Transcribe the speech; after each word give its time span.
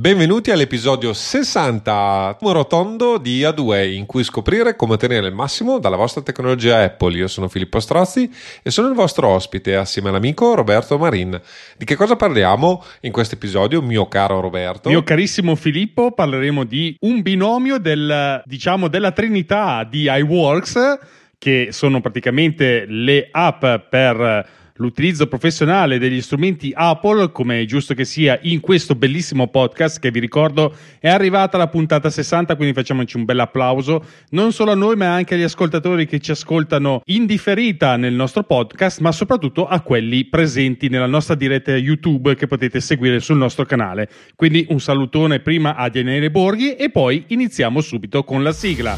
Benvenuti 0.00 0.50
all'episodio 0.50 1.12
60 1.12 2.38
numero 2.40 2.66
tondo 2.66 3.18
di 3.18 3.42
A2 3.42 3.92
in 3.92 4.06
cui 4.06 4.24
scoprire 4.24 4.74
come 4.74 4.94
ottenere 4.94 5.26
il 5.26 5.34
massimo 5.34 5.78
dalla 5.78 5.96
vostra 5.96 6.22
tecnologia 6.22 6.82
Apple. 6.82 7.18
Io 7.18 7.28
sono 7.28 7.48
Filippo 7.48 7.80
Strozzi 7.80 8.32
e 8.62 8.70
sono 8.70 8.88
il 8.88 8.94
vostro 8.94 9.28
ospite 9.28 9.76
assieme 9.76 10.08
all'amico 10.08 10.54
Roberto 10.54 10.96
Marin. 10.96 11.38
Di 11.76 11.84
che 11.84 11.96
cosa 11.96 12.16
parliamo 12.16 12.82
in 13.02 13.12
questo 13.12 13.34
episodio, 13.34 13.82
mio 13.82 14.08
caro 14.08 14.40
Roberto? 14.40 14.88
Mio 14.88 15.02
carissimo 15.02 15.54
Filippo, 15.54 16.12
parleremo 16.12 16.64
di 16.64 16.96
un 17.00 17.20
binomio 17.20 17.76
del, 17.76 18.40
diciamo, 18.46 18.88
della 18.88 19.12
trinità 19.12 19.84
di 19.84 20.08
iWorks 20.08 20.98
che 21.36 21.68
sono 21.72 22.00
praticamente 22.00 22.86
le 22.86 23.28
app 23.30 23.66
per 23.90 24.48
l'utilizzo 24.80 25.26
professionale 25.26 25.98
degli 25.98 26.20
strumenti 26.20 26.72
Apple, 26.74 27.30
come 27.30 27.60
è 27.60 27.64
giusto 27.66 27.94
che 27.94 28.04
sia 28.04 28.38
in 28.42 28.60
questo 28.60 28.94
bellissimo 28.94 29.48
podcast 29.48 30.00
che 30.00 30.10
vi 30.10 30.18
ricordo 30.20 30.74
è 30.98 31.08
arrivata 31.08 31.58
la 31.58 31.68
puntata 31.68 32.10
60, 32.10 32.56
quindi 32.56 32.74
facciamoci 32.74 33.16
un 33.16 33.24
bel 33.24 33.38
applauso, 33.38 34.04
non 34.30 34.52
solo 34.52 34.72
a 34.72 34.74
noi 34.74 34.96
ma 34.96 35.12
anche 35.12 35.34
agli 35.34 35.42
ascoltatori 35.42 36.06
che 36.06 36.18
ci 36.18 36.30
ascoltano 36.30 37.02
in 37.06 37.26
differita 37.26 37.96
nel 37.96 38.14
nostro 38.14 38.42
podcast, 38.42 39.00
ma 39.00 39.12
soprattutto 39.12 39.66
a 39.66 39.80
quelli 39.80 40.24
presenti 40.24 40.88
nella 40.88 41.06
nostra 41.06 41.34
diretta 41.34 41.76
YouTube 41.76 42.34
che 42.34 42.46
potete 42.46 42.80
seguire 42.80 43.20
sul 43.20 43.36
nostro 43.36 43.64
canale. 43.64 44.08
Quindi 44.34 44.66
un 44.70 44.80
salutone 44.80 45.40
prima 45.40 45.76
a 45.76 45.88
Daniele 45.88 46.30
Borghi 46.30 46.74
e 46.74 46.90
poi 46.90 47.24
iniziamo 47.28 47.80
subito 47.80 48.24
con 48.24 48.42
la 48.42 48.52
sigla. 48.52 48.96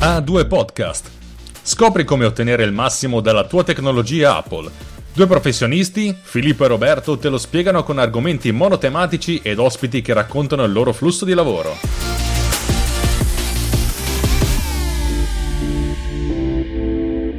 A2 0.00 0.48
Podcast 0.48 1.21
Scopri 1.64 2.02
come 2.02 2.24
ottenere 2.24 2.64
il 2.64 2.72
massimo 2.72 3.20
dalla 3.20 3.44
tua 3.44 3.62
tecnologia 3.62 4.36
Apple. 4.36 4.68
Due 5.14 5.26
professionisti, 5.28 6.12
Filippo 6.20 6.64
e 6.64 6.68
Roberto, 6.68 7.16
te 7.18 7.28
lo 7.28 7.38
spiegano 7.38 7.84
con 7.84 7.98
argomenti 7.98 8.50
monotematici 8.50 9.38
ed 9.44 9.60
ospiti 9.60 10.02
che 10.02 10.12
raccontano 10.12 10.64
il 10.64 10.72
loro 10.72 10.92
flusso 10.92 11.24
di 11.24 11.34
lavoro. 11.34 11.76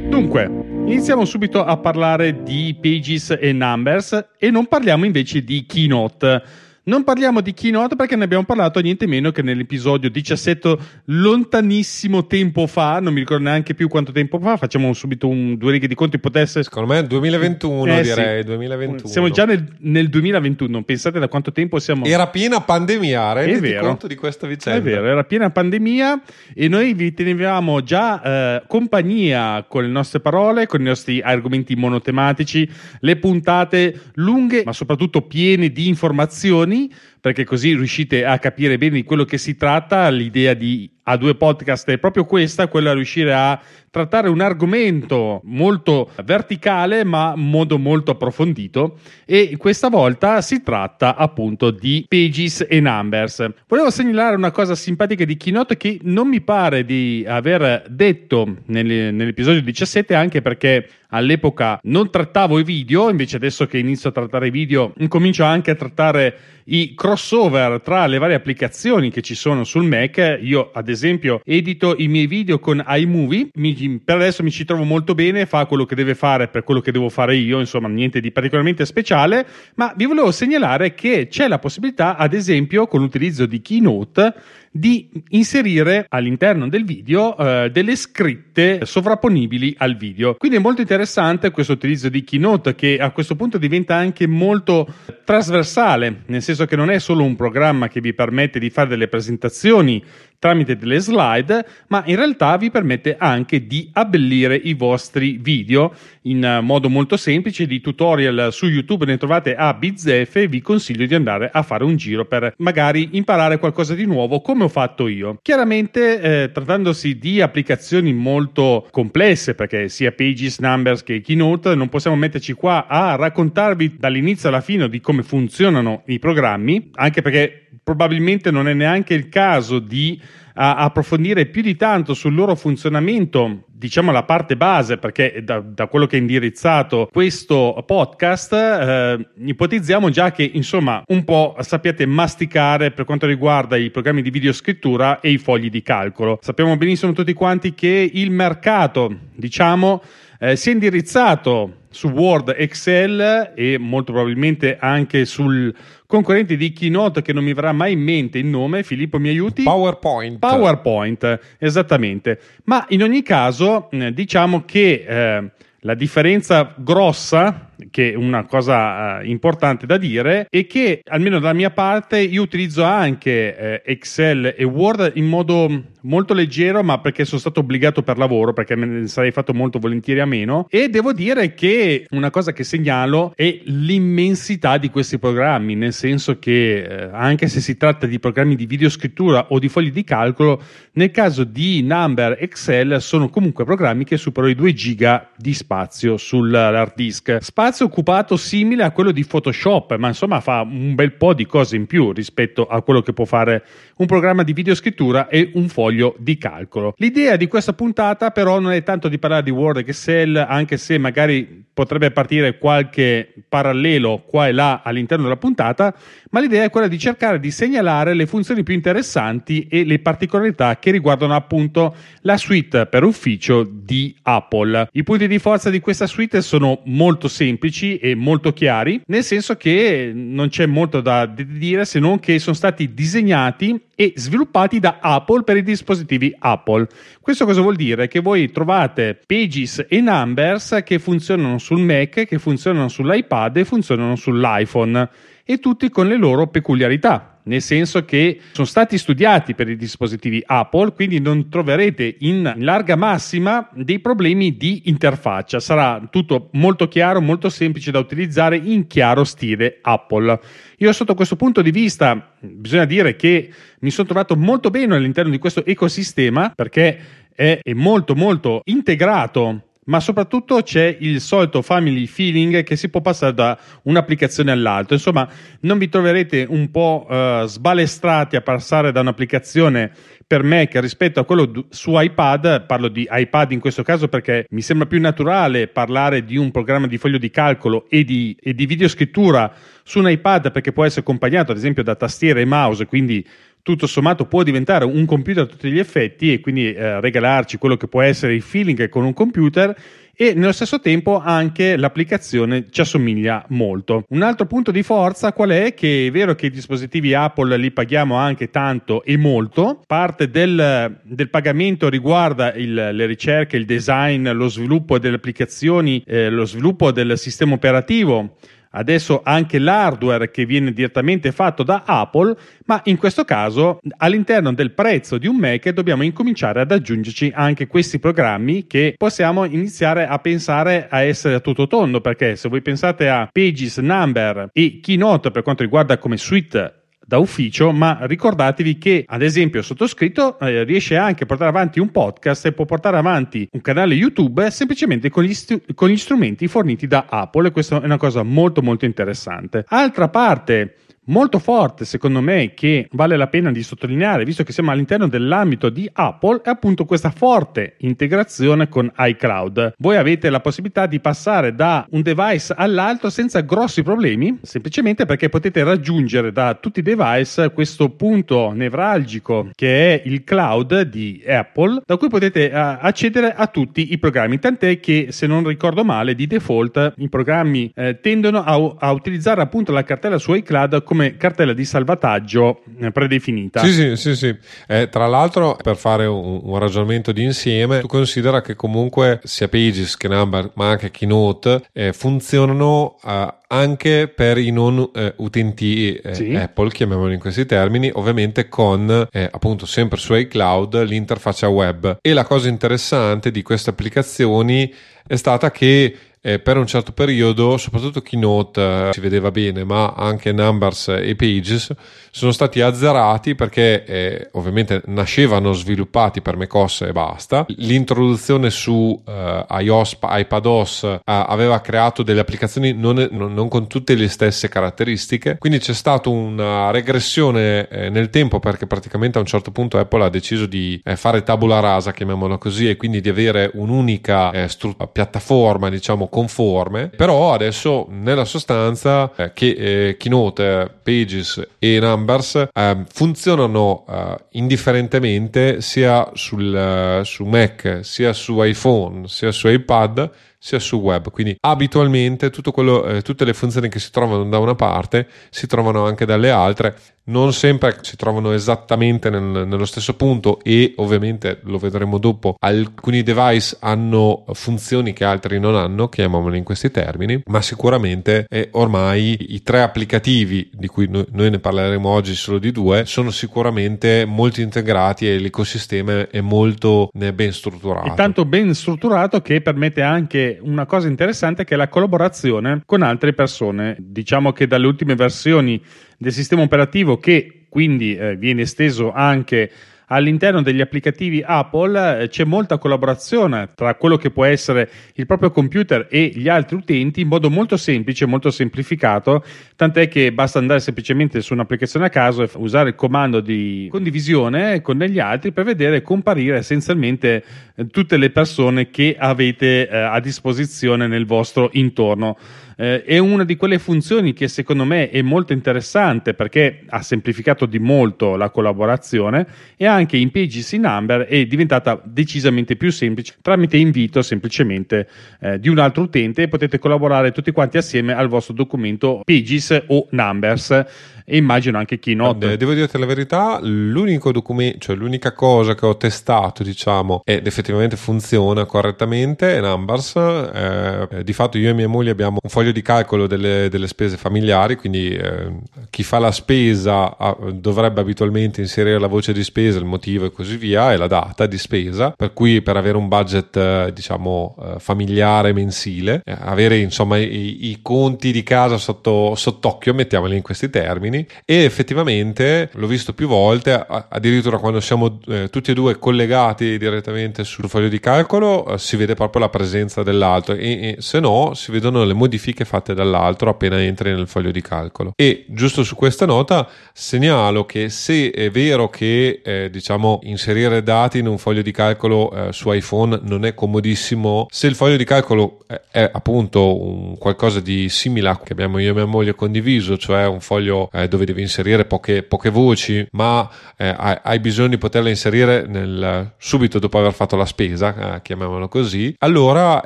Dunque, 0.08 0.44
iniziamo 0.86 1.26
subito 1.26 1.62
a 1.62 1.76
parlare 1.76 2.42
di 2.42 2.74
Pages 2.80 3.36
e 3.38 3.52
Numbers 3.52 4.28
e 4.38 4.50
non 4.50 4.66
parliamo 4.66 5.04
invece 5.04 5.44
di 5.44 5.66
Keynote 5.66 6.42
non 6.84 7.02
parliamo 7.02 7.40
di 7.40 7.54
keynote 7.54 7.96
perché 7.96 8.14
ne 8.16 8.24
abbiamo 8.24 8.44
parlato 8.44 8.78
niente 8.80 9.06
meno 9.06 9.30
che 9.30 9.40
nell'episodio 9.40 10.10
17 10.10 10.76
lontanissimo 11.06 12.26
tempo 12.26 12.66
fa, 12.66 13.00
non 13.00 13.14
mi 13.14 13.20
ricordo 13.20 13.44
neanche 13.44 13.74
più 13.74 13.88
quanto 13.88 14.12
tempo 14.12 14.38
fa, 14.38 14.56
facciamo 14.58 14.92
subito 14.92 15.26
un, 15.26 15.56
due 15.56 15.72
righe 15.72 15.86
di 15.86 15.94
conto 15.94 16.16
ipotesse. 16.16 16.62
Secondo 16.62 16.92
me 16.92 17.06
2021 17.06 17.86
eh, 17.86 18.02
direi, 18.02 18.40
sì. 18.42 18.46
2021. 18.48 19.08
Siamo 19.08 19.30
già 19.30 19.46
nel, 19.46 19.66
nel, 19.78 20.08
2021, 20.08 20.82
pensate 20.82 21.18
da 21.18 21.28
quanto 21.28 21.52
tempo 21.52 21.78
siamo... 21.78 22.04
Era 22.04 22.26
piena 22.26 22.60
pandemia, 22.60 23.32
renditi 23.32 23.74
conto 23.76 24.06
di 24.06 24.14
questa 24.14 24.46
vicenda. 24.46 24.78
È 24.78 24.82
vero, 24.82 25.06
era 25.06 25.24
piena 25.24 25.48
pandemia 25.48 26.22
e 26.52 26.68
noi 26.68 26.92
vi 26.92 27.14
tenevamo 27.14 27.82
già 27.82 28.22
eh, 28.58 28.62
compagnia 28.66 29.64
con 29.66 29.84
le 29.84 29.88
nostre 29.88 30.20
parole, 30.20 30.66
con 30.66 30.82
i 30.82 30.84
nostri 30.84 31.22
argomenti 31.22 31.74
monotematici, 31.76 32.68
le 33.00 33.16
puntate 33.16 34.00
lunghe 34.14 34.62
ma 34.64 34.72
soprattutto 34.74 35.22
piene 35.22 35.70
di 35.70 35.88
informazioni 35.88 36.73
money 36.74 36.90
perché 37.24 37.44
così 37.44 37.74
riuscite 37.74 38.26
a 38.26 38.38
capire 38.38 38.76
bene 38.76 38.96
di 38.96 39.02
quello 39.02 39.24
che 39.24 39.38
si 39.38 39.56
tratta. 39.56 40.10
L'idea 40.10 40.52
di 40.52 40.90
A2 41.06 41.38
Podcast 41.38 41.88
è 41.88 41.96
proprio 41.96 42.26
questa, 42.26 42.68
quella 42.68 42.90
di 42.90 42.96
riuscire 42.96 43.32
a 43.32 43.58
trattare 43.90 44.28
un 44.28 44.40
argomento 44.40 45.40
molto 45.44 46.10
verticale 46.24 47.04
ma 47.04 47.32
in 47.36 47.48
modo 47.48 47.78
molto 47.78 48.10
approfondito 48.10 48.98
e 49.24 49.56
questa 49.56 49.88
volta 49.88 50.42
si 50.42 50.62
tratta 50.62 51.14
appunto 51.14 51.70
di 51.70 52.04
pages 52.06 52.66
e 52.68 52.80
numbers. 52.80 53.46
Volevo 53.68 53.90
segnalare 53.90 54.36
una 54.36 54.50
cosa 54.50 54.74
simpatica 54.74 55.24
di 55.24 55.36
Keynote 55.36 55.76
che 55.78 56.00
non 56.02 56.28
mi 56.28 56.42
pare 56.42 56.84
di 56.84 57.24
aver 57.26 57.84
detto 57.88 58.56
nell'episodio 58.66 59.62
17 59.62 60.14
anche 60.14 60.42
perché 60.42 60.88
all'epoca 61.10 61.78
non 61.84 62.10
trattavo 62.10 62.58
i 62.58 62.64
video, 62.64 63.08
invece 63.08 63.36
adesso 63.36 63.66
che 63.66 63.78
inizio 63.78 64.10
a 64.10 64.12
trattare 64.12 64.48
i 64.48 64.50
video 64.50 64.92
incomincio 64.96 65.44
anche 65.44 65.70
a 65.70 65.76
trattare 65.76 66.36
i 66.64 66.94
crossover 67.14 67.80
tra 67.80 68.06
le 68.06 68.18
varie 68.18 68.34
applicazioni 68.34 69.10
che 69.10 69.22
ci 69.22 69.36
sono 69.36 69.62
sul 69.62 69.84
Mac. 69.84 70.38
Io 70.42 70.70
ad 70.72 70.88
esempio 70.88 71.40
edito 71.44 71.94
i 71.96 72.08
miei 72.08 72.26
video 72.26 72.58
con 72.58 72.84
iMovie, 72.86 73.48
mi 73.54 74.00
per 74.04 74.16
adesso 74.16 74.42
mi 74.42 74.50
ci 74.50 74.64
trovo 74.64 74.82
molto 74.82 75.14
bene, 75.14 75.46
fa 75.46 75.64
quello 75.66 75.84
che 75.84 75.94
deve 75.94 76.16
fare 76.16 76.48
per 76.48 76.64
quello 76.64 76.80
che 76.80 76.90
devo 76.90 77.08
fare 77.08 77.36
io, 77.36 77.60
insomma 77.60 77.86
niente 77.88 78.20
di 78.20 78.32
particolarmente 78.32 78.84
speciale, 78.84 79.46
ma 79.76 79.92
vi 79.96 80.06
volevo 80.06 80.32
segnalare 80.32 80.94
che 80.94 81.28
c'è 81.28 81.46
la 81.46 81.60
possibilità, 81.60 82.16
ad 82.16 82.34
esempio, 82.34 82.88
con 82.88 83.00
l'utilizzo 83.00 83.46
di 83.46 83.60
Keynote, 83.60 84.34
di 84.76 85.08
inserire 85.28 86.06
all'interno 86.08 86.68
del 86.68 86.84
video 86.84 87.36
eh, 87.36 87.70
delle 87.70 87.94
scritte 87.94 88.80
sovrapponibili 88.84 89.72
al 89.78 89.96
video. 89.96 90.34
Quindi 90.34 90.56
è 90.56 90.60
molto 90.60 90.80
interessante 90.80 91.52
questo 91.52 91.74
utilizzo 91.74 92.08
di 92.08 92.24
Keynote 92.24 92.74
che 92.74 92.98
a 92.98 93.12
questo 93.12 93.36
punto 93.36 93.56
diventa 93.56 93.94
anche 93.94 94.26
molto 94.26 94.92
trasversale, 95.24 96.22
nel 96.26 96.42
senso 96.42 96.66
che 96.66 96.74
non 96.74 96.90
è 96.90 96.98
solo 96.98 97.22
un 97.22 97.36
programma 97.36 97.86
che 97.86 98.00
vi 98.00 98.14
permette 98.14 98.58
di 98.58 98.68
fare 98.68 98.88
delle 98.88 99.06
presentazioni 99.06 100.02
tramite 100.44 100.76
delle 100.76 100.98
slide, 100.98 101.64
ma 101.86 102.02
in 102.04 102.16
realtà 102.16 102.58
vi 102.58 102.70
permette 102.70 103.16
anche 103.18 103.66
di 103.66 103.88
abbellire 103.94 104.54
i 104.54 104.74
vostri 104.74 105.38
video 105.40 105.94
in 106.24 106.58
modo 106.60 106.90
molto 106.90 107.16
semplice. 107.16 107.66
Di 107.66 107.80
tutorial 107.80 108.48
su 108.52 108.66
YouTube 108.66 109.06
ne 109.06 109.16
trovate 109.16 109.56
a 109.56 109.72
bizzeffe 109.72 110.46
vi 110.46 110.60
consiglio 110.60 111.06
di 111.06 111.14
andare 111.14 111.48
a 111.50 111.62
fare 111.62 111.84
un 111.84 111.96
giro 111.96 112.26
per 112.26 112.52
magari 112.58 113.10
imparare 113.12 113.58
qualcosa 113.58 113.94
di 113.94 114.04
nuovo 114.04 114.42
come 114.42 114.64
ho 114.64 114.68
fatto 114.68 115.08
io. 115.08 115.38
Chiaramente 115.40 116.20
eh, 116.20 116.52
trattandosi 116.52 117.16
di 117.16 117.40
applicazioni 117.40 118.12
molto 118.12 118.86
complesse 118.90 119.54
perché 119.54 119.88
sia 119.88 120.12
Pages, 120.12 120.58
Numbers 120.58 121.04
che 121.04 121.22
Keynote 121.22 121.74
non 121.74 121.88
possiamo 121.88 122.16
metterci 122.16 122.52
qua 122.52 122.86
a 122.86 123.16
raccontarvi 123.16 123.96
dall'inizio 123.98 124.50
alla 124.50 124.60
fine 124.60 124.90
di 124.90 125.00
come 125.00 125.22
funzionano 125.22 126.02
i 126.04 126.18
programmi, 126.18 126.90
anche 126.96 127.22
perché 127.22 127.63
probabilmente 127.82 128.50
non 128.50 128.68
è 128.68 128.74
neanche 128.74 129.14
il 129.14 129.28
caso 129.28 129.78
di 129.78 130.20
a 130.56 130.76
approfondire 130.76 131.46
più 131.46 131.62
di 131.62 131.76
tanto 131.76 132.14
sul 132.14 132.34
loro 132.34 132.54
funzionamento, 132.54 133.64
diciamo 133.66 134.12
la 134.12 134.22
parte 134.22 134.56
base, 134.56 134.98
perché 134.98 135.42
da, 135.42 135.60
da 135.60 135.88
quello 135.88 136.06
che 136.06 136.16
è 136.16 136.20
indirizzato 136.20 137.08
questo 137.10 137.82
podcast, 137.84 138.52
eh, 138.52 139.28
ipotizziamo 139.46 140.10
già 140.10 140.30
che 140.30 140.48
insomma 140.52 141.02
un 141.08 141.24
po' 141.24 141.56
sappiate 141.58 142.06
masticare 142.06 142.92
per 142.92 143.04
quanto 143.04 143.26
riguarda 143.26 143.76
i 143.76 143.90
programmi 143.90 144.22
di 144.22 144.30
videoscrittura 144.30 145.20
e 145.20 145.30
i 145.30 145.38
fogli 145.38 145.70
di 145.70 145.82
calcolo. 145.82 146.38
Sappiamo 146.40 146.76
benissimo 146.76 147.12
tutti 147.12 147.32
quanti 147.32 147.74
che 147.74 148.10
il 148.12 148.30
mercato, 148.30 149.12
diciamo, 149.34 150.02
eh, 150.38 150.56
si 150.56 150.70
è 150.70 150.72
indirizzato 150.72 151.78
su 151.94 152.08
Word, 152.08 152.54
Excel 152.58 153.52
e 153.54 153.78
molto 153.78 154.12
probabilmente 154.12 154.76
anche 154.78 155.24
sul 155.24 155.72
concorrente 156.06 156.56
di 156.56 156.72
Keynote 156.72 157.22
che 157.22 157.32
non 157.32 157.44
mi 157.44 157.54
verrà 157.54 157.72
mai 157.72 157.92
in 157.92 158.00
mente 158.00 158.38
il 158.38 158.46
nome, 158.46 158.82
Filippo 158.82 159.18
mi 159.18 159.28
aiuti? 159.28 159.62
PowerPoint. 159.62 160.38
PowerPoint, 160.38 161.38
esattamente. 161.58 162.40
Ma 162.64 162.84
in 162.88 163.02
ogni 163.02 163.22
caso 163.22 163.88
eh, 163.90 164.12
diciamo 164.12 164.64
che 164.66 165.04
eh, 165.06 165.50
la 165.80 165.94
differenza 165.94 166.74
grossa 166.76 167.70
che 167.90 168.14
una 168.16 168.44
cosa 168.44 169.18
uh, 169.18 169.24
importante 169.24 169.86
da 169.86 169.96
dire, 169.96 170.46
è 170.48 170.66
che 170.66 171.00
almeno 171.04 171.38
dalla 171.38 171.52
mia 171.52 171.70
parte 171.70 172.18
io 172.18 172.42
utilizzo 172.42 172.82
anche 172.84 173.56
eh, 173.56 173.82
Excel 173.84 174.54
e 174.56 174.64
Word 174.64 175.12
in 175.14 175.26
modo 175.26 175.92
molto 176.04 176.34
leggero, 176.34 176.82
ma 176.82 177.00
perché 177.00 177.24
sono 177.24 177.40
stato 177.40 177.60
obbligato 177.60 178.02
per 178.02 178.18
lavoro, 178.18 178.52
perché 178.52 178.76
me 178.76 178.86
ne 178.86 179.06
sarei 179.06 179.30
fatto 179.30 179.52
molto 179.52 179.78
volentieri 179.78 180.20
a 180.20 180.26
meno. 180.26 180.66
E 180.70 180.88
devo 180.88 181.12
dire 181.12 181.54
che 181.54 182.06
una 182.10 182.30
cosa 182.30 182.52
che 182.52 182.64
segnalo 182.64 183.32
è 183.34 183.60
l'immensità 183.64 184.78
di 184.78 184.90
questi 184.90 185.18
programmi, 185.18 185.74
nel 185.74 185.92
senso 185.92 186.38
che 186.38 186.82
eh, 186.82 187.08
anche 187.12 187.48
se 187.48 187.60
si 187.60 187.76
tratta 187.76 188.06
di 188.06 188.18
programmi 188.18 188.54
di 188.54 188.66
videoscrittura 188.66 189.46
o 189.50 189.58
di 189.58 189.68
fogli 189.68 189.90
di 189.90 190.04
calcolo, 190.04 190.62
nel 190.92 191.10
caso 191.10 191.44
di 191.44 191.82
Number 191.82 192.36
Excel 192.40 193.00
sono 193.00 193.28
comunque 193.28 193.64
programmi 193.64 194.04
che 194.04 194.16
superano 194.16 194.52
i 194.52 194.56
2 194.56 194.72
giga 194.74 195.30
di 195.36 195.54
spazio 195.54 196.16
sull'hard 196.16 196.92
disk. 196.94 197.38
Spazio 197.40 197.73
spazio 197.74 197.86
occupato 197.86 198.36
simile 198.36 198.84
a 198.84 198.92
quello 198.92 199.10
di 199.10 199.24
Photoshop, 199.24 199.96
ma 199.96 200.06
insomma 200.06 200.40
fa 200.40 200.60
un 200.60 200.94
bel 200.94 201.14
po' 201.14 201.34
di 201.34 201.44
cose 201.44 201.74
in 201.74 201.86
più 201.86 202.12
rispetto 202.12 202.66
a 202.66 202.82
quello 202.82 203.02
che 203.02 203.12
può 203.12 203.24
fare 203.24 203.64
un 203.96 204.06
programma 204.06 204.44
di 204.44 204.52
videoscrittura 204.52 205.26
e 205.26 205.50
un 205.54 205.68
foglio 205.68 206.14
di 206.18 206.38
calcolo. 206.38 206.94
L'idea 206.98 207.34
di 207.34 207.48
questa 207.48 207.72
puntata 207.72 208.30
però 208.30 208.60
non 208.60 208.70
è 208.70 208.84
tanto 208.84 209.08
di 209.08 209.18
parlare 209.18 209.42
di 209.42 209.50
Word 209.50 209.78
e 209.78 209.80
Excel, 209.80 210.36
anche 210.36 210.76
se 210.76 210.98
magari 210.98 211.64
potrebbe 211.74 212.12
partire 212.12 212.58
qualche 212.58 213.34
parallelo 213.48 214.22
qua 214.24 214.46
e 214.46 214.52
là 214.52 214.82
all'interno 214.84 215.24
della 215.24 215.36
puntata, 215.36 215.92
ma 216.30 216.38
l'idea 216.38 216.62
è 216.62 216.70
quella 216.70 216.86
di 216.86 216.98
cercare 216.98 217.40
di 217.40 217.50
segnalare 217.50 218.14
le 218.14 218.26
funzioni 218.26 218.62
più 218.62 218.74
interessanti 218.74 219.66
e 219.68 219.84
le 219.84 219.98
particolarità 219.98 220.78
che 220.78 220.92
riguardano 220.92 221.34
appunto 221.34 221.96
la 222.20 222.36
suite 222.36 222.86
per 222.86 223.02
ufficio 223.02 223.68
di 223.68 224.14
Apple. 224.22 224.88
I 224.92 225.02
punti 225.02 225.26
di 225.26 225.40
forza 225.40 225.70
di 225.70 225.80
questa 225.80 226.06
suite 226.06 226.40
sono 226.42 226.80
molto 226.84 227.26
semplici 227.26 227.53
semplici 227.54 227.96
e 227.98 228.14
molto 228.14 228.52
chiari, 228.52 229.00
nel 229.06 229.22
senso 229.22 229.56
che 229.56 230.10
non 230.12 230.48
c'è 230.48 230.66
molto 230.66 231.00
da 231.00 231.26
dire 231.26 231.84
se 231.84 232.00
non 232.00 232.18
che 232.18 232.38
sono 232.38 232.54
stati 232.56 232.92
disegnati 232.92 233.80
e 233.94 234.12
sviluppati 234.16 234.80
da 234.80 234.98
Apple 235.00 235.44
per 235.44 235.56
i 235.56 235.62
dispositivi 235.62 236.34
Apple. 236.38 236.88
Questo 237.20 237.44
cosa 237.44 237.60
vuol 237.60 237.76
dire? 237.76 238.08
Che 238.08 238.20
voi 238.20 238.50
trovate 238.50 239.20
Pages 239.24 239.86
e 239.88 240.00
Numbers 240.00 240.80
che 240.84 240.98
funzionano 240.98 241.58
sul 241.58 241.80
Mac, 241.80 242.26
che 242.26 242.38
funzionano 242.38 242.88
sull'iPad 242.88 243.56
e 243.56 243.64
funzionano 243.64 244.16
sull'iPhone 244.16 245.08
e 245.44 245.58
tutti 245.58 245.90
con 245.90 246.08
le 246.08 246.16
loro 246.16 246.46
peculiarità 246.48 247.34
nel 247.44 247.60
senso 247.60 248.04
che 248.04 248.40
sono 248.52 248.66
stati 248.66 248.96
studiati 248.96 249.54
per 249.54 249.68
i 249.68 249.76
dispositivi 249.76 250.42
Apple, 250.44 250.92
quindi 250.92 251.20
non 251.20 251.48
troverete 251.48 252.16
in 252.20 252.54
larga 252.58 252.96
massima 252.96 253.68
dei 253.72 253.98
problemi 253.98 254.56
di 254.56 254.82
interfaccia. 254.86 255.60
Sarà 255.60 256.06
tutto 256.10 256.48
molto 256.52 256.88
chiaro, 256.88 257.20
molto 257.20 257.48
semplice 257.48 257.90
da 257.90 257.98
utilizzare 257.98 258.56
in 258.56 258.86
chiaro 258.86 259.24
stile 259.24 259.78
Apple. 259.82 260.40
Io 260.78 260.92
sotto 260.92 261.14
questo 261.14 261.36
punto 261.36 261.60
di 261.60 261.70
vista 261.70 262.32
bisogna 262.40 262.86
dire 262.86 263.16
che 263.16 263.50
mi 263.80 263.90
sono 263.90 264.06
trovato 264.06 264.36
molto 264.36 264.70
bene 264.70 264.96
all'interno 264.96 265.30
di 265.30 265.38
questo 265.38 265.64
ecosistema 265.64 266.52
perché 266.54 266.98
è 267.34 267.60
molto 267.74 268.14
molto 268.14 268.60
integrato 268.64 269.73
ma 269.84 270.00
soprattutto 270.00 270.62
c'è 270.62 270.96
il 271.00 271.20
solito 271.20 271.62
family 271.62 272.06
feeling 272.06 272.62
che 272.62 272.76
si 272.76 272.88
può 272.88 273.00
passare 273.00 273.34
da 273.34 273.58
un'applicazione 273.82 274.50
all'altra. 274.50 274.94
Insomma, 274.94 275.28
non 275.60 275.78
vi 275.78 275.88
troverete 275.88 276.46
un 276.48 276.70
po' 276.70 277.06
uh, 277.08 277.44
sbalestrati 277.46 278.36
a 278.36 278.40
passare 278.40 278.92
da 278.92 279.00
un'applicazione 279.00 279.92
per 280.26 280.42
Mac 280.42 280.74
rispetto 280.76 281.20
a 281.20 281.24
quello 281.24 281.66
su 281.68 281.92
iPad. 281.94 282.66
Parlo 282.66 282.88
di 282.88 283.06
iPad 283.10 283.52
in 283.52 283.60
questo 283.60 283.82
caso 283.82 284.08
perché 284.08 284.46
mi 284.50 284.62
sembra 284.62 284.86
più 284.86 285.00
naturale 285.00 285.68
parlare 285.68 286.24
di 286.24 286.36
un 286.36 286.50
programma 286.50 286.86
di 286.86 286.98
foglio 286.98 287.18
di 287.18 287.30
calcolo 287.30 287.86
e 287.88 288.04
di, 288.04 288.36
e 288.40 288.54
di 288.54 288.66
videoscrittura 288.66 289.52
su 289.82 289.98
un 289.98 290.08
iPad 290.08 290.50
perché 290.50 290.72
può 290.72 290.84
essere 290.84 291.02
accompagnato 291.02 291.52
ad 291.52 291.58
esempio 291.58 291.82
da 291.82 291.94
tastiera 291.94 292.40
e 292.40 292.44
mouse, 292.46 292.86
quindi 292.86 293.24
tutto 293.64 293.86
sommato 293.86 294.26
può 294.26 294.42
diventare 294.42 294.84
un 294.84 295.06
computer 295.06 295.44
a 295.44 295.46
tutti 295.46 295.70
gli 295.70 295.78
effetti 295.78 296.30
e 296.30 296.40
quindi 296.40 296.74
eh, 296.74 297.00
regalarci 297.00 297.56
quello 297.56 297.78
che 297.78 297.88
può 297.88 298.02
essere 298.02 298.34
il 298.34 298.42
feeling 298.42 298.90
con 298.90 299.04
un 299.04 299.14
computer 299.14 299.74
e 300.14 300.34
nello 300.34 300.52
stesso 300.52 300.80
tempo 300.80 301.18
anche 301.18 301.76
l'applicazione 301.76 302.66
ci 302.70 302.82
assomiglia 302.82 303.42
molto. 303.48 304.04
Un 304.10 304.20
altro 304.20 304.44
punto 304.44 304.70
di 304.70 304.82
forza 304.82 305.32
qual 305.32 305.48
è? 305.48 305.72
Che 305.72 306.06
è 306.06 306.10
vero 306.10 306.34
che 306.34 306.46
i 306.46 306.50
dispositivi 306.50 307.14
Apple 307.14 307.56
li 307.56 307.70
paghiamo 307.70 308.14
anche 308.14 308.50
tanto 308.50 309.02
e 309.02 309.16
molto, 309.16 309.80
parte 309.86 310.28
del, 310.28 311.00
del 311.02 311.30
pagamento 311.30 311.88
riguarda 311.88 312.52
il, 312.52 312.74
le 312.74 313.06
ricerche, 313.06 313.56
il 313.56 313.64
design, 313.64 314.30
lo 314.30 314.48
sviluppo 314.48 314.98
delle 314.98 315.16
applicazioni, 315.16 316.04
eh, 316.06 316.28
lo 316.28 316.44
sviluppo 316.44 316.92
del 316.92 317.16
sistema 317.18 317.54
operativo 317.54 318.36
adesso 318.74 319.22
anche 319.24 319.58
l'hardware 319.58 320.30
che 320.30 320.44
viene 320.44 320.72
direttamente 320.72 321.32
fatto 321.32 321.62
da 321.62 321.82
Apple, 321.84 322.36
ma 322.66 322.80
in 322.84 322.96
questo 322.96 323.24
caso 323.24 323.78
all'interno 323.98 324.52
del 324.52 324.72
prezzo 324.72 325.18
di 325.18 325.26
un 325.26 325.36
Mac 325.36 325.68
dobbiamo 325.70 326.02
incominciare 326.02 326.60
ad 326.60 326.70
aggiungerci 326.70 327.32
anche 327.34 327.66
questi 327.66 327.98
programmi 327.98 328.66
che 328.66 328.94
possiamo 328.96 329.44
iniziare 329.44 330.06
a 330.06 330.18
pensare 330.18 330.86
a 330.90 331.02
essere 331.02 331.34
a 331.34 331.40
tutto 331.40 331.66
tondo, 331.66 332.00
perché 332.00 332.36
se 332.36 332.48
voi 332.48 332.62
pensate 332.62 333.08
a 333.08 333.28
Pages, 333.30 333.78
Number 333.78 334.48
e 334.52 334.80
Keynote 334.80 335.30
per 335.30 335.42
quanto 335.42 335.62
riguarda 335.62 335.98
come 335.98 336.16
suite 336.16 336.83
da 337.06 337.18
ufficio, 337.18 337.72
ma 337.72 337.98
ricordatevi 338.02 338.78
che 338.78 339.04
ad 339.06 339.22
esempio 339.22 339.60
il 339.60 339.64
sottoscritto 339.64 340.38
eh, 340.38 340.64
riesce 340.64 340.96
anche 340.96 341.24
a 341.24 341.26
portare 341.26 341.50
avanti 341.50 341.80
un 341.80 341.90
podcast 341.90 342.46
e 342.46 342.52
può 342.52 342.64
portare 342.64 342.96
avanti 342.96 343.48
un 343.52 343.60
canale 343.60 343.94
YouTube 343.94 344.50
semplicemente 344.50 345.10
con 345.10 345.22
gli, 345.24 345.34
stu- 345.34 345.62
con 345.74 345.88
gli 345.88 345.96
strumenti 345.96 346.48
forniti 346.48 346.86
da 346.86 347.06
Apple 347.08 347.48
e 347.48 347.50
questa 347.50 347.80
è 347.80 347.84
una 347.84 347.96
cosa 347.96 348.22
molto 348.22 348.62
molto 348.62 348.84
interessante. 348.84 349.64
Altra 349.68 350.08
parte 350.08 350.76
molto 351.06 351.38
forte 351.38 351.84
secondo 351.84 352.20
me 352.20 352.52
che 352.54 352.88
vale 352.92 353.16
la 353.16 353.26
pena 353.26 353.50
di 353.52 353.62
sottolineare 353.62 354.24
visto 354.24 354.42
che 354.42 354.52
siamo 354.52 354.70
all'interno 354.70 355.08
dell'ambito 355.08 355.68
di 355.68 355.88
Apple 355.92 356.40
è 356.42 356.50
appunto 356.50 356.84
questa 356.84 357.10
forte 357.10 357.74
integrazione 357.78 358.68
con 358.68 358.90
iCloud. 358.96 359.74
Voi 359.78 359.96
avete 359.96 360.30
la 360.30 360.40
possibilità 360.40 360.86
di 360.86 361.00
passare 361.00 361.54
da 361.54 361.86
un 361.90 362.02
device 362.02 362.54
all'altro 362.56 363.10
senza 363.10 363.40
grossi 363.40 363.82
problemi 363.82 364.38
semplicemente 364.42 365.06
perché 365.06 365.28
potete 365.28 365.62
raggiungere 365.62 366.32
da 366.32 366.54
tutti 366.54 366.80
i 366.80 366.82
device 366.82 367.50
questo 367.50 367.90
punto 367.90 368.52
nevralgico 368.52 369.50
che 369.54 369.94
è 369.94 370.02
il 370.06 370.24
cloud 370.24 370.82
di 370.82 371.22
Apple 371.26 371.82
da 371.84 371.96
cui 371.96 372.08
potete 372.08 372.46
uh, 372.46 372.78
accedere 372.80 373.34
a 373.34 373.46
tutti 373.46 373.92
i 373.92 373.98
programmi. 373.98 374.38
Tant'è 374.38 374.80
che 374.80 375.08
se 375.10 375.26
non 375.26 375.46
ricordo 375.46 375.84
male 375.84 376.14
di 376.14 376.26
default 376.26 376.94
i 376.96 377.08
programmi 377.08 377.72
eh, 377.74 378.00
tendono 378.00 378.42
a, 378.42 378.74
a 378.78 378.92
utilizzare 378.92 379.40
appunto 379.40 379.72
la 379.72 379.82
cartella 379.82 380.18
su 380.18 380.34
iCloud 380.34 380.74
come 380.94 381.16
cartella 381.16 381.52
di 381.52 381.64
salvataggio 381.64 382.62
eh, 382.78 382.92
predefinita. 382.92 383.64
Sì, 383.64 383.72
sì, 383.72 383.96
sì. 383.96 384.14
sì. 384.14 384.36
Eh, 384.68 384.88
tra 384.88 385.06
l'altro, 385.08 385.56
per 385.60 385.76
fare 385.76 386.06
un, 386.06 386.40
un, 386.44 386.58
ragionamento 386.58 387.10
di 387.10 387.24
insieme, 387.24 387.80
tu 387.80 387.88
considera 387.88 388.40
che 388.40 388.54
comunque 388.54 389.20
sia 389.24 389.48
Pages 389.48 389.96
che 389.96 390.06
Number, 390.06 390.52
ma 390.54 390.70
anche 390.70 390.92
Keynote, 390.92 391.64
eh, 391.72 391.92
funzionano 391.92 392.96
eh, 393.04 393.34
anche 393.48 394.06
per 394.08 394.38
i 394.38 394.50
non 394.50 394.88
eh, 394.94 395.14
utenti 395.16 395.94
eh, 395.94 396.14
sì. 396.14 396.34
Apple, 396.34 396.70
chiamiamolo 396.70 397.12
in 397.12 397.18
questi 397.18 397.44
termini, 397.44 397.90
ovviamente 397.92 398.48
con 398.48 399.08
appunto 399.30 399.66
sempre 399.66 399.98
su 399.98 400.14
iCloud 400.14 400.84
l'interfaccia 400.84 401.48
web. 401.48 401.98
E 402.00 402.12
la 402.12 402.24
cosa 402.24 402.48
interessante 402.48 403.30
di 403.30 403.42
queste 403.42 403.70
applicazioni 403.70 404.72
è 405.06 405.16
stata 405.16 405.50
che 405.50 405.96
eh, 406.26 406.38
per 406.38 406.56
un 406.56 406.66
certo 406.66 406.92
periodo, 406.92 407.58
soprattutto 407.58 408.00
Keynote 408.00 408.88
eh, 408.88 408.90
si 408.94 409.00
vedeva 409.00 409.30
bene, 409.30 409.62
ma 409.62 409.92
anche 409.94 410.32
Numbers 410.32 410.88
e 410.88 411.14
Pages 411.16 411.70
sono 412.10 412.32
stati 412.32 412.62
azzerati 412.62 413.34
perché 413.34 413.84
eh, 413.84 414.28
ovviamente 414.32 414.80
nascevano 414.86 415.52
sviluppati 415.52 416.22
per 416.22 416.36
macOS 416.38 416.82
e 416.82 416.92
basta. 416.92 417.44
L'introduzione 417.56 418.48
su 418.48 418.98
eh, 419.06 419.44
iOS, 419.60 419.98
iPadOS 420.00 420.84
eh, 420.84 421.00
aveva 421.04 421.60
creato 421.60 422.02
delle 422.02 422.20
applicazioni 422.20 422.72
non, 422.72 423.06
non, 423.10 423.48
con 423.48 423.66
tutte 423.66 423.94
le 423.94 424.08
stesse 424.08 424.48
caratteristiche, 424.48 425.36
quindi 425.38 425.58
c'è 425.58 425.74
stata 425.74 426.08
una 426.08 426.70
regressione 426.70 427.68
eh, 427.68 427.90
nel 427.90 428.08
tempo 428.08 428.38
perché 428.38 428.66
praticamente 428.66 429.18
a 429.18 429.20
un 429.20 429.26
certo 429.26 429.50
punto 429.50 429.78
Apple 429.78 430.04
ha 430.04 430.08
deciso 430.08 430.46
di 430.46 430.80
fare 430.94 431.22
tabula 431.22 431.60
rasa, 431.60 431.92
chiamiamola 431.92 432.38
così, 432.38 432.70
e 432.70 432.76
quindi 432.76 433.02
di 433.02 433.10
avere 433.10 433.50
un'unica 433.52 434.48
stru- 434.48 434.88
piattaforma, 434.90 435.68
diciamo, 435.68 436.06
conforme, 436.14 436.90
però 436.90 437.34
adesso 437.34 437.88
nella 437.90 438.24
sostanza 438.24 439.10
eh, 439.16 439.32
che 439.32 439.88
eh, 439.88 439.96
Keynote, 439.96 440.70
Pages 440.80 441.44
e 441.58 441.80
Numbers 441.80 442.50
eh, 442.52 442.84
funzionano 442.92 443.84
eh, 443.88 444.16
indifferentemente 444.34 445.60
sia 445.60 446.08
sul, 446.14 446.54
eh, 446.54 447.00
su 447.04 447.24
Mac, 447.24 447.80
sia 447.82 448.12
su 448.12 448.40
iPhone, 448.40 449.08
sia 449.08 449.32
su 449.32 449.48
iPad 449.48 450.08
sia 450.44 450.58
sul 450.58 450.80
web. 450.80 451.10
Quindi 451.10 451.38
abitualmente 451.40 452.30
quello, 452.52 452.84
eh, 452.84 453.00
tutte 453.00 453.24
le 453.24 453.32
funzioni 453.32 453.70
che 453.70 453.78
si 453.78 453.90
trovano 453.90 454.24
da 454.24 454.38
una 454.38 454.54
parte 454.54 455.08
si 455.30 455.46
trovano 455.46 455.86
anche 455.86 456.04
dalle 456.04 456.28
altre 456.28 456.76
non 457.04 457.32
sempre 457.32 457.76
si 457.82 457.96
trovano 457.96 458.32
esattamente 458.32 459.10
nel, 459.10 459.46
nello 459.46 459.64
stesso 459.64 459.94
punto 459.94 460.38
e 460.42 460.72
ovviamente 460.76 461.40
lo 461.44 461.58
vedremo 461.58 461.98
dopo 461.98 462.36
alcuni 462.38 463.02
device 463.02 463.56
hanno 463.60 464.24
funzioni 464.32 464.92
che 464.92 465.04
altri 465.04 465.38
non 465.38 465.54
hanno 465.54 465.88
chiamiamoli 465.88 466.38
in 466.38 466.44
questi 466.44 466.70
termini 466.70 467.22
ma 467.26 467.42
sicuramente 467.42 468.26
eh, 468.28 468.48
ormai 468.52 469.34
i 469.34 469.42
tre 469.42 469.60
applicativi 469.60 470.50
di 470.52 470.66
cui 470.66 470.88
noi, 470.88 471.04
noi, 471.12 471.30
ne 471.30 471.38
parleremo 471.38 471.88
oggi 471.88 472.14
solo 472.14 472.38
di 472.38 472.52
due 472.52 472.84
sono 472.86 473.10
sicuramente 473.10 474.04
molto 474.06 474.40
integrati 474.40 475.08
e 475.08 475.18
l'ecosistema 475.18 476.08
è 476.08 476.20
molto 476.20 476.88
ben 476.92 477.32
strutturato 477.32 477.86
e 477.86 477.94
tanto 477.94 478.24
ben 478.24 478.54
strutturato 478.54 479.20
che 479.20 479.40
permette 479.42 479.82
anche 479.82 480.33
una 480.40 480.66
cosa 480.66 480.88
interessante 480.88 481.44
che 481.44 481.54
è 481.54 481.56
la 481.56 481.68
collaborazione 481.68 482.62
con 482.66 482.82
altre 482.82 483.12
persone. 483.12 483.76
Diciamo 483.78 484.32
che 484.32 484.46
dalle 484.46 484.66
ultime 484.66 484.94
versioni 484.94 485.62
del 485.98 486.12
sistema 486.12 486.42
operativo 486.42 486.98
che 486.98 487.46
quindi 487.48 487.94
eh, 487.94 488.16
viene 488.16 488.42
esteso 488.42 488.92
anche 488.92 489.50
all'interno 489.86 490.42
degli 490.42 490.60
applicativi 490.60 491.22
Apple 491.24 492.02
eh, 492.02 492.08
c'è 492.08 492.24
molta 492.24 492.58
collaborazione 492.58 493.50
tra 493.54 493.74
quello 493.74 493.96
che 493.96 494.10
può 494.10 494.24
essere 494.24 494.70
il 494.94 495.06
proprio 495.06 495.30
computer 495.30 495.86
e 495.90 496.12
gli 496.14 496.28
altri 496.28 496.56
utenti 496.56 497.02
in 497.02 497.08
modo 497.08 497.30
molto 497.30 497.56
semplice, 497.56 498.06
molto 498.06 498.30
semplificato, 498.30 499.24
tant'è 499.56 499.88
che 499.88 500.12
basta 500.12 500.38
andare 500.38 500.60
semplicemente 500.60 501.20
su 501.20 501.32
un'applicazione 501.32 501.86
a 501.86 501.90
caso 501.90 502.22
e 502.22 502.30
usare 502.36 502.70
il 502.70 502.74
comando 502.74 503.20
di 503.20 503.68
condivisione 503.70 504.60
con 504.62 504.78
gli 504.78 504.98
altri 504.98 505.32
per 505.32 505.44
vedere 505.44 505.82
comparire 505.82 506.38
essenzialmente 506.38 507.24
eh, 507.54 507.66
tutte 507.66 507.96
le 507.96 508.10
persone 508.10 508.70
che 508.70 508.96
avete 508.98 509.68
eh, 509.68 509.76
a 509.76 510.00
disposizione 510.00 510.86
nel 510.86 511.06
vostro 511.06 511.50
intorno. 511.52 512.16
Eh, 512.56 512.82
è 512.84 512.98
una 512.98 513.24
di 513.24 513.36
quelle 513.36 513.58
funzioni 513.58 514.12
che 514.12 514.28
secondo 514.28 514.64
me 514.64 514.90
è 514.90 515.02
molto 515.02 515.32
interessante 515.32 516.14
perché 516.14 516.62
ha 516.68 516.82
semplificato 516.82 517.46
di 517.46 517.58
molto 517.58 518.16
la 518.16 518.30
collaborazione 518.30 519.26
e 519.56 519.66
anche 519.66 519.96
in 519.96 520.10
Pages 520.10 520.52
in 520.52 520.62
Number 520.62 521.02
è 521.02 521.24
diventata 521.26 521.80
decisamente 521.84 522.56
più 522.56 522.70
semplice 522.70 523.14
tramite 523.20 523.56
invito 523.56 524.02
semplicemente 524.02 524.88
eh, 525.20 525.38
di 525.38 525.48
un 525.48 525.58
altro 525.58 525.84
utente 525.84 526.22
e 526.22 526.28
potete 526.28 526.58
collaborare 526.58 527.12
tutti 527.12 527.32
quanti 527.32 527.56
assieme 527.56 527.94
al 527.94 528.08
vostro 528.08 528.34
documento 528.34 529.00
Pages 529.04 529.64
o 529.68 529.86
Numbers 529.90 530.64
e 531.04 531.16
immagino 531.16 531.58
anche 531.58 531.78
Keynote. 531.78 532.36
Devo 532.36 532.54
dirti 532.54 532.78
la 532.78 532.86
verità, 532.86 533.38
l'unico 533.42 534.10
documento, 534.10 534.58
cioè 534.58 534.76
l'unica 534.76 535.12
cosa 535.12 535.54
che 535.54 535.66
ho 535.66 535.76
testato, 535.76 536.42
diciamo, 536.42 537.02
ed 537.04 537.26
effettivamente 537.26 537.76
funziona 537.76 538.44
correttamente 538.46 539.36
è 539.36 539.40
Numbers. 539.40 539.94
Eh, 539.96 541.02
di 541.04 541.12
fatto 541.12 541.36
io 541.36 541.50
e 541.50 541.52
mia 541.52 541.68
moglie 541.68 541.90
abbiamo 541.90 542.18
un 542.22 542.30
foglio 542.30 542.52
di 542.52 542.62
calcolo 542.62 543.06
delle, 543.06 543.48
delle 543.50 543.68
spese 543.68 543.96
familiari, 543.96 544.56
quindi 544.56 544.90
eh, 544.90 545.32
chi 545.68 545.82
fa 545.82 545.98
la 545.98 546.10
spesa 546.10 546.96
ah, 546.96 547.16
dovrebbe 547.32 547.80
abitualmente 547.80 548.40
inserire 548.40 548.78
la 548.78 548.86
voce 548.86 549.12
di 549.12 549.22
spesa, 549.22 549.58
il 549.58 549.64
motivo 549.64 550.06
e 550.06 550.10
così 550.10 550.36
via, 550.36 550.72
e 550.72 550.76
la 550.76 550.86
data 550.86 551.26
di 551.26 551.38
spesa, 551.38 551.90
per 551.90 552.12
cui 552.14 552.40
per 552.40 552.56
avere 552.56 552.78
un 552.78 552.88
budget, 552.88 553.36
eh, 553.36 553.70
diciamo, 553.74 554.36
eh, 554.40 554.58
familiare 554.58 555.32
mensile, 555.32 556.00
eh, 556.04 556.16
avere 556.18 556.56
insomma 556.58 556.96
i, 556.96 557.50
i, 557.50 557.58
conti 557.60 558.10
di 558.10 558.22
casa 558.22 558.56
sotto, 558.56 559.14
sott'occhio, 559.14 559.74
mettiamoli 559.74 560.16
in 560.16 560.22
questi 560.22 560.48
termini 560.48 560.93
anni 560.94 561.06
e 561.24 561.42
effettivamente 561.42 562.50
l'ho 562.52 562.66
visto 562.66 562.92
più 562.94 563.08
volte, 563.08 563.52
addirittura 563.88 564.38
quando 564.38 564.60
siamo 564.60 565.00
eh, 565.08 565.28
tutti 565.30 565.50
e 565.50 565.54
due 565.54 565.78
collegati 565.78 566.56
direttamente 566.56 567.24
sul 567.24 567.48
foglio 567.48 567.68
di 567.68 567.80
calcolo 567.80 568.46
eh, 568.46 568.58
si 568.58 568.76
vede 568.76 568.94
proprio 568.94 569.22
la 569.22 569.28
presenza 569.28 569.82
dell'altro 569.82 570.34
e, 570.34 570.68
e, 570.68 570.76
se 570.78 571.00
no 571.00 571.34
si 571.34 571.50
vedono 571.50 571.84
le 571.84 571.92
modifiche 571.92 572.44
fatte 572.44 572.74
dall'altro 572.74 573.30
appena 573.30 573.60
entri 573.60 573.92
nel 573.92 574.06
foglio 574.06 574.30
di 574.30 574.40
calcolo. 574.40 574.92
E 574.96 575.24
giusto 575.28 575.64
su 575.64 575.74
questa 575.74 576.06
nota 576.06 576.48
segnalo 576.72 577.44
che 577.44 577.68
se 577.68 578.10
è 578.10 578.30
vero 578.30 578.68
che 578.68 579.20
eh, 579.24 579.50
diciamo 579.50 580.00
inserire 580.04 580.62
dati 580.62 580.98
in 580.98 581.06
un 581.06 581.18
foglio 581.18 581.42
di 581.42 581.52
calcolo 581.52 582.12
eh, 582.12 582.32
su 582.32 582.52
iPhone 582.52 583.00
non 583.02 583.24
è 583.24 583.34
comodissimo, 583.34 584.26
se 584.30 584.46
il 584.46 584.54
foglio 584.54 584.76
di 584.76 584.84
calcolo 584.84 585.40
è, 585.46 585.60
è 585.70 585.90
appunto 585.92 586.62
un 586.62 586.96
qualcosa 586.98 587.40
di 587.40 587.68
simile 587.68 588.08
a 588.08 588.20
che 588.22 588.32
abbiamo 588.32 588.58
io 588.58 588.70
e 588.70 588.74
mia 588.74 588.84
moglie 588.84 589.14
condiviso, 589.14 589.76
cioè 589.76 590.06
un 590.06 590.20
foglio 590.20 590.68
eh, 590.84 590.88
dove 590.88 591.04
devi 591.04 591.22
inserire 591.22 591.64
poche, 591.64 592.02
poche 592.02 592.30
voci, 592.30 592.86
ma 592.92 593.28
eh, 593.56 593.74
hai, 594.02 594.20
bisogno 594.20 594.48
di 594.48 594.58
poterle 594.58 594.90
inserire 594.90 595.46
nel, 595.46 596.12
subito 596.18 596.58
dopo 596.58 596.78
aver 596.78 596.92
fatto 596.92 597.16
la 597.16 597.26
spesa, 597.26 597.96
eh, 597.96 598.02
chiamiamolo 598.02 598.48
così, 598.48 598.94
allora 598.98 599.64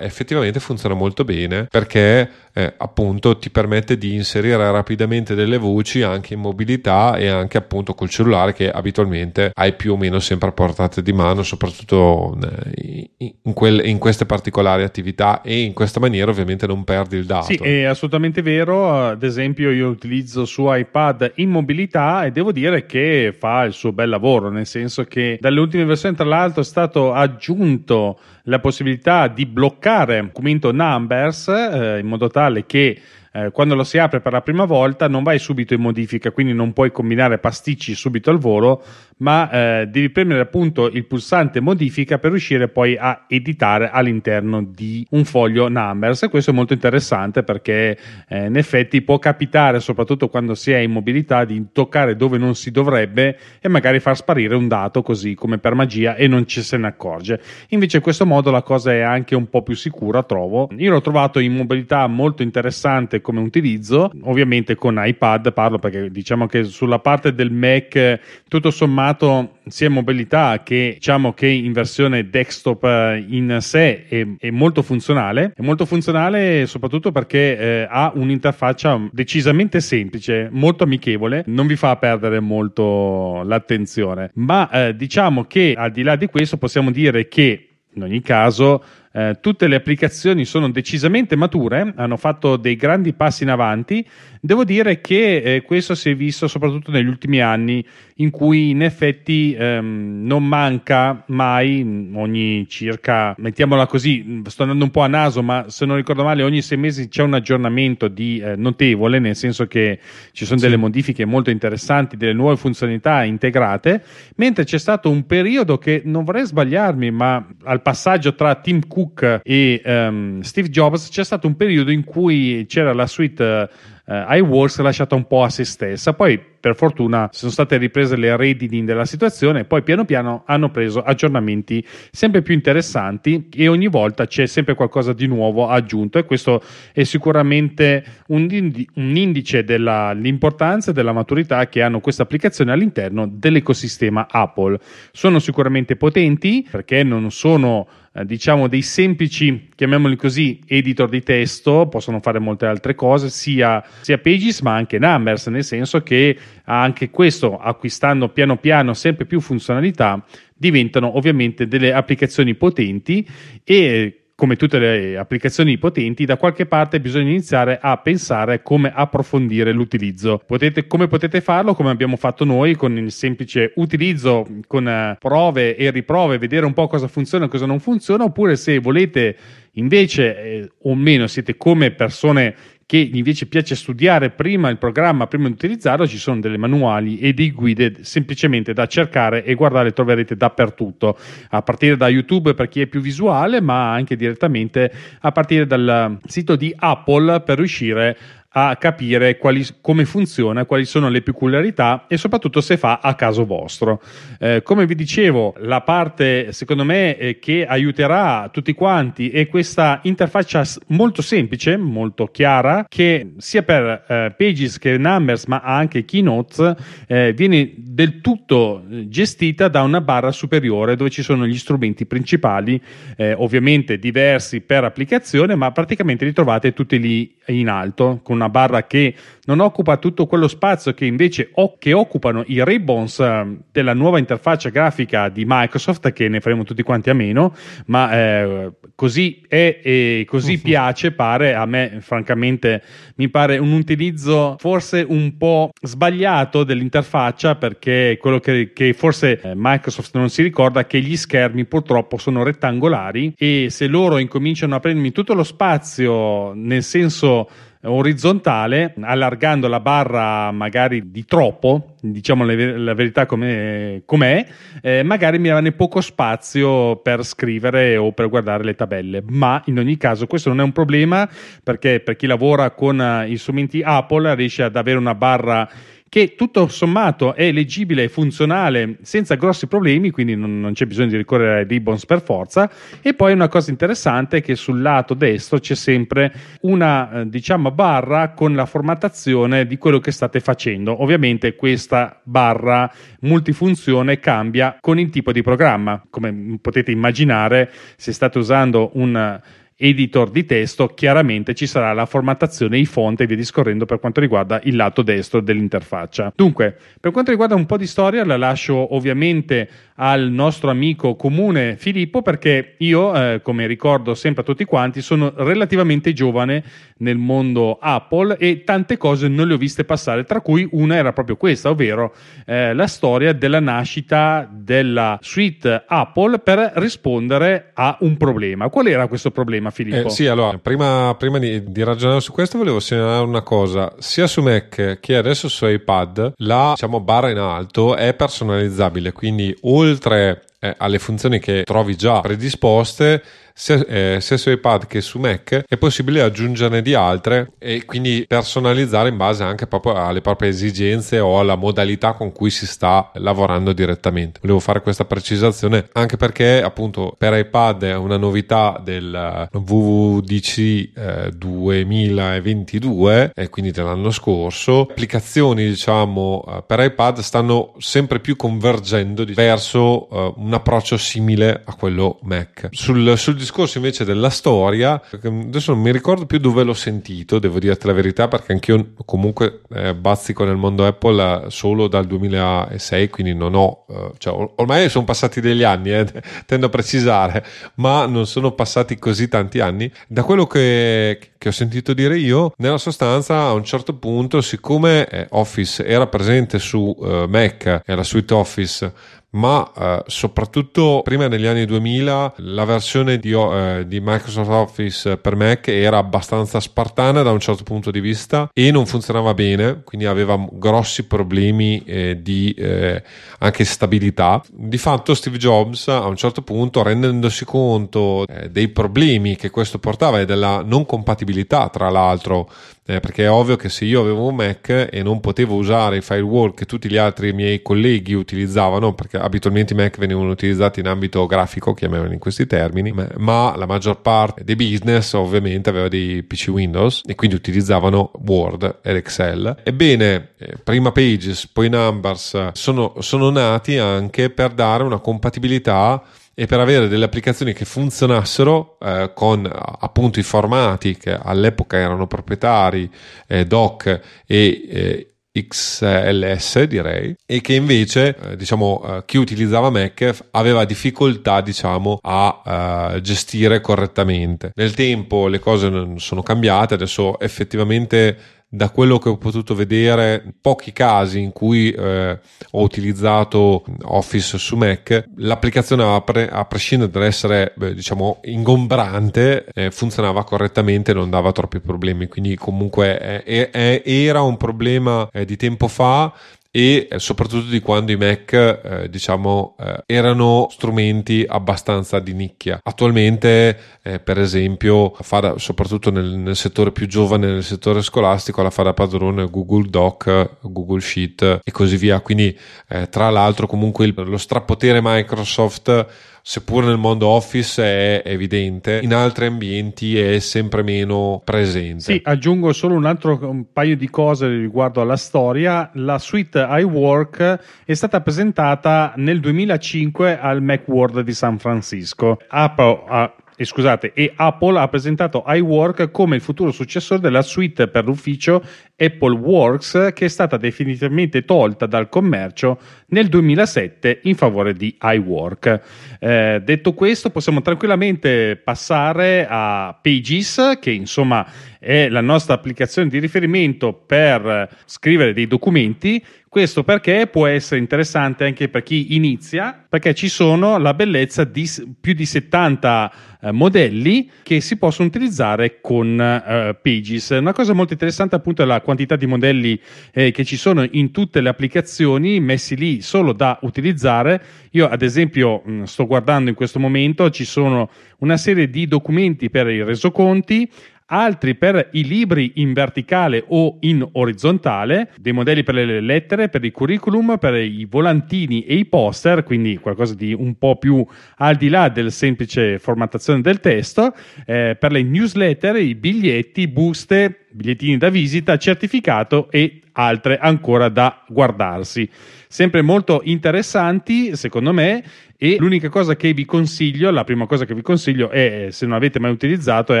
effettivamente 0.00 0.60
funziona 0.60 0.94
molto 0.94 1.24
bene 1.24 1.66
perché 1.70 2.30
eh, 2.58 2.74
appunto 2.76 3.38
ti 3.38 3.50
permette 3.50 3.96
di 3.96 4.14
inserire 4.14 4.56
rapidamente 4.70 5.36
delle 5.36 5.58
voci 5.58 6.02
anche 6.02 6.34
in 6.34 6.40
mobilità 6.40 7.16
e 7.16 7.28
anche 7.28 7.56
appunto 7.56 7.94
col 7.94 8.08
cellulare 8.08 8.52
che 8.52 8.68
abitualmente 8.68 9.52
hai 9.54 9.74
più 9.74 9.92
o 9.92 9.96
meno 9.96 10.18
sempre 10.18 10.48
a 10.48 10.52
portata 10.52 11.00
di 11.00 11.12
mano, 11.12 11.44
soprattutto 11.44 12.36
eh, 12.42 13.10
in, 13.18 13.52
quel, 13.52 13.86
in 13.86 13.98
queste 13.98 14.26
particolari 14.26 14.82
attività 14.82 15.40
e 15.42 15.60
in 15.60 15.72
questa 15.72 16.00
maniera 16.00 16.30
ovviamente 16.30 16.66
non 16.66 16.82
perdi 16.82 17.16
il 17.16 17.26
dato. 17.26 17.46
Sì, 17.46 17.54
è 17.56 17.84
assolutamente 17.84 18.42
vero, 18.42 18.92
ad 18.92 19.22
esempio 19.22 19.70
io 19.70 19.88
utilizzo 19.88 20.44
su 20.44 20.64
iPad 20.66 21.07
in 21.36 21.50
mobilità 21.50 22.24
e 22.24 22.30
devo 22.30 22.52
dire 22.52 22.86
che 22.86 23.34
fa 23.36 23.64
il 23.64 23.72
suo 23.72 23.92
bel 23.92 24.08
lavoro, 24.08 24.50
nel 24.50 24.66
senso 24.66 25.04
che 25.04 25.38
dalle 25.40 25.60
ultime 25.60 25.84
versioni 25.84 26.16
tra 26.16 26.24
l'altro 26.24 26.62
è 26.62 26.64
stato 26.64 27.12
aggiunto 27.12 28.18
la 28.44 28.58
possibilità 28.58 29.28
di 29.28 29.44
bloccare 29.46 30.20
documento 30.22 30.72
numbers 30.72 31.48
eh, 31.48 31.98
in 32.00 32.06
modo 32.06 32.28
tale 32.28 32.64
che 32.64 32.98
eh, 33.32 33.50
quando 33.50 33.74
lo 33.74 33.84
si 33.84 33.98
apre 33.98 34.20
per 34.20 34.32
la 34.32 34.40
prima 34.40 34.64
volta 34.64 35.06
non 35.08 35.22
vai 35.22 35.38
subito 35.38 35.74
in 35.74 35.80
modifica, 35.80 36.30
quindi 36.30 36.54
non 36.54 36.72
puoi 36.72 36.90
combinare 36.90 37.38
pasticci 37.38 37.94
subito 37.94 38.30
al 38.30 38.38
volo, 38.38 38.82
ma 39.18 39.50
eh, 39.50 39.86
devi 39.86 40.10
premere 40.10 40.40
appunto 40.40 40.86
il 40.86 41.06
pulsante 41.06 41.60
modifica 41.60 42.18
per 42.18 42.30
riuscire 42.30 42.68
poi 42.68 42.96
a 42.96 43.24
editare 43.28 43.90
all'interno 43.90 44.62
di 44.62 45.06
un 45.10 45.24
foglio 45.24 45.68
numbers. 45.68 46.24
E 46.24 46.28
questo 46.28 46.50
è 46.50 46.54
molto 46.54 46.72
interessante 46.72 47.42
perché 47.42 47.98
eh, 48.28 48.46
in 48.46 48.56
effetti 48.56 49.02
può 49.02 49.18
capitare 49.18 49.80
soprattutto 49.80 50.28
quando 50.28 50.54
si 50.54 50.72
è 50.72 50.78
in 50.78 50.92
mobilità 50.92 51.44
di 51.44 51.66
toccare 51.72 52.16
dove 52.16 52.38
non 52.38 52.54
si 52.54 52.70
dovrebbe 52.70 53.38
e 53.60 53.68
magari 53.68 54.00
far 54.00 54.16
sparire 54.16 54.54
un 54.54 54.68
dato 54.68 55.02
così 55.02 55.34
come 55.34 55.58
per 55.58 55.74
magia 55.74 56.14
e 56.14 56.26
non 56.26 56.46
ci 56.46 56.62
se 56.62 56.76
ne 56.76 56.86
accorge. 56.86 57.40
Invece 57.68 57.98
in 57.98 58.02
questo 58.02 58.26
modo 58.26 58.50
la 58.50 58.62
cosa 58.62 58.92
è 58.92 59.00
anche 59.00 59.34
un 59.34 59.48
po' 59.48 59.62
più 59.62 59.74
sicura 59.74 60.22
trovo. 60.22 60.68
Io 60.76 60.90
l'ho 60.90 61.00
trovato 61.00 61.38
in 61.38 61.54
mobilità 61.54 62.06
molto 62.06 62.42
interessante 62.42 63.20
come 63.20 63.40
utilizzo 63.40 64.10
ovviamente 64.22 64.74
con 64.74 65.00
iPad 65.02 65.52
parlo 65.52 65.78
perché 65.78 66.10
diciamo 66.10 66.46
che 66.46 66.64
sulla 66.64 66.98
parte 66.98 67.34
del 67.34 67.50
Mac 67.50 68.20
tutto 68.48 68.70
sommato 68.70 69.07
formato 69.08 69.58
sia 69.68 69.88
mobilità 69.90 70.62
che 70.62 70.92
diciamo 70.94 71.32
che 71.32 71.46
in 71.46 71.72
versione 71.72 72.28
desktop 72.28 72.84
eh, 72.84 73.24
in 73.28 73.58
sé 73.60 74.06
è, 74.06 74.26
è 74.38 74.50
molto 74.50 74.82
funzionale 74.82 75.52
è 75.54 75.62
molto 75.62 75.86
funzionale 75.86 76.66
soprattutto 76.66 77.12
perché 77.12 77.58
eh, 77.58 77.86
ha 77.88 78.12
un'interfaccia 78.14 79.08
decisamente 79.12 79.80
semplice 79.80 80.48
molto 80.50 80.84
amichevole 80.84 81.44
non 81.46 81.66
vi 81.66 81.76
fa 81.76 81.96
perdere 81.96 82.40
molto 82.40 83.42
l'attenzione 83.44 84.30
ma 84.34 84.70
eh, 84.70 84.96
diciamo 84.96 85.44
che 85.44 85.74
al 85.76 85.90
di 85.90 86.02
là 86.02 86.16
di 86.16 86.26
questo 86.26 86.56
possiamo 86.56 86.90
dire 86.90 87.28
che 87.28 87.68
in 87.94 88.02
ogni 88.02 88.20
caso 88.20 88.82
eh, 89.12 89.38
tutte 89.40 89.66
le 89.66 89.76
applicazioni 89.76 90.44
sono 90.44 90.70
decisamente 90.70 91.34
mature, 91.34 91.92
hanno 91.96 92.16
fatto 92.16 92.56
dei 92.56 92.76
grandi 92.76 93.12
passi 93.14 93.42
in 93.42 93.50
avanti. 93.50 94.06
Devo 94.40 94.64
dire 94.64 95.00
che 95.00 95.36
eh, 95.36 95.62
questo 95.62 95.94
si 95.94 96.10
è 96.10 96.14
visto 96.14 96.46
soprattutto 96.46 96.90
negli 96.90 97.06
ultimi 97.06 97.40
anni, 97.40 97.84
in 98.20 98.30
cui 98.30 98.70
in 98.70 98.82
effetti 98.82 99.54
ehm, 99.56 100.22
non 100.24 100.44
manca 100.44 101.22
mai, 101.28 102.10
ogni 102.14 102.66
circa, 102.68 103.34
mettiamola 103.38 103.86
così, 103.86 104.42
sto 104.46 104.62
andando 104.62 104.84
un 104.84 104.90
po' 104.90 105.02
a 105.02 105.06
naso, 105.06 105.42
ma 105.42 105.66
se 105.68 105.86
non 105.86 105.96
ricordo 105.96 106.24
male, 106.24 106.42
ogni 106.42 106.60
sei 106.60 106.78
mesi 106.78 107.08
c'è 107.08 107.22
un 107.22 107.34
aggiornamento 107.34 108.08
di 108.08 108.38
eh, 108.38 108.56
notevole, 108.56 109.20
nel 109.20 109.36
senso 109.36 109.66
che 109.66 110.00
ci 110.32 110.44
sono 110.44 110.58
sì. 110.58 110.64
delle 110.64 110.76
modifiche 110.76 111.24
molto 111.24 111.50
interessanti, 111.50 112.16
delle 112.16 112.32
nuove 112.32 112.56
funzionalità 112.56 113.22
integrate, 113.22 114.02
mentre 114.36 114.64
c'è 114.64 114.78
stato 114.78 115.10
un 115.10 115.24
periodo 115.24 115.78
che 115.78 116.02
non 116.04 116.24
vorrei 116.24 116.44
sbagliarmi, 116.44 117.12
ma 117.12 117.46
al 117.64 117.82
passaggio 117.82 118.34
tra 118.34 118.56
Tim 118.56 118.86
Cook 118.88 119.42
e 119.44 119.80
um, 119.84 120.40
Steve 120.40 120.70
Jobs 120.70 121.08
c'è 121.08 121.24
stato 121.24 121.46
un 121.46 121.54
periodo 121.54 121.92
in 121.92 122.02
cui 122.02 122.64
c'era 122.68 122.92
la 122.92 123.06
suite 123.06 123.70
uh, 124.06 124.12
iWorks 124.34 124.80
lasciata 124.80 125.14
un 125.14 125.26
po' 125.26 125.44
a 125.44 125.50
se 125.50 125.64
stessa. 125.64 126.14
Poi 126.14 126.47
per 126.60 126.74
fortuna 126.74 127.28
sono 127.32 127.50
state 127.50 127.76
riprese 127.76 128.16
le 128.16 128.36
redini 128.36 128.84
della 128.84 129.04
situazione 129.04 129.60
e 129.60 129.64
poi 129.64 129.82
piano 129.82 130.04
piano 130.04 130.42
hanno 130.46 130.70
preso 130.70 131.02
aggiornamenti 131.02 131.84
sempre 132.10 132.42
più 132.42 132.54
interessanti 132.54 133.48
e 133.54 133.68
ogni 133.68 133.88
volta 133.88 134.26
c'è 134.26 134.46
sempre 134.46 134.74
qualcosa 134.74 135.12
di 135.12 135.26
nuovo 135.26 135.68
aggiunto 135.68 136.18
e 136.18 136.24
questo 136.24 136.62
è 136.92 137.04
sicuramente 137.04 138.04
un, 138.28 138.48
un 138.94 139.16
indice 139.16 139.64
dell'importanza 139.64 140.90
e 140.90 140.94
della 140.94 141.12
maturità 141.12 141.68
che 141.68 141.82
hanno 141.82 142.00
queste 142.00 142.22
applicazioni 142.22 142.70
all'interno 142.70 143.28
dell'ecosistema 143.30 144.26
Apple. 144.30 144.78
Sono 145.12 145.38
sicuramente 145.38 145.96
potenti 145.96 146.66
perché 146.70 147.02
non 147.02 147.30
sono 147.30 147.86
eh, 148.12 148.24
diciamo 148.24 148.68
dei 148.68 148.82
semplici, 148.82 149.68
chiamiamoli 149.74 150.16
così, 150.16 150.60
editor 150.66 151.08
di 151.08 151.22
testo, 151.22 151.86
possono 151.88 152.20
fare 152.20 152.38
molte 152.38 152.66
altre 152.66 152.94
cose, 152.94 153.28
sia, 153.28 153.84
sia 154.00 154.18
Pages 154.18 154.60
ma 154.60 154.74
anche 154.74 154.98
Numbers, 154.98 155.46
nel 155.48 155.64
senso 155.64 156.02
che 156.02 156.36
anche 156.64 157.10
questo, 157.10 157.58
acquistando 157.58 158.28
piano 158.28 158.56
piano 158.56 158.94
sempre 158.94 159.26
più 159.26 159.40
funzionalità, 159.40 160.24
diventano 160.54 161.16
ovviamente 161.16 161.68
delle 161.68 161.92
applicazioni 161.92 162.54
potenti 162.54 163.26
e 163.62 164.17
come 164.38 164.54
tutte 164.54 164.78
le 164.78 165.18
applicazioni 165.18 165.78
potenti, 165.78 166.24
da 166.24 166.36
qualche 166.36 166.64
parte 166.64 167.00
bisogna 167.00 167.30
iniziare 167.30 167.80
a 167.82 167.96
pensare 167.96 168.62
come 168.62 168.92
approfondire 168.94 169.72
l'utilizzo. 169.72 170.40
Potete, 170.46 170.86
come 170.86 171.08
potete 171.08 171.40
farlo? 171.40 171.74
Come 171.74 171.90
abbiamo 171.90 172.14
fatto 172.14 172.44
noi 172.44 172.76
con 172.76 172.96
il 172.96 173.10
semplice 173.10 173.72
utilizzo, 173.74 174.46
con 174.68 174.86
eh, 174.86 175.16
prove 175.18 175.74
e 175.74 175.90
riprove, 175.90 176.38
vedere 176.38 176.66
un 176.66 176.72
po' 176.72 176.86
cosa 176.86 177.08
funziona 177.08 177.46
e 177.46 177.48
cosa 177.48 177.66
non 177.66 177.80
funziona, 177.80 178.22
oppure 178.22 178.54
se 178.54 178.78
volete 178.78 179.36
invece, 179.72 180.40
eh, 180.40 180.70
o 180.82 180.94
meno 180.94 181.26
siete 181.26 181.56
come 181.56 181.90
persone 181.90 182.54
che 182.88 183.10
invece 183.12 183.44
piace 183.44 183.74
studiare 183.74 184.30
prima 184.30 184.70
il 184.70 184.78
programma, 184.78 185.26
prima 185.26 185.46
di 185.48 185.52
utilizzarlo, 185.52 186.06
ci 186.06 186.16
sono 186.16 186.40
delle 186.40 186.56
manuali 186.56 187.18
e 187.18 187.34
dei 187.34 187.50
guide 187.50 187.96
semplicemente 188.00 188.72
da 188.72 188.86
cercare 188.86 189.44
e 189.44 189.52
guardare, 189.52 189.92
troverete 189.92 190.36
dappertutto, 190.36 191.18
a 191.50 191.60
partire 191.60 191.98
da 191.98 192.08
YouTube 192.08 192.54
per 192.54 192.68
chi 192.68 192.80
è 192.80 192.86
più 192.86 193.02
visuale, 193.02 193.60
ma 193.60 193.92
anche 193.92 194.16
direttamente 194.16 194.90
a 195.20 195.30
partire 195.32 195.66
dal 195.66 196.16
sito 196.24 196.56
di 196.56 196.72
Apple 196.74 197.42
per 197.42 197.58
riuscire 197.58 198.16
a 198.37 198.37
capire 198.78 199.36
quali, 199.36 199.64
come 199.80 200.04
funziona, 200.04 200.64
quali 200.64 200.84
sono 200.84 201.08
le 201.08 201.22
peculiarità 201.22 202.06
e 202.08 202.16
soprattutto 202.16 202.60
se 202.60 202.76
fa 202.76 203.00
a 203.02 203.14
caso 203.14 203.44
vostro. 203.44 204.02
Eh, 204.38 204.62
come 204.62 204.86
vi 204.86 204.94
dicevo, 204.94 205.54
la 205.58 205.82
parte 205.82 206.52
secondo 206.52 206.84
me 206.84 207.16
eh, 207.16 207.38
che 207.38 207.66
aiuterà 207.66 208.48
tutti 208.52 208.72
quanti 208.74 209.30
è 209.30 209.46
questa 209.48 210.00
interfaccia 210.02 210.64
molto 210.88 211.22
semplice, 211.22 211.76
molto 211.76 212.26
chiara, 212.26 212.86
che 212.88 213.34
sia 213.36 213.62
per 213.62 214.04
eh, 214.08 214.34
Pages 214.36 214.78
che 214.78 214.96
Numbers, 214.96 215.44
ma 215.46 215.60
anche 215.60 216.04
Keynote, 216.04 216.76
eh, 217.06 217.32
viene 217.34 217.72
del 217.76 218.20
tutto 218.20 218.84
eh, 218.90 219.08
gestita 219.08 219.68
da 219.68 219.82
una 219.82 220.00
barra 220.00 220.32
superiore 220.32 220.96
dove 220.96 221.10
ci 221.10 221.22
sono 221.22 221.46
gli 221.46 221.56
strumenti 221.56 222.06
principali, 222.06 222.80
eh, 223.16 223.34
ovviamente 223.34 223.98
diversi 223.98 224.60
per 224.60 224.84
applicazione, 224.84 225.54
ma 225.54 225.70
praticamente 225.70 226.24
li 226.24 226.32
trovate 226.32 226.72
tutti 226.72 226.98
lì 226.98 227.36
in 227.46 227.68
alto, 227.68 228.20
con 228.22 228.36
una 228.36 228.47
barra 228.48 228.86
che 228.86 229.14
non 229.44 229.60
occupa 229.60 229.96
tutto 229.96 230.26
quello 230.26 230.48
spazio 230.48 230.92
che 230.92 231.06
invece 231.06 231.50
o- 231.54 231.76
che 231.78 231.92
occupano 231.92 232.44
i 232.46 232.62
ribbons 232.64 233.18
eh, 233.20 233.58
della 233.72 233.94
nuova 233.94 234.18
interfaccia 234.18 234.68
grafica 234.68 235.28
di 235.28 235.44
Microsoft, 235.46 236.12
che 236.12 236.28
ne 236.28 236.40
faremo 236.40 236.64
tutti 236.64 236.82
quanti 236.82 237.10
a 237.10 237.14
meno, 237.14 237.54
ma 237.86 238.12
eh, 238.12 238.72
così 238.94 239.42
è 239.48 239.80
e 239.82 240.24
così 240.28 240.54
uh-huh. 240.54 240.60
piace, 240.60 241.12
pare 241.12 241.54
a 241.54 241.64
me 241.66 241.98
francamente 242.00 242.82
mi 243.16 243.28
pare 243.28 243.58
un 243.58 243.72
utilizzo 243.72 244.56
forse 244.58 245.04
un 245.06 245.36
po' 245.36 245.70
sbagliato 245.80 246.64
dell'interfaccia 246.64 247.56
perché 247.56 248.18
quello 248.20 248.38
che, 248.38 248.72
che 248.72 248.92
forse 248.92 249.40
eh, 249.40 249.52
Microsoft 249.54 250.16
non 250.16 250.30
si 250.30 250.42
ricorda 250.42 250.80
è 250.80 250.86
che 250.86 251.00
gli 251.00 251.16
schermi 251.16 251.64
purtroppo 251.64 252.18
sono 252.18 252.42
rettangolari 252.42 253.34
e 253.36 253.68
se 253.70 253.86
loro 253.86 254.18
incominciano 254.18 254.74
a 254.74 254.80
prendermi 254.80 255.12
tutto 255.12 255.34
lo 255.34 255.44
spazio 255.44 256.52
nel 256.54 256.82
senso 256.82 257.48
orizzontale, 257.82 258.94
allargando 259.00 259.68
la 259.68 259.80
barra 259.80 260.50
magari 260.50 261.10
di 261.10 261.24
troppo, 261.24 261.94
diciamo 262.00 262.44
la, 262.44 262.94
verità 262.94 263.26
com'è, 263.26 264.02
com'è 264.04 264.46
eh, 264.82 265.02
magari 265.02 265.38
mi 265.38 265.48
rimane 265.48 265.72
poco 265.72 266.00
spazio 266.00 266.96
per 266.96 267.24
scrivere 267.24 267.96
o 267.96 268.12
per 268.12 268.28
guardare 268.28 268.64
le 268.64 268.74
tabelle, 268.74 269.22
ma 269.26 269.62
in 269.66 269.78
ogni 269.78 269.96
caso 269.96 270.26
questo 270.26 270.48
non 270.48 270.60
è 270.60 270.64
un 270.64 270.72
problema 270.72 271.28
perché 271.62 272.00
per 272.00 272.16
chi 272.16 272.26
lavora 272.26 272.70
con 272.70 272.98
uh, 272.98 273.34
strumenti 273.36 273.82
Apple 273.84 274.34
riesce 274.34 274.62
ad 274.64 274.76
avere 274.76 274.98
una 274.98 275.14
barra 275.14 275.68
che 276.08 276.34
tutto 276.34 276.68
sommato 276.68 277.34
è 277.34 277.52
leggibile 277.52 278.04
e 278.04 278.08
funzionale 278.08 278.98
senza 279.02 279.34
grossi 279.34 279.66
problemi, 279.66 280.10
quindi 280.10 280.34
non, 280.34 280.60
non, 280.60 280.72
c'è 280.72 280.86
bisogno 280.86 281.10
di 281.10 281.16
ricorrere 281.16 281.60
ai 281.60 281.66
ribbons 281.66 282.06
per 282.06 282.22
forza. 282.22 282.70
E 283.02 283.14
poi 283.14 283.32
una 283.32 283.48
cosa 283.48 283.70
interessante 283.70 284.38
è 284.38 284.42
che 284.42 284.54
sul 284.54 284.80
lato 284.80 285.14
destro 285.14 285.58
c'è 285.58 285.74
sempre 285.74 286.32
una 286.62 287.20
eh, 287.20 287.28
diciamo 287.28 287.70
barra 287.70 288.30
con 288.30 288.54
la 288.54 288.66
formattazione 288.66 289.66
di 289.66 289.76
quello 289.76 289.98
che 289.98 290.10
state 290.10 290.40
facendo. 290.40 291.02
Ovviamente 291.02 291.54
questa 291.54 292.20
barra 292.22 292.90
multifunzione 293.20 294.18
cambia 294.18 294.78
con 294.80 294.98
il 294.98 295.10
tipo 295.10 295.32
di 295.32 295.42
programma. 295.42 296.02
Come 296.08 296.58
potete 296.60 296.90
immaginare, 296.90 297.70
se 297.96 298.12
state 298.12 298.38
usando 298.38 298.90
un 298.94 299.40
editor 299.80 300.30
di 300.30 300.44
testo, 300.44 300.88
chiaramente 300.88 301.54
ci 301.54 301.68
sarà 301.68 301.92
la 301.92 302.04
formattazione, 302.04 302.78
i 302.78 302.84
font 302.84 303.20
e 303.20 303.26
via 303.26 303.36
discorrendo 303.36 303.86
per 303.86 304.00
quanto 304.00 304.20
riguarda 304.20 304.60
il 304.64 304.74
lato 304.74 305.02
destro 305.02 305.40
dell'interfaccia. 305.40 306.32
Dunque, 306.34 306.76
per 307.00 307.12
quanto 307.12 307.30
riguarda 307.30 307.54
un 307.54 307.64
po' 307.64 307.76
di 307.76 307.86
storia, 307.86 308.24
la 308.24 308.36
lascio 308.36 308.94
ovviamente 308.94 309.68
al 309.94 310.30
nostro 310.30 310.70
amico 310.70 311.14
comune 311.14 311.76
Filippo 311.76 312.22
perché 312.22 312.74
io, 312.78 313.14
eh, 313.14 313.40
come 313.40 313.66
ricordo 313.68 314.14
sempre 314.14 314.42
a 314.42 314.44
tutti 314.44 314.64
quanti, 314.64 315.00
sono 315.00 315.32
relativamente 315.36 316.12
giovane 316.12 316.64
nel 316.98 317.16
mondo 317.16 317.78
Apple 317.80 318.36
e 318.38 318.64
tante 318.64 318.96
cose 318.96 319.28
non 319.28 319.46
le 319.46 319.54
ho 319.54 319.56
viste 319.56 319.84
passare, 319.84 320.24
tra 320.24 320.40
cui 320.40 320.68
una 320.72 320.96
era 320.96 321.12
proprio 321.12 321.36
questa, 321.36 321.70
ovvero 321.70 322.14
eh, 322.46 322.74
la 322.74 322.86
storia 322.86 323.32
della 323.32 323.60
nascita 323.60 324.48
della 324.50 325.18
suite 325.20 325.84
Apple 325.86 326.38
per 326.38 326.72
rispondere 326.76 327.70
a 327.74 327.96
un 328.00 328.16
problema. 328.16 328.68
Qual 328.68 328.86
era 328.86 329.06
questo 329.06 329.30
problema, 329.30 329.70
Filippo? 329.70 330.08
Eh, 330.08 330.10
sì, 330.10 330.26
allora, 330.26 330.58
prima, 330.58 331.14
prima 331.18 331.38
di, 331.38 331.70
di, 331.70 331.82
ragionare 331.82 332.20
su 332.20 332.32
questo 332.32 332.58
volevo 332.58 332.80
segnalare 332.80 333.24
una 333.24 333.42
cosa, 333.42 333.92
sia 333.98 334.26
su 334.26 334.42
Mac 334.42 334.98
che 335.00 335.16
adesso 335.16 335.48
su 335.48 335.66
iPad, 335.66 336.34
la 336.36 336.70
diciamo, 336.70 337.00
barra 337.00 337.30
in 337.30 337.38
alto 337.38 337.96
è 337.96 338.14
personalizzabile, 338.14 339.12
quindi 339.12 339.56
oltre 339.62 340.42
eh, 340.60 340.74
alle 340.76 340.98
funzioni 340.98 341.38
che 341.38 341.62
trovi 341.64 341.96
già 341.96 342.20
predisposte 342.20 343.22
sia, 343.58 343.84
eh, 343.86 344.18
sia, 344.20 344.36
su 344.36 344.50
iPad 344.50 344.86
che 344.86 345.00
su 345.00 345.18
Mac 345.18 345.64
è 345.66 345.76
possibile 345.76 346.22
aggiungerne 346.22 346.80
di 346.80 346.94
altre 346.94 347.50
e 347.58 347.84
quindi 347.84 348.24
personalizzare 348.26 349.08
in 349.08 349.16
base 349.16 349.42
anche 349.42 349.66
proprio 349.66 349.94
alle 349.94 350.20
proprie 350.20 350.50
esigenze 350.50 351.18
o 351.18 351.40
alla 351.40 351.56
modalità 351.56 352.12
con 352.12 352.30
cui 352.30 352.50
si 352.50 352.66
sta 352.66 353.10
lavorando 353.14 353.72
direttamente. 353.72 354.38
Volevo 354.40 354.60
fare 354.60 354.80
questa 354.80 355.04
precisazione 355.04 355.88
anche 355.92 356.16
perché 356.16 356.62
appunto 356.62 357.16
per 357.18 357.36
iPad 357.36 357.82
è 357.82 357.96
una 357.96 358.16
novità 358.16 358.80
del 358.82 359.48
WWDC 359.52 360.58
eh, 360.58 361.32
2022 361.34 363.32
e 363.34 363.48
quindi 363.48 363.72
dell'anno 363.72 364.12
scorso. 364.12 364.82
Applicazioni 364.82 365.66
diciamo 365.66 366.44
eh, 366.46 366.62
per 366.64 366.78
iPad 366.78 367.18
stanno 367.18 367.74
sempre 367.78 368.20
più 368.20 368.36
convergendo 368.36 369.24
verso 369.34 370.06
uh, 370.14 370.34
un 370.36 370.54
approccio 370.54 370.96
simile 370.96 371.62
a 371.64 371.74
quello 371.74 372.20
Mac. 372.22 372.68
Sul, 372.70 373.18
sul 373.18 373.34
discorso 373.48 373.78
invece 373.78 374.04
della 374.04 374.28
storia, 374.28 375.00
adesso 375.10 375.72
non 375.72 375.80
mi 375.80 375.90
ricordo 375.90 376.26
più 376.26 376.38
dove 376.38 376.62
l'ho 376.62 376.74
sentito, 376.74 377.38
devo 377.38 377.58
dirti 377.58 377.86
la 377.86 377.94
verità, 377.94 378.28
perché 378.28 378.52
anch'io 378.52 378.92
comunque 379.06 379.62
eh, 379.70 379.94
bazzico 379.94 380.44
nel 380.44 380.56
mondo 380.56 380.86
Apple 380.86 381.46
eh, 381.46 381.50
solo 381.50 381.88
dal 381.88 382.06
2006, 382.06 383.08
quindi 383.08 383.34
non 383.34 383.54
ho, 383.54 383.86
eh, 383.88 384.12
cioè, 384.18 384.50
ormai 384.56 384.90
sono 384.90 385.04
passati 385.04 385.40
degli 385.40 385.62
anni, 385.62 385.92
eh, 385.92 386.06
tendo 386.44 386.66
a 386.66 386.68
precisare, 386.68 387.44
ma 387.76 388.04
non 388.06 388.26
sono 388.26 388.52
passati 388.52 388.98
così 388.98 389.28
tanti 389.28 389.60
anni. 389.60 389.90
Da 390.06 390.22
quello 390.22 390.46
che, 390.46 391.18
che 391.38 391.48
ho 391.48 391.52
sentito 391.52 391.94
dire 391.94 392.18
io, 392.18 392.52
nella 392.58 392.78
sostanza 392.78 393.40
a 393.44 393.52
un 393.54 393.64
certo 393.64 393.94
punto, 393.94 394.42
siccome 394.42 395.08
eh, 395.08 395.26
Office 395.30 395.86
era 395.86 396.06
presente 396.06 396.58
su 396.58 396.94
eh, 397.02 397.26
Mac, 397.26 397.82
era 397.86 398.02
suite 398.02 398.34
Office, 398.34 398.92
ma 399.30 399.70
eh, 399.76 400.02
soprattutto 400.06 401.02
prima 401.04 401.28
negli 401.28 401.44
anni 401.44 401.66
2000 401.66 402.34
la 402.38 402.64
versione 402.64 403.18
di, 403.18 403.32
eh, 403.32 403.84
di, 403.86 404.00
Microsoft 404.00 404.50
Office 404.50 405.16
per 405.18 405.36
Mac 405.36 405.68
era 405.68 405.98
abbastanza 405.98 406.60
spartana 406.60 407.22
da 407.22 407.30
un 407.30 407.40
certo 407.40 407.62
punto 407.62 407.90
di 407.90 408.00
vista 408.00 408.48
e 408.54 408.70
non 408.70 408.86
funzionava 408.86 409.34
bene, 409.34 409.82
quindi 409.84 410.06
aveva 410.06 410.42
grossi 410.50 411.06
problemi 411.06 411.82
eh, 411.84 412.22
di 412.22 412.54
eh, 412.56 413.02
anche 413.38 413.64
stabilità. 413.64 414.42
Di 414.50 414.78
fatto 414.78 415.14
Steve 415.14 415.36
Jobs 415.36 415.88
a 415.88 416.06
un 416.06 416.16
certo 416.16 416.40
punto 416.42 416.82
rendendosi 416.82 417.44
conto 417.44 418.26
eh, 418.26 418.48
dei 418.50 418.68
problemi 418.68 419.36
che 419.36 419.50
questo 419.50 419.78
portava 419.78 420.20
e 420.20 420.24
della 420.24 420.62
non 420.64 420.86
compatibilità 420.86 421.68
tra 421.68 421.90
l'altro 421.90 422.50
eh, 422.90 423.00
perché 423.00 423.24
è 423.24 423.30
ovvio 423.30 423.56
che 423.56 423.68
se 423.68 423.84
io 423.84 424.00
avevo 424.00 424.26
un 424.28 424.34
Mac 424.34 424.88
e 424.90 425.02
non 425.02 425.20
potevo 425.20 425.56
usare 425.56 425.98
i 425.98 426.00
firewall 426.00 426.54
che 426.54 426.64
tutti 426.64 426.88
gli 426.88 426.96
altri 426.96 427.34
miei 427.34 427.60
colleghi 427.60 428.14
utilizzavano, 428.14 428.94
perché 428.94 429.18
abitualmente 429.18 429.74
i 429.74 429.76
Mac 429.76 429.98
venivano 429.98 430.30
utilizzati 430.30 430.80
in 430.80 430.86
ambito 430.86 431.26
grafico, 431.26 431.74
chiamiamoli 431.74 432.14
in 432.14 432.18
questi 432.18 432.46
termini, 432.46 432.94
ma 433.18 433.54
la 433.56 433.66
maggior 433.66 434.00
parte 434.00 434.42
dei 434.42 434.56
business 434.56 435.12
ovviamente 435.12 435.68
aveva 435.68 435.88
dei 435.88 436.22
PC 436.22 436.48
Windows 436.48 437.02
e 437.04 437.14
quindi 437.14 437.36
utilizzavano 437.36 438.10
Word 438.24 438.78
ed 438.82 438.96
Excel. 438.96 439.58
Ebbene, 439.64 440.30
eh, 440.38 440.56
prima 440.64 440.90
Pages, 440.90 441.46
poi 441.46 441.68
Numbers 441.68 442.52
sono, 442.52 442.94
sono 443.00 443.28
nati 443.28 443.76
anche 443.76 444.30
per 444.30 444.52
dare 444.52 444.82
una 444.82 444.98
compatibilità 444.98 446.02
e 446.40 446.46
per 446.46 446.60
avere 446.60 446.86
delle 446.86 447.04
applicazioni 447.04 447.52
che 447.52 447.64
funzionassero 447.64 448.78
eh, 448.78 449.10
con 449.12 449.44
appunto 449.52 450.20
i 450.20 450.22
formati 450.22 450.96
che 450.96 451.12
all'epoca 451.12 451.76
erano 451.76 452.06
proprietari 452.06 452.88
eh, 453.26 453.44
doc 453.44 453.86
e 454.24 454.66
eh, 454.68 455.12
XLS 455.32 456.62
direi 456.62 457.12
e 457.26 457.40
che 457.40 457.54
invece 457.54 458.16
eh, 458.16 458.36
diciamo 458.36 458.82
eh, 458.84 459.02
chi 459.04 459.16
utilizzava 459.16 459.70
Mac 459.70 460.26
aveva 460.30 460.64
difficoltà 460.64 461.40
diciamo 461.40 461.98
a 462.02 462.92
uh, 462.94 463.00
gestire 463.00 463.60
correttamente. 463.60 464.52
Nel 464.54 464.74
tempo 464.74 465.26
le 465.26 465.40
cose 465.40 465.94
sono 465.96 466.22
cambiate 466.22 466.74
adesso 466.74 467.18
effettivamente 467.18 468.16
da 468.48 468.70
quello 468.70 468.98
che 468.98 469.10
ho 469.10 469.18
potuto 469.18 469.54
vedere, 469.54 470.34
pochi 470.40 470.72
casi 470.72 471.20
in 471.20 471.32
cui 471.32 471.70
eh, 471.70 472.18
ho 472.50 472.62
utilizzato 472.62 473.64
Office 473.82 474.38
su 474.38 474.56
Mac, 474.56 475.04
l'applicazione 475.16 475.82
a, 475.82 476.02
a 476.30 476.44
prescindere 476.46 476.90
dall'essere 476.90 477.52
diciamo 477.56 478.20
ingombrante, 478.24 479.46
eh, 479.52 479.70
funzionava 479.70 480.24
correttamente, 480.24 480.94
non 480.94 481.10
dava 481.10 481.32
troppi 481.32 481.60
problemi. 481.60 482.06
Quindi, 482.06 482.36
comunque, 482.36 483.24
eh, 483.24 483.82
era 483.84 484.22
un 484.22 484.36
problema 484.38 485.08
eh, 485.12 485.24
di 485.26 485.36
tempo 485.36 485.68
fa 485.68 486.12
e 486.50 486.88
eh, 486.90 486.98
soprattutto 486.98 487.48
di 487.48 487.60
quando 487.60 487.92
i 487.92 487.96
Mac 487.96 488.32
eh, 488.32 488.88
diciamo 488.88 489.56
eh, 489.58 489.82
erano 489.86 490.48
strumenti 490.50 491.24
abbastanza 491.28 491.98
di 491.98 492.14
nicchia. 492.14 492.60
Attualmente 492.62 493.58
eh, 493.82 493.98
per 493.98 494.18
esempio 494.18 494.94
fa 495.00 495.36
soprattutto 495.38 495.90
nel, 495.90 496.06
nel, 496.06 496.36
settore 496.36 496.72
più 496.72 496.86
giovane 496.86 497.26
nel 497.26 497.44
settore 497.44 497.82
scolastico 497.82 498.42
la 498.42 498.50
fa 498.50 498.62
da 498.62 498.72
padrone 498.72 499.28
Google 499.28 499.68
Doc 499.68 500.38
Google 500.40 500.80
Sheet 500.80 501.40
e 501.44 501.50
così 501.50 501.76
via. 501.76 502.00
Quindi 502.00 502.36
eh, 502.68 502.88
tra 502.88 503.10
l'altro 503.10 503.46
comunque 503.46 503.84
il, 503.86 503.94
lo 503.94 504.18
strapotere 504.18 504.80
Microsoft 504.82 505.86
seppur 506.28 506.62
nel 506.62 506.76
mondo 506.76 507.06
Office 507.06 507.62
è 507.62 508.02
evidente, 508.04 508.80
in 508.82 508.92
altri 508.92 509.24
ambienti 509.24 509.98
è 509.98 510.18
sempre 510.18 510.62
meno 510.62 511.22
presente. 511.24 511.80
Sì, 511.80 512.00
aggiungo 512.04 512.52
solo 512.52 512.74
un 512.74 512.84
altro 512.84 513.18
un 513.22 513.50
paio 513.50 513.78
di 513.78 513.88
cose 513.88 514.28
riguardo 514.28 514.82
alla 514.82 514.98
storia. 514.98 515.70
La 515.72 515.98
suite 515.98 516.46
iWork 516.46 517.62
è 517.64 517.72
stata 517.72 518.02
presentata 518.02 518.92
nel 518.96 519.20
2005 519.20 520.18
al 520.20 520.42
Macworld 520.42 521.00
di 521.00 521.14
San 521.14 521.38
Francisco. 521.38 522.18
Apple 522.28 522.82
ha 522.86 523.14
e 523.40 523.44
scusate, 523.44 523.92
e 523.94 524.12
Apple 524.16 524.58
ha 524.58 524.66
presentato 524.66 525.22
iWork 525.24 525.92
come 525.92 526.16
il 526.16 526.20
futuro 526.20 526.50
successore 526.50 527.00
della 527.00 527.22
suite 527.22 527.68
per 527.68 527.84
l'ufficio 527.84 528.42
Apple 528.76 529.14
Works 529.14 529.90
che 529.94 530.06
è 530.06 530.08
stata 530.08 530.36
definitivamente 530.36 531.24
tolta 531.24 531.66
dal 531.66 531.88
commercio 531.88 532.58
nel 532.90 533.08
2007 533.08 534.00
in 534.04 534.14
favore 534.14 534.54
di 534.54 534.76
iWork. 534.80 535.60
Eh, 536.00 536.40
detto 536.44 536.72
questo, 536.74 537.10
possiamo 537.10 537.42
tranquillamente 537.42 538.36
passare 538.36 539.26
a 539.28 539.78
Pages, 539.80 540.58
che 540.60 540.70
insomma 540.70 541.26
è 541.58 541.88
la 541.88 542.00
nostra 542.00 542.34
applicazione 542.34 542.88
di 542.88 542.98
riferimento 542.98 543.72
per 543.72 544.48
scrivere 544.64 545.12
dei 545.12 545.26
documenti. 545.26 546.02
Questo 546.28 546.62
perché 546.62 547.06
può 547.06 547.26
essere 547.26 547.58
interessante 547.58 548.24
anche 548.24 548.48
per 548.48 548.62
chi 548.62 548.94
inizia, 548.94 549.64
perché 549.66 549.94
ci 549.94 550.08
sono 550.08 550.58
la 550.58 550.74
bellezza 550.74 551.24
di 551.24 551.48
più 551.80 551.94
di 551.94 552.04
70 552.04 552.92
eh, 553.20 553.32
modelli 553.32 554.10
che 554.22 554.40
si 554.40 554.58
possono 554.58 554.88
utilizzare 554.88 555.60
con 555.60 555.98
eh, 555.98 556.56
Pages. 556.62 557.10
Una 557.10 557.32
cosa 557.32 557.54
molto 557.54 557.72
interessante 557.72 558.14
appunto 558.14 558.42
è 558.42 558.44
la 558.44 558.60
quantità 558.60 558.94
di 558.94 559.06
modelli 559.06 559.58
eh, 559.90 560.10
che 560.10 560.24
ci 560.24 560.36
sono 560.36 560.66
in 560.70 560.90
tutte 560.90 561.22
le 561.22 561.30
applicazioni 561.30 562.20
messi 562.20 562.56
lì 562.56 562.77
solo 562.80 563.12
da 563.12 563.38
utilizzare. 563.42 564.22
Io 564.52 564.68
ad 564.68 564.82
esempio 564.82 565.42
mh, 565.44 565.62
sto 565.64 565.86
guardando 565.86 566.30
in 566.30 566.36
questo 566.36 566.58
momento, 566.58 567.10
ci 567.10 567.24
sono 567.24 567.70
una 567.98 568.16
serie 568.16 568.48
di 568.48 568.66
documenti 568.66 569.30
per 569.30 569.48
i 569.48 569.62
resoconti, 569.62 570.48
altri 570.90 571.34
per 571.34 571.68
i 571.72 571.84
libri 571.84 572.32
in 572.36 572.52
verticale 572.52 573.24
o 573.28 573.56
in 573.60 573.86
orizzontale, 573.92 574.90
dei 574.98 575.12
modelli 575.12 575.42
per 575.42 575.54
le 575.54 575.80
lettere, 575.80 576.28
per 576.28 576.44
i 576.44 576.50
curriculum, 576.50 577.16
per 577.18 577.34
i 577.34 577.66
volantini 577.68 578.44
e 578.44 578.54
i 578.54 578.64
poster, 578.64 579.22
quindi 579.22 579.56
qualcosa 579.58 579.94
di 579.94 580.12
un 580.12 580.36
po' 580.38 580.56
più 580.56 580.84
al 581.16 581.36
di 581.36 581.48
là 581.48 581.68
del 581.68 581.92
semplice 581.92 582.58
formattazione 582.58 583.20
del 583.20 583.40
testo, 583.40 583.94
eh, 584.24 584.56
per 584.58 584.72
le 584.72 584.82
newsletter, 584.82 585.56
i 585.56 585.74
biglietti, 585.74 586.48
buste, 586.48 587.26
bigliettini 587.30 587.76
da 587.76 587.90
visita, 587.90 588.36
certificato 588.36 589.30
e 589.30 589.62
altre 589.72 590.18
ancora 590.18 590.68
da 590.68 591.04
guardarsi. 591.06 591.88
Sempre 592.26 592.62
molto 592.62 593.00
interessanti, 593.04 594.16
secondo 594.16 594.52
me, 594.52 594.82
e 595.20 595.36
l'unica 595.40 595.68
cosa 595.68 595.96
che 595.96 596.12
vi 596.12 596.24
consiglio, 596.24 596.92
la 596.92 597.02
prima 597.02 597.26
cosa 597.26 597.44
che 597.44 597.52
vi 597.52 597.60
consiglio 597.60 598.08
è, 598.08 598.46
se 598.50 598.66
non 598.66 598.76
avete 598.76 599.00
mai 599.00 599.10
utilizzato, 599.10 599.74
è 599.74 599.80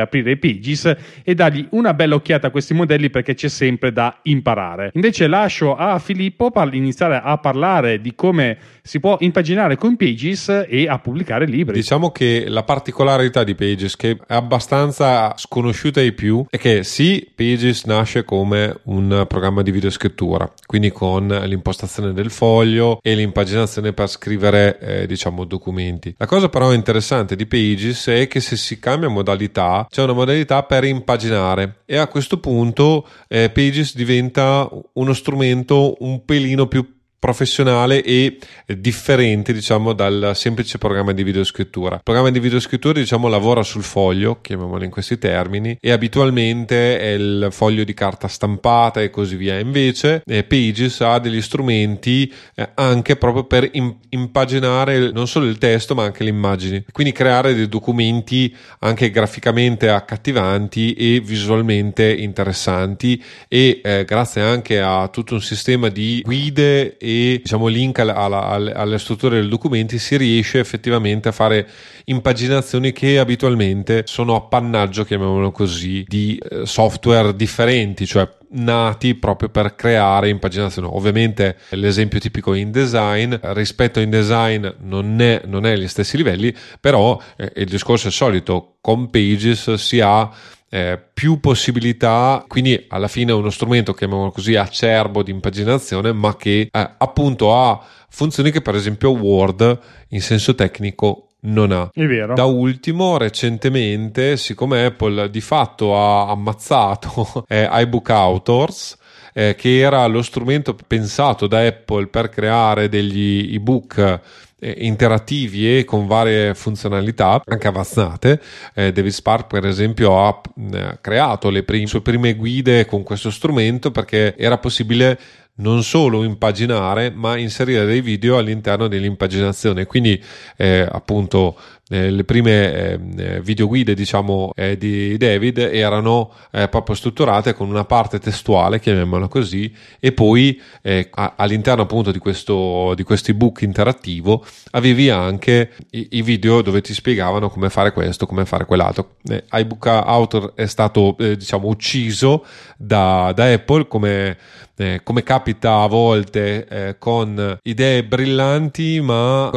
aprire 0.00 0.32
i 0.32 0.36
Pages 0.36 0.96
e 1.22 1.34
dargli 1.36 1.64
una 1.70 1.94
bella 1.94 2.16
occhiata 2.16 2.48
a 2.48 2.50
questi 2.50 2.74
modelli 2.74 3.08
perché 3.08 3.34
c'è 3.34 3.46
sempre 3.46 3.92
da 3.92 4.18
imparare. 4.22 4.90
Invece 4.94 5.28
lascio 5.28 5.76
a 5.76 5.96
Filippo 6.00 6.50
per 6.50 6.74
iniziare 6.74 7.20
a 7.22 7.38
parlare 7.38 8.00
di 8.00 8.16
come 8.16 8.58
si 8.82 8.98
può 8.98 9.16
impaginare 9.20 9.76
con 9.76 9.94
Pages 9.94 10.66
e 10.68 10.88
a 10.88 10.98
pubblicare 10.98 11.46
libri. 11.46 11.74
Diciamo 11.74 12.10
che 12.10 12.46
la 12.48 12.64
particolarità 12.64 13.44
di 13.44 13.54
Pages, 13.54 13.94
che 13.94 14.18
è 14.26 14.34
abbastanza 14.34 15.34
sconosciuta 15.36 16.00
ai 16.00 16.14
più, 16.14 16.44
è 16.50 16.58
che 16.58 16.82
sì, 16.82 17.30
Pages 17.32 17.84
nasce 17.84 18.24
come 18.24 18.80
un 18.84 19.24
programma 19.28 19.62
di 19.62 19.70
videoscrittura, 19.70 20.52
quindi 20.66 20.90
con 20.90 21.28
l'impostazione 21.28 22.12
del 22.12 22.30
foglio 22.30 22.98
e 23.02 23.14
l'impaginazione 23.14 23.92
per 23.92 24.08
scrivere, 24.08 24.78
eh, 24.80 25.06
diciamo, 25.06 25.27
diciamo 25.28 25.44
documenti. 25.44 26.14
La 26.18 26.26
cosa 26.26 26.48
però 26.48 26.72
interessante 26.72 27.36
di 27.36 27.46
Pages 27.46 28.06
è 28.06 28.26
che 28.26 28.40
se 28.40 28.56
si 28.56 28.78
cambia 28.78 29.08
modalità 29.08 29.86
c'è 29.88 30.02
una 30.02 30.12
modalità 30.12 30.62
per 30.62 30.84
impaginare 30.84 31.82
e 31.84 31.96
a 31.96 32.06
questo 32.06 32.38
punto 32.40 33.06
eh, 33.28 33.50
Pages 33.50 33.94
diventa 33.94 34.68
uno 34.94 35.12
strumento 35.12 35.96
un 36.00 36.24
pelino 36.24 36.66
più 36.66 36.96
professionale 37.18 38.02
e 38.02 38.38
differente 38.66 39.52
diciamo 39.52 39.92
dal 39.92 40.32
semplice 40.34 40.78
programma 40.78 41.12
di 41.12 41.24
videoscrittura. 41.24 41.96
Il 41.96 42.02
programma 42.04 42.30
di 42.30 42.38
videoscrittura 42.38 42.98
diciamo 42.98 43.28
lavora 43.28 43.62
sul 43.62 43.82
foglio 43.82 44.40
chiamiamolo 44.40 44.84
in 44.84 44.90
questi 44.90 45.18
termini 45.18 45.76
e 45.80 45.90
abitualmente 45.90 46.98
è 46.98 47.08
il 47.08 47.48
foglio 47.50 47.82
di 47.82 47.94
carta 47.94 48.28
stampata 48.28 49.00
e 49.00 49.10
così 49.10 49.36
via. 49.36 49.58
Invece 49.58 50.22
eh, 50.24 50.44
Pages 50.44 51.00
ha 51.00 51.18
degli 51.18 51.42
strumenti 51.42 52.32
eh, 52.54 52.70
anche 52.74 53.16
proprio 53.16 53.44
per 53.44 53.68
im- 53.72 53.96
impaginare 54.10 55.10
non 55.10 55.26
solo 55.26 55.46
il 55.46 55.58
testo 55.58 55.94
ma 55.94 56.04
anche 56.04 56.22
le 56.22 56.30
immagini. 56.30 56.84
Quindi 56.92 57.12
creare 57.12 57.54
dei 57.54 57.68
documenti 57.68 58.54
anche 58.80 59.10
graficamente 59.10 59.88
accattivanti 59.88 60.92
e 60.92 61.20
visualmente 61.20 62.14
interessanti 62.14 63.20
e 63.48 63.80
eh, 63.82 64.04
grazie 64.04 64.42
anche 64.42 64.80
a 64.80 65.08
tutto 65.08 65.34
un 65.34 65.40
sistema 65.40 65.88
di 65.88 66.22
guide 66.24 66.96
e 66.96 67.07
diciamo 67.08 67.66
link 67.66 67.98
alla, 67.98 68.14
alla, 68.14 68.74
alle 68.74 68.98
strutture 68.98 69.40
dei 69.40 69.48
documenti 69.48 69.98
si 69.98 70.16
riesce 70.16 70.58
effettivamente 70.58 71.28
a 71.28 71.32
fare 71.32 71.68
impaginazioni 72.04 72.92
che 72.92 73.18
abitualmente 73.18 74.02
sono 74.06 74.34
appannaggio, 74.34 75.04
chiamiamolo 75.04 75.50
così, 75.50 76.04
di 76.06 76.38
eh, 76.38 76.66
software 76.66 77.34
differenti, 77.34 78.06
cioè 78.06 78.28
nati 78.50 79.14
proprio 79.14 79.48
per 79.48 79.74
creare 79.74 80.28
impaginazioni. 80.28 80.88
Ovviamente 80.90 81.56
l'esempio 81.70 82.18
tipico 82.18 82.54
è 82.54 82.58
InDesign, 82.58 83.34
rispetto 83.40 83.98
a 83.98 84.02
InDesign 84.02 84.66
non 84.80 85.20
è, 85.20 85.42
non 85.46 85.66
è 85.66 85.72
agli 85.72 85.88
stessi 85.88 86.16
livelli, 86.16 86.54
però 86.80 87.20
eh, 87.36 87.52
il 87.56 87.66
discorso 87.66 88.08
è 88.08 88.10
solito, 88.10 88.76
con 88.80 89.10
Pages 89.10 89.74
si 89.74 90.00
ha 90.00 90.30
eh, 90.70 90.98
più 91.12 91.40
possibilità, 91.40 92.44
quindi 92.46 92.86
alla 92.88 93.08
fine 93.08 93.32
è 93.32 93.34
uno 93.34 93.50
strumento, 93.50 93.94
chiamiamolo 93.94 94.30
così, 94.30 94.54
acerbo 94.54 95.22
di 95.22 95.30
impaginazione, 95.30 96.12
ma 96.12 96.36
che 96.36 96.68
eh, 96.70 96.90
appunto 96.98 97.54
ha 97.54 97.80
funzioni 98.10 98.50
che 98.50 98.60
per 98.60 98.74
esempio 98.74 99.10
Word 99.10 99.78
in 100.08 100.20
senso 100.20 100.54
tecnico 100.54 101.28
non 101.40 101.72
ha. 101.72 101.90
È 101.92 102.04
vero. 102.04 102.34
Da 102.34 102.44
ultimo, 102.44 103.16
recentemente, 103.16 104.36
siccome 104.36 104.84
Apple 104.84 105.30
di 105.30 105.40
fatto 105.40 105.96
ha 105.96 106.28
ammazzato 106.28 107.44
eh, 107.48 107.68
iBook 107.70 108.10
Authors, 108.10 108.96
eh, 109.32 109.54
che 109.54 109.78
era 109.78 110.04
lo 110.06 110.22
strumento 110.22 110.76
pensato 110.86 111.46
da 111.46 111.64
Apple 111.64 112.08
per 112.08 112.28
creare 112.28 112.88
degli 112.88 113.54
ebook 113.54 114.20
eh, 114.58 114.74
interattivi 114.78 115.78
e 115.78 115.84
con 115.84 116.06
varie 116.06 116.54
funzionalità 116.54 117.42
anche 117.44 117.68
avanzate. 117.68 118.40
Eh, 118.74 118.92
David 118.92 119.12
Spark, 119.12 119.46
per 119.46 119.64
esempio, 119.66 120.26
ha 120.26 120.40
eh, 120.72 120.98
creato 121.00 121.50
le 121.50 121.62
prime, 121.62 121.86
sue 121.86 122.00
prime 122.00 122.34
guide 122.34 122.86
con 122.86 123.02
questo 123.02 123.30
strumento 123.30 123.90
perché 123.90 124.36
era 124.36 124.58
possibile 124.58 125.18
non 125.58 125.82
solo 125.82 126.22
impaginare 126.22 127.10
ma 127.10 127.36
inserire 127.36 127.84
dei 127.84 128.00
video 128.00 128.38
all'interno 128.38 128.86
dell'impaginazione 128.86 129.86
quindi 129.86 130.22
eh, 130.56 130.86
appunto 130.88 131.58
eh, 131.90 132.10
le 132.10 132.24
prime 132.24 132.74
ehm, 132.74 133.14
eh, 133.16 133.40
videoguide 133.40 133.94
diciamo 133.94 134.52
eh, 134.54 134.76
di 134.76 135.16
David 135.16 135.56
erano 135.58 136.32
eh, 136.50 136.68
proprio 136.68 136.94
strutturate 136.94 137.54
con 137.54 137.68
una 137.68 137.84
parte 137.84 138.18
testuale 138.18 138.78
chiamiamola 138.78 139.26
così 139.28 139.74
e 139.98 140.12
poi 140.12 140.60
eh, 140.82 141.08
a, 141.10 141.34
all'interno 141.36 141.82
appunto 141.82 142.12
di 142.12 142.18
questo 142.18 142.92
di 142.94 143.04
questo 143.04 143.30
ebook 143.30 143.62
interattivo 143.62 144.44
avevi 144.72 145.08
anche 145.08 145.70
i, 145.90 146.08
i, 146.12 146.22
video 146.22 146.60
dove 146.60 146.82
ti 146.82 146.92
spiegavano 146.92 147.48
come 147.48 147.70
fare 147.70 147.92
questo 147.92 148.26
come 148.26 148.44
fare 148.44 148.66
quell'altro. 148.66 149.16
iBook 149.50 149.86
Author 149.86 150.52
è 150.54 150.66
stato 150.66 151.16
diciamo 151.18 151.68
ucciso 151.68 152.44
da, 152.76 153.32
da 153.34 153.50
Apple 153.50 153.88
come 153.88 154.36
eh, 154.78 155.00
come 155.02 155.22
capita 155.22 155.80
a 155.80 155.86
volte 155.86 156.66
eh, 156.66 156.96
con 156.98 157.58
idee 157.62 158.04
brillanti, 158.04 159.00
ma 159.00 159.50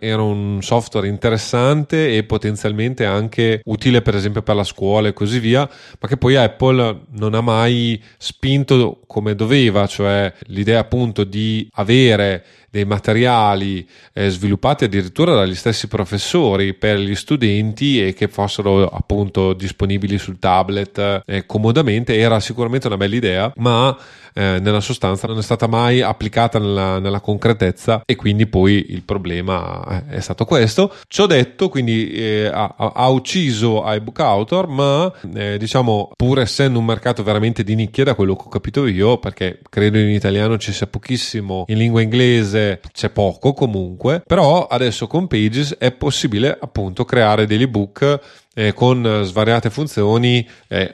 era 0.00 0.22
un 0.22 0.58
software 0.62 1.08
interessante 1.08 2.16
e 2.16 2.24
potenzialmente 2.24 3.04
anche 3.04 3.60
utile 3.64 4.02
per 4.02 4.14
esempio 4.14 4.42
per 4.42 4.54
la 4.54 4.64
scuola 4.64 5.08
e 5.08 5.12
così 5.12 5.38
via, 5.38 5.68
ma 6.00 6.08
che 6.08 6.16
poi 6.16 6.36
Apple 6.36 7.02
non 7.10 7.34
ha 7.34 7.40
mai 7.40 8.00
spinto 8.16 9.00
come 9.06 9.34
doveva, 9.34 9.86
cioè 9.86 10.32
l'idea 10.46 10.80
appunto 10.80 11.24
di 11.24 11.68
avere 11.72 12.44
dei 12.70 12.84
materiali 12.84 13.86
eh, 14.12 14.28
sviluppati 14.28 14.84
addirittura 14.84 15.34
dagli 15.34 15.54
stessi 15.54 15.88
professori 15.88 16.74
per 16.74 16.98
gli 16.98 17.14
studenti 17.14 18.04
e 18.04 18.14
che 18.14 18.28
fossero 18.28 18.86
appunto 18.88 19.52
disponibili 19.52 20.18
sul 20.18 20.38
tablet 20.38 21.22
eh, 21.24 21.46
comodamente 21.46 22.16
era 22.16 22.40
sicuramente 22.40 22.86
una 22.86 22.96
bella 22.96 23.16
idea 23.16 23.52
ma 23.56 23.96
eh, 24.38 24.58
nella 24.60 24.80
sostanza 24.80 25.26
non 25.26 25.38
è 25.38 25.42
stata 25.42 25.66
mai 25.66 26.00
applicata 26.00 26.60
nella, 26.60 27.00
nella, 27.00 27.18
concretezza 27.20 28.02
e 28.06 28.14
quindi 28.14 28.46
poi 28.46 28.86
il 28.90 29.02
problema 29.02 30.04
eh, 30.06 30.16
è 30.16 30.20
stato 30.20 30.44
questo. 30.44 30.94
Ciò 31.08 31.26
detto, 31.26 31.68
quindi 31.68 32.08
eh, 32.12 32.46
ha, 32.46 32.72
ha, 32.76 33.08
ucciso 33.08 33.82
iBook 33.84 34.20
Author, 34.20 34.68
ma 34.68 35.12
eh, 35.34 35.58
diciamo 35.58 36.10
pur 36.16 36.38
essendo 36.38 36.78
un 36.78 36.84
mercato 36.84 37.24
veramente 37.24 37.64
di 37.64 37.74
nicchia 37.74 38.04
da 38.04 38.14
quello 38.14 38.36
che 38.36 38.44
ho 38.46 38.48
capito 38.48 38.86
io, 38.86 39.18
perché 39.18 39.58
credo 39.68 39.98
in 39.98 40.10
italiano 40.10 40.56
ci 40.56 40.72
sia 40.72 40.86
pochissimo, 40.86 41.64
in 41.66 41.78
lingua 41.78 42.00
inglese 42.00 42.57
c'è 42.92 43.10
poco 43.10 43.52
comunque, 43.52 44.22
però 44.26 44.66
adesso 44.66 45.06
con 45.06 45.26
Pages 45.26 45.76
è 45.78 45.92
possibile 45.92 46.56
appunto 46.60 47.04
creare 47.04 47.46
degli 47.46 47.62
ebook 47.62 48.46
eh, 48.58 48.74
con 48.74 49.20
svariate 49.22 49.70
funzioni 49.70 50.46
eh, 50.66 50.90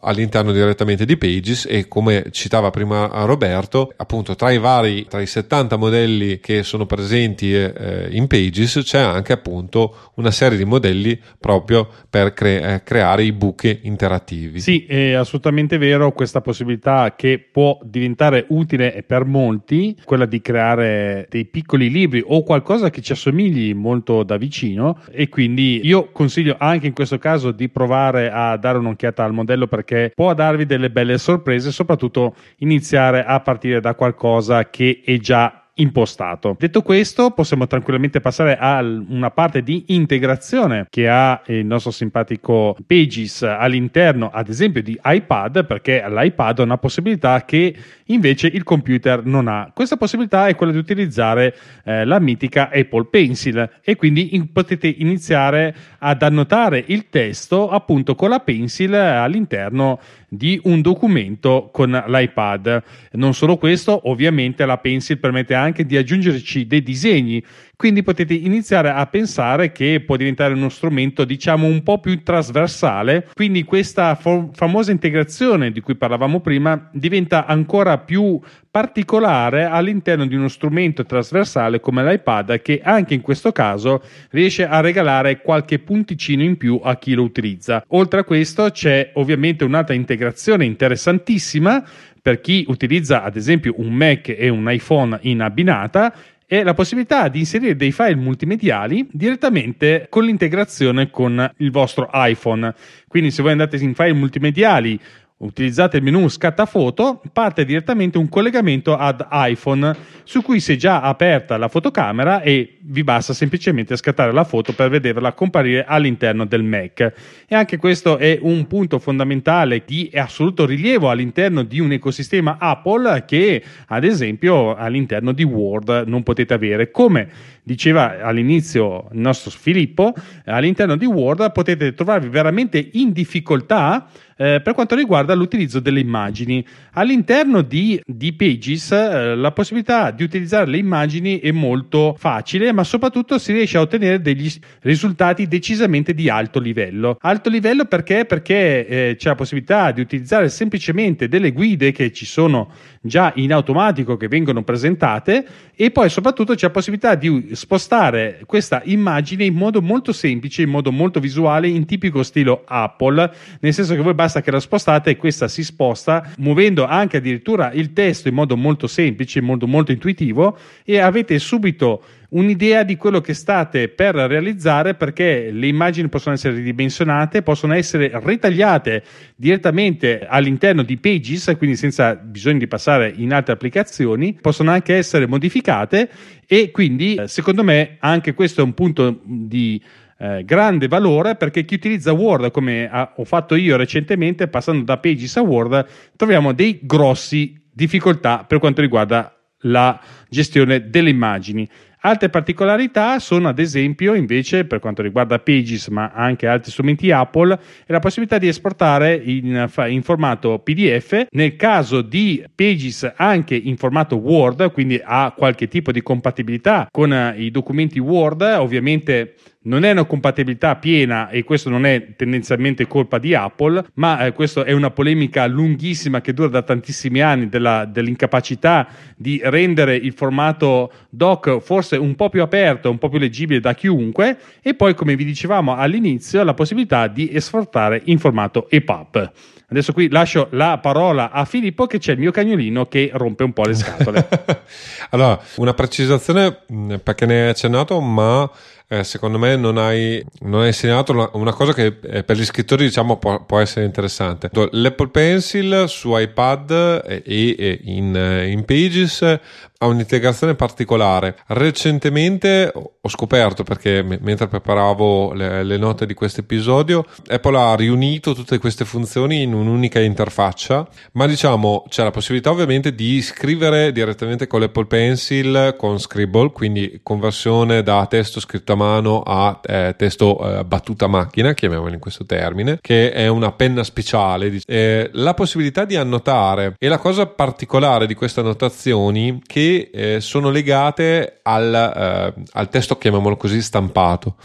all'interno 0.00 0.50
direttamente 0.50 1.04
di 1.04 1.18
Pages 1.18 1.66
e 1.68 1.86
come 1.86 2.28
citava 2.30 2.70
prima 2.70 3.06
Roberto, 3.26 3.92
appunto 3.96 4.34
tra 4.34 4.50
i 4.50 4.56
vari, 4.56 5.04
tra 5.06 5.20
i 5.20 5.26
70 5.26 5.76
modelli 5.76 6.40
che 6.40 6.62
sono 6.62 6.86
presenti 6.86 7.52
eh, 7.52 8.08
in 8.12 8.26
Pages 8.28 8.80
c'è 8.82 9.00
anche 9.00 9.34
appunto 9.34 10.12
una 10.14 10.30
serie 10.30 10.56
di 10.56 10.64
modelli 10.64 11.20
proprio 11.38 11.86
per 12.08 12.32
cre- 12.32 12.74
eh, 12.74 12.82
creare 12.82 13.24
i 13.24 13.32
buchi 13.32 13.80
interattivi. 13.82 14.60
Sì, 14.60 14.86
è 14.86 15.12
assolutamente 15.12 15.76
vero 15.76 16.12
questa 16.12 16.40
possibilità 16.40 17.14
che 17.14 17.38
può 17.38 17.78
diventare 17.82 18.46
utile 18.48 19.04
per 19.06 19.26
molti, 19.26 19.98
quella 20.04 20.24
di 20.24 20.40
creare 20.40 21.26
dei 21.28 21.44
piccoli 21.44 21.90
libri 21.90 22.22
o 22.24 22.42
qualcosa 22.42 22.88
che 22.88 23.02
ci 23.02 23.12
assomigli 23.12 23.74
molto 23.74 24.22
da 24.22 24.38
vicino 24.38 24.98
e 25.10 25.28
quindi 25.28 25.80
io 25.84 26.10
consiglio 26.10 26.56
anche 26.58 26.86
in 26.86 26.92
questo 26.92 27.00
questo 27.02 27.18
caso 27.18 27.50
di 27.50 27.68
provare 27.68 28.30
a 28.30 28.56
dare 28.56 28.78
un'occhiata 28.78 29.24
al 29.24 29.32
modello 29.32 29.66
perché 29.66 30.12
può 30.14 30.34
darvi 30.34 30.66
delle 30.66 30.90
belle 30.90 31.18
sorprese, 31.18 31.72
soprattutto 31.72 32.34
iniziare 32.58 33.24
a 33.24 33.40
partire 33.40 33.80
da 33.80 33.94
qualcosa 33.94 34.70
che 34.70 35.02
è 35.04 35.16
già 35.18 35.61
impostato. 35.74 36.54
Detto 36.58 36.82
questo, 36.82 37.30
possiamo 37.30 37.66
tranquillamente 37.66 38.20
passare 38.20 38.56
a 38.58 38.80
una 38.80 39.30
parte 39.30 39.62
di 39.62 39.84
integrazione 39.88 40.86
che 40.90 41.08
ha 41.08 41.40
il 41.46 41.64
nostro 41.64 41.90
simpatico 41.90 42.76
Pages 42.86 43.42
all'interno, 43.42 44.30
ad 44.32 44.48
esempio, 44.48 44.82
di 44.82 44.98
iPad, 45.02 45.64
perché 45.64 46.04
l'iPad 46.06 46.58
ha 46.58 46.62
una 46.62 46.78
possibilità 46.78 47.44
che 47.44 47.74
invece 48.06 48.48
il 48.48 48.64
computer 48.64 49.24
non 49.24 49.48
ha. 49.48 49.70
Questa 49.72 49.96
possibilità 49.96 50.46
è 50.46 50.54
quella 50.54 50.72
di 50.72 50.78
utilizzare 50.78 51.56
eh, 51.84 52.04
la 52.04 52.18
mitica 52.18 52.68
Apple 52.72 53.06
Pencil 53.10 53.78
e 53.82 53.96
quindi 53.96 54.34
in, 54.34 54.52
potete 54.52 54.88
iniziare 54.88 55.74
ad 55.98 56.22
annotare 56.22 56.84
il 56.88 57.08
testo 57.08 57.70
appunto 57.70 58.14
con 58.14 58.28
la 58.28 58.40
Pencil 58.40 58.94
all'interno 58.94 59.98
di 60.34 60.58
un 60.64 60.80
documento 60.80 61.68
con 61.70 61.90
l'iPad. 62.06 62.82
Non 63.12 63.34
solo 63.34 63.58
questo, 63.58 64.08
ovviamente 64.08 64.64
la 64.64 64.78
Pencil 64.78 65.18
permette 65.18 65.52
anche 65.52 65.84
di 65.84 65.98
aggiungerci 65.98 66.66
dei 66.66 66.82
disegni, 66.82 67.44
quindi 67.82 68.04
potete 68.04 68.34
iniziare 68.34 68.90
a 68.90 69.04
pensare 69.08 69.72
che 69.72 70.04
può 70.06 70.14
diventare 70.14 70.54
uno 70.54 70.68
strumento 70.68 71.24
diciamo 71.24 71.66
un 71.66 71.82
po' 71.82 71.98
più 71.98 72.22
trasversale, 72.22 73.26
quindi 73.34 73.64
questa 73.64 74.14
fo- 74.14 74.50
famosa 74.52 74.92
integrazione 74.92 75.72
di 75.72 75.80
cui 75.80 75.96
parlavamo 75.96 76.38
prima 76.38 76.88
diventa 76.92 77.44
ancora 77.44 77.98
più 77.98 78.40
particolare 78.70 79.64
all'interno 79.64 80.26
di 80.26 80.36
uno 80.36 80.46
strumento 80.46 81.04
trasversale 81.04 81.80
come 81.80 82.04
l'iPad 82.04 82.62
che 82.62 82.80
anche 82.84 83.14
in 83.14 83.20
questo 83.20 83.50
caso 83.50 84.00
riesce 84.30 84.64
a 84.64 84.78
regalare 84.78 85.40
qualche 85.40 85.80
punticino 85.80 86.44
in 86.44 86.56
più 86.56 86.80
a 86.80 86.96
chi 86.96 87.14
lo 87.14 87.24
utilizza. 87.24 87.84
Oltre 87.88 88.20
a 88.20 88.24
questo 88.24 88.70
c'è 88.70 89.10
ovviamente 89.14 89.64
un'altra 89.64 89.96
integrazione 89.96 90.64
interessantissima 90.64 91.84
per 92.22 92.40
chi 92.40 92.64
utilizza 92.68 93.24
ad 93.24 93.34
esempio 93.34 93.74
un 93.78 93.92
Mac 93.92 94.28
e 94.28 94.48
un 94.48 94.70
iPhone 94.70 95.18
in 95.22 95.42
abbinata 95.42 96.14
è 96.52 96.62
la 96.62 96.74
possibilità 96.74 97.28
di 97.28 97.38
inserire 97.38 97.76
dei 97.76 97.92
file 97.92 98.14
multimediali 98.14 99.08
direttamente 99.10 100.08
con 100.10 100.24
l'integrazione 100.24 101.08
con 101.08 101.50
il 101.56 101.70
vostro 101.70 102.10
iPhone. 102.12 102.74
Quindi 103.08 103.30
se 103.30 103.40
voi 103.40 103.52
andate 103.52 103.76
in 103.76 103.94
file 103.94 104.12
multimediali 104.12 105.00
utilizzate 105.42 105.98
il 105.98 106.02
menu 106.02 106.28
scatta 106.28 106.66
foto, 106.66 107.20
parte 107.32 107.64
direttamente 107.64 108.18
un 108.18 108.28
collegamento 108.28 108.96
ad 108.96 109.26
iPhone 109.30 109.94
su 110.24 110.42
cui 110.42 110.60
si 110.60 110.72
è 110.72 110.76
già 110.76 111.00
aperta 111.00 111.56
la 111.56 111.68
fotocamera 111.68 112.42
e 112.42 112.78
vi 112.80 113.02
basta 113.02 113.32
semplicemente 113.32 113.96
scattare 113.96 114.32
la 114.32 114.44
foto 114.44 114.72
per 114.72 114.88
vederla 114.88 115.32
comparire 115.32 115.84
all'interno 115.84 116.46
del 116.46 116.62
Mac. 116.62 117.12
E 117.46 117.54
anche 117.54 117.76
questo 117.76 118.18
è 118.18 118.38
un 118.40 118.66
punto 118.66 118.98
fondamentale 118.98 119.82
di 119.84 120.10
assoluto 120.14 120.64
rilievo 120.64 121.10
all'interno 121.10 121.62
di 121.62 121.80
un 121.80 121.92
ecosistema 121.92 122.56
Apple 122.58 123.24
che 123.26 123.62
ad 123.86 124.04
esempio 124.04 124.74
all'interno 124.74 125.32
di 125.32 125.42
Word 125.42 126.04
non 126.06 126.22
potete 126.22 126.54
avere. 126.54 126.90
Come 126.90 127.28
diceva 127.64 128.20
all'inizio 128.22 129.08
il 129.12 129.20
nostro 129.20 129.50
Filippo, 129.50 130.14
all'interno 130.46 130.96
di 130.96 131.06
Word 131.06 131.52
potete 131.52 131.94
trovarvi 131.94 132.28
veramente 132.28 132.90
in 132.92 133.12
difficoltà 133.12 134.08
eh, 134.42 134.60
per 134.60 134.74
quanto 134.74 134.96
riguarda 134.96 135.34
l'utilizzo 135.34 135.78
delle 135.78 136.00
immagini. 136.00 136.66
All'interno 136.94 137.62
di, 137.62 138.00
di 138.04 138.32
Pages 138.32 138.90
eh, 138.90 139.36
la 139.36 139.52
possibilità 139.52 140.10
di 140.10 140.24
utilizzare 140.24 140.66
le 140.66 140.78
immagini 140.78 141.38
è 141.38 141.52
molto 141.52 142.16
facile, 142.18 142.72
ma 142.72 142.82
soprattutto 142.82 143.38
si 143.38 143.52
riesce 143.52 143.76
a 143.76 143.82
ottenere 143.82 144.20
degli 144.20 144.50
risultati 144.80 145.46
decisamente 145.46 146.12
di 146.12 146.28
alto 146.28 146.58
livello. 146.58 147.16
Alto 147.20 147.48
livello 147.48 147.84
perché? 147.84 148.24
Perché 148.24 148.86
eh, 148.86 149.16
c'è 149.16 149.28
la 149.28 149.36
possibilità 149.36 149.92
di 149.92 150.00
utilizzare 150.00 150.48
semplicemente 150.48 151.28
delle 151.28 151.52
guide 151.52 151.92
che 151.92 152.12
ci 152.12 152.26
sono 152.26 152.72
già 153.04 153.32
in 153.36 153.52
automatico 153.52 154.16
che 154.16 154.28
vengono 154.28 154.62
presentate 154.62 155.44
e 155.74 155.90
poi 155.90 156.08
soprattutto 156.08 156.54
c'è 156.54 156.66
la 156.66 156.72
possibilità 156.72 157.16
di 157.16 157.48
spostare 157.52 158.42
questa 158.46 158.80
immagine 158.84 159.44
in 159.44 159.54
modo 159.54 159.82
molto 159.82 160.12
semplice, 160.12 160.62
in 160.62 160.70
modo 160.70 160.92
molto 160.92 161.18
visuale, 161.18 161.66
in 161.66 161.84
tipico 161.84 162.22
stile 162.22 162.62
Apple, 162.64 163.32
nel 163.60 163.74
senso 163.74 163.94
che 163.94 164.00
voi 164.00 164.14
basta 164.14 164.40
che 164.40 164.52
la 164.52 164.60
spostate 164.60 165.10
e 165.10 165.16
questa 165.16 165.48
si 165.48 165.64
sposta 165.64 166.32
muovendo 166.38 166.86
anche 166.86 167.16
addirittura 167.16 167.72
il 167.72 167.92
testo 167.92 168.28
in 168.28 168.34
modo 168.34 168.56
molto 168.56 168.86
semplice, 168.86 169.40
in 169.40 169.46
modo 169.46 169.66
molto 169.66 169.90
intuitivo 169.90 170.56
e 170.84 170.98
avete 170.98 171.38
subito 171.40 172.02
un'idea 172.32 172.82
di 172.82 172.96
quello 172.96 173.20
che 173.20 173.34
state 173.34 173.88
per 173.88 174.14
realizzare 174.14 174.94
perché 174.94 175.50
le 175.50 175.66
immagini 175.66 176.08
possono 176.08 176.34
essere 176.34 176.54
ridimensionate, 176.54 177.42
possono 177.42 177.74
essere 177.74 178.10
ritagliate 178.22 179.02
direttamente 179.36 180.26
all'interno 180.26 180.82
di 180.82 180.96
Pages, 180.98 181.54
quindi 181.58 181.76
senza 181.76 182.14
bisogno 182.14 182.58
di 182.58 182.66
passare 182.66 183.12
in 183.14 183.32
altre 183.32 183.52
applicazioni, 183.52 184.38
possono 184.40 184.70
anche 184.70 184.94
essere 184.94 185.26
modificate 185.26 186.08
e 186.46 186.70
quindi 186.70 187.20
secondo 187.26 187.62
me 187.62 187.96
anche 188.00 188.34
questo 188.34 188.60
è 188.60 188.64
un 188.64 188.74
punto 188.74 189.20
di 189.24 189.82
eh, 190.18 190.44
grande 190.44 190.88
valore 190.88 191.36
perché 191.36 191.64
chi 191.64 191.74
utilizza 191.74 192.12
Word 192.12 192.50
come 192.50 192.88
ha, 192.90 193.12
ho 193.16 193.24
fatto 193.24 193.54
io 193.54 193.76
recentemente 193.76 194.48
passando 194.48 194.84
da 194.84 194.98
Pages 194.98 195.36
a 195.36 195.42
Word 195.42 195.86
troviamo 196.16 196.52
dei 196.52 196.80
grossi 196.82 197.60
difficoltà 197.70 198.44
per 198.46 198.58
quanto 198.58 198.80
riguarda 198.80 199.36
la 199.62 200.00
gestione 200.28 200.88
delle 200.88 201.10
immagini 201.10 201.68
Altre 202.04 202.30
particolarità 202.30 203.20
sono 203.20 203.46
ad 203.46 203.60
esempio 203.60 204.14
invece 204.14 204.64
per 204.64 204.80
quanto 204.80 205.02
riguarda 205.02 205.38
Pages 205.38 205.86
ma 205.86 206.10
anche 206.12 206.48
altri 206.48 206.72
strumenti 206.72 207.12
Apple 207.12 207.56
la 207.86 208.00
possibilità 208.00 208.38
di 208.38 208.48
esportare 208.48 209.14
in, 209.14 209.70
in, 209.86 210.02
formato 210.02 210.58
PDF, 210.58 211.26
nel 211.30 211.54
caso 211.54 212.02
di 212.02 212.44
Pages 212.52 213.12
anche 213.14 213.54
in 213.54 213.76
formato 213.76 214.16
Word, 214.16 214.72
quindi 214.72 215.00
ha 215.02 215.32
qualche 215.36 215.68
tipo 215.68 215.92
di 215.92 216.02
compatibilità 216.02 216.88
con 216.90 217.12
eh, 217.12 217.34
i 217.36 217.52
documenti 217.52 218.00
Word, 218.00 218.42
ovviamente 218.42 219.34
non 219.62 219.84
è 219.84 219.90
una 219.90 220.04
compatibilità 220.04 220.76
piena 220.76 221.28
e 221.28 221.44
questo 221.44 221.68
non 221.70 221.84
è 221.86 222.14
tendenzialmente 222.16 222.86
colpa 222.86 223.18
di 223.18 223.34
Apple, 223.34 223.84
ma 223.94 224.24
eh, 224.24 224.32
questa 224.32 224.64
è 224.64 224.72
una 224.72 224.90
polemica 224.90 225.46
lunghissima 225.46 226.20
che 226.20 226.32
dura 226.32 226.48
da 226.48 226.62
tantissimi 226.62 227.20
anni 227.20 227.48
della, 227.48 227.84
dell'incapacità 227.84 228.88
di 229.16 229.40
rendere 229.44 229.94
il 229.96 230.12
formato 230.12 230.92
doc 231.10 231.60
forse 231.60 231.96
un 231.96 232.14
po' 232.14 232.28
più 232.28 232.42
aperto, 232.42 232.90
un 232.90 232.98
po' 232.98 233.08
più 233.08 233.18
leggibile 233.18 233.60
da 233.60 233.74
chiunque 233.74 234.38
e 234.62 234.74
poi 234.74 234.94
come 234.94 235.14
vi 235.16 235.24
dicevamo 235.24 235.76
all'inizio 235.76 236.42
la 236.42 236.54
possibilità 236.54 237.06
di 237.06 237.30
esportare 237.32 238.00
in 238.06 238.18
formato 238.18 238.68
EPUB. 238.68 239.32
Adesso 239.72 239.94
qui 239.94 240.10
lascio 240.10 240.48
la 240.50 240.76
parola 240.76 241.30
a 241.30 241.46
Filippo 241.46 241.86
che 241.86 241.96
c'è 241.96 242.12
il 242.12 242.18
mio 242.18 242.30
cagnolino 242.30 242.84
che 242.86 243.10
rompe 243.14 243.42
un 243.42 243.54
po' 243.54 243.64
le 243.64 243.74
scatole. 243.74 244.28
allora, 245.08 245.40
una 245.56 245.72
precisazione 245.72 246.58
perché 247.02 247.24
ne 247.24 247.44
hai 247.44 247.48
accennato, 247.48 247.98
ma 247.98 248.50
eh, 248.92 249.04
secondo 249.04 249.38
me 249.38 249.56
non 249.56 249.78
hai, 249.78 250.22
non 250.40 250.60
hai 250.60 250.72
segnalato 250.74 251.12
una, 251.12 251.30
una, 251.32 251.54
cosa 251.54 251.72
che 251.72 251.96
eh, 252.02 252.24
per 252.24 252.36
gli 252.36 252.44
scrittori 252.44 252.84
diciamo 252.84 253.16
può, 253.16 253.42
può, 253.42 253.58
essere 253.58 253.86
interessante. 253.86 254.50
L'Apple 254.52 255.08
Pencil 255.08 255.84
su 255.88 256.14
iPad 256.14 257.02
e, 257.06 257.22
e 257.24 257.80
in, 257.84 258.14
eh, 258.14 258.48
in 258.48 258.66
Pages 258.66 259.40
ha 259.82 259.86
un'integrazione 259.86 260.54
particolare. 260.54 261.36
Recentemente 261.48 262.72
ho 262.74 263.08
scoperto, 263.08 263.64
perché 263.64 264.00
m- 264.02 264.18
mentre 264.20 264.46
preparavo 264.46 265.32
le, 265.32 265.64
le 265.64 265.76
note 265.76 266.06
di 266.06 266.14
questo 266.14 266.40
episodio, 266.40 267.04
Apple 267.26 267.58
ha 267.58 267.74
riunito 267.74 268.32
tutte 268.32 268.58
queste 268.58 268.84
funzioni 268.84 269.42
in 269.42 269.52
un'unica 269.52 269.98
interfaccia, 269.98 270.88
ma 271.12 271.26
diciamo 271.26 271.84
c'è 271.88 272.04
la 272.04 272.12
possibilità 272.12 272.50
ovviamente 272.50 272.94
di 272.94 273.20
scrivere 273.22 273.90
direttamente 273.90 274.46
con 274.46 274.60
l'Apple 274.60 274.86
Pencil 274.86 275.74
con 275.76 275.98
Scribble, 275.98 276.52
quindi 276.52 277.00
conversione 277.02 277.82
da 277.82 278.06
testo 278.06 278.38
scritto 278.38 278.74
a 278.74 278.76
mano 278.76 279.22
a 279.22 279.60
eh, 279.64 279.94
testo 279.96 280.58
eh, 280.58 280.64
battuta 280.64 281.06
a 281.06 281.08
macchina, 281.08 281.54
chiamiamolo 281.54 281.92
in 281.92 281.98
questo 281.98 282.24
termine, 282.24 282.78
che 282.80 283.10
è 283.10 283.26
una 283.26 283.50
penna 283.50 283.82
speciale. 283.82 284.60
Eh, 284.64 285.10
la 285.14 285.34
possibilità 285.34 285.84
di 285.84 285.96
annotare 285.96 286.76
e 286.78 286.86
la 286.86 286.98
cosa 286.98 287.26
particolare 287.26 288.06
di 288.06 288.14
queste 288.14 288.40
annotazioni 288.40 289.42
che 289.44 289.71
eh, 289.80 290.20
sono 290.20 290.50
legate 290.50 291.40
al, 291.42 291.74
eh, 291.74 292.42
al, 292.52 292.68
testo, 292.68 292.98
chiamiamolo 292.98 293.36
così, 293.36 293.60
stampato. 293.62 294.36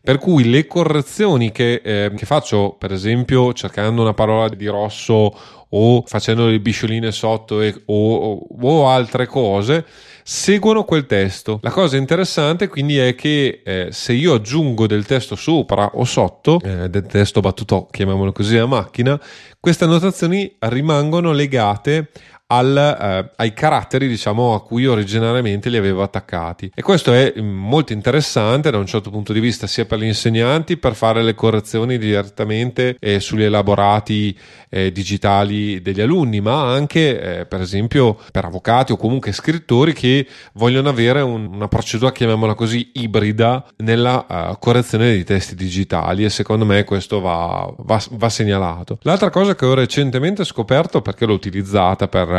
Per 0.00 0.18
cui 0.18 0.48
le 0.48 0.66
correzioni 0.66 1.52
che, 1.52 1.80
eh, 1.84 2.12
che 2.16 2.24
faccio, 2.24 2.76
per 2.78 2.92
esempio, 2.92 3.52
cercando 3.52 4.00
una 4.00 4.14
parola 4.14 4.48
di 4.48 4.66
rosso 4.66 5.34
o 5.70 6.02
facendo 6.06 6.46
le 6.46 6.60
biscioline 6.60 7.12
sotto 7.12 7.60
e, 7.60 7.82
o, 7.86 8.46
o, 8.60 8.88
altre 8.88 9.26
cose, 9.26 9.84
seguono 10.22 10.84
quel 10.84 11.06
testo. 11.06 11.58
La 11.62 11.70
cosa 11.70 11.96
interessante 11.96 12.68
quindi 12.68 12.98
è 12.98 13.14
che 13.14 13.60
eh, 13.64 13.88
se 13.90 14.12
io 14.12 14.34
aggiungo 14.34 14.86
del 14.86 15.04
testo 15.04 15.36
sopra 15.36 15.90
o 15.94 16.04
sotto, 16.04 16.60
eh, 16.62 16.88
del 16.88 17.06
testo 17.06 17.40
battuto, 17.40 17.88
chiamiamolo 17.90 18.32
così, 18.32 18.56
a 18.56 18.66
macchina, 18.66 19.20
queste 19.60 19.84
annotazioni 19.84 20.56
rimangono 20.60 21.32
legate 21.32 22.10
al, 22.50 22.76
eh, 22.76 23.30
ai 23.36 23.52
caratteri 23.52 24.08
diciamo 24.08 24.54
a 24.54 24.62
cui 24.62 24.86
originariamente 24.86 25.68
li 25.68 25.76
avevo 25.76 26.02
attaccati. 26.02 26.72
E 26.74 26.82
questo 26.82 27.12
è 27.12 27.32
mm, 27.36 27.46
molto 27.46 27.92
interessante 27.92 28.70
da 28.70 28.78
un 28.78 28.86
certo 28.86 29.10
punto 29.10 29.32
di 29.32 29.40
vista 29.40 29.66
sia 29.66 29.84
per 29.84 29.98
gli 29.98 30.04
insegnanti 30.04 30.76
per 30.76 30.94
fare 30.94 31.22
le 31.22 31.34
correzioni 31.34 31.98
direttamente 31.98 32.96
eh, 32.98 33.20
sugli 33.20 33.42
elaborati 33.42 34.36
eh, 34.70 34.92
digitali 34.92 35.80
degli 35.82 36.00
alunni 36.00 36.40
ma 36.40 36.72
anche 36.72 37.40
eh, 37.40 37.46
per 37.46 37.60
esempio 37.60 38.18
per 38.30 38.44
avvocati 38.44 38.92
o 38.92 38.96
comunque 38.96 39.32
scrittori 39.32 39.92
che 39.92 40.26
vogliono 40.54 40.88
avere 40.88 41.20
un, 41.20 41.46
una 41.52 41.68
procedura 41.68 42.12
chiamiamola 42.12 42.54
così 42.54 42.90
ibrida 42.94 43.64
nella 43.78 44.26
uh, 44.28 44.58
correzione 44.58 45.10
dei 45.10 45.24
testi 45.24 45.54
digitali. 45.54 46.24
E 46.24 46.30
secondo 46.30 46.64
me 46.64 46.84
questo 46.84 47.20
va, 47.20 47.70
va, 47.78 48.02
va 48.10 48.28
segnalato. 48.28 48.98
L'altra 49.02 49.30
cosa 49.30 49.54
che 49.54 49.66
ho 49.66 49.74
recentemente 49.74 50.44
scoperto 50.44 51.02
perché 51.02 51.26
l'ho 51.26 51.34
utilizzata 51.34 52.08
per 52.08 52.37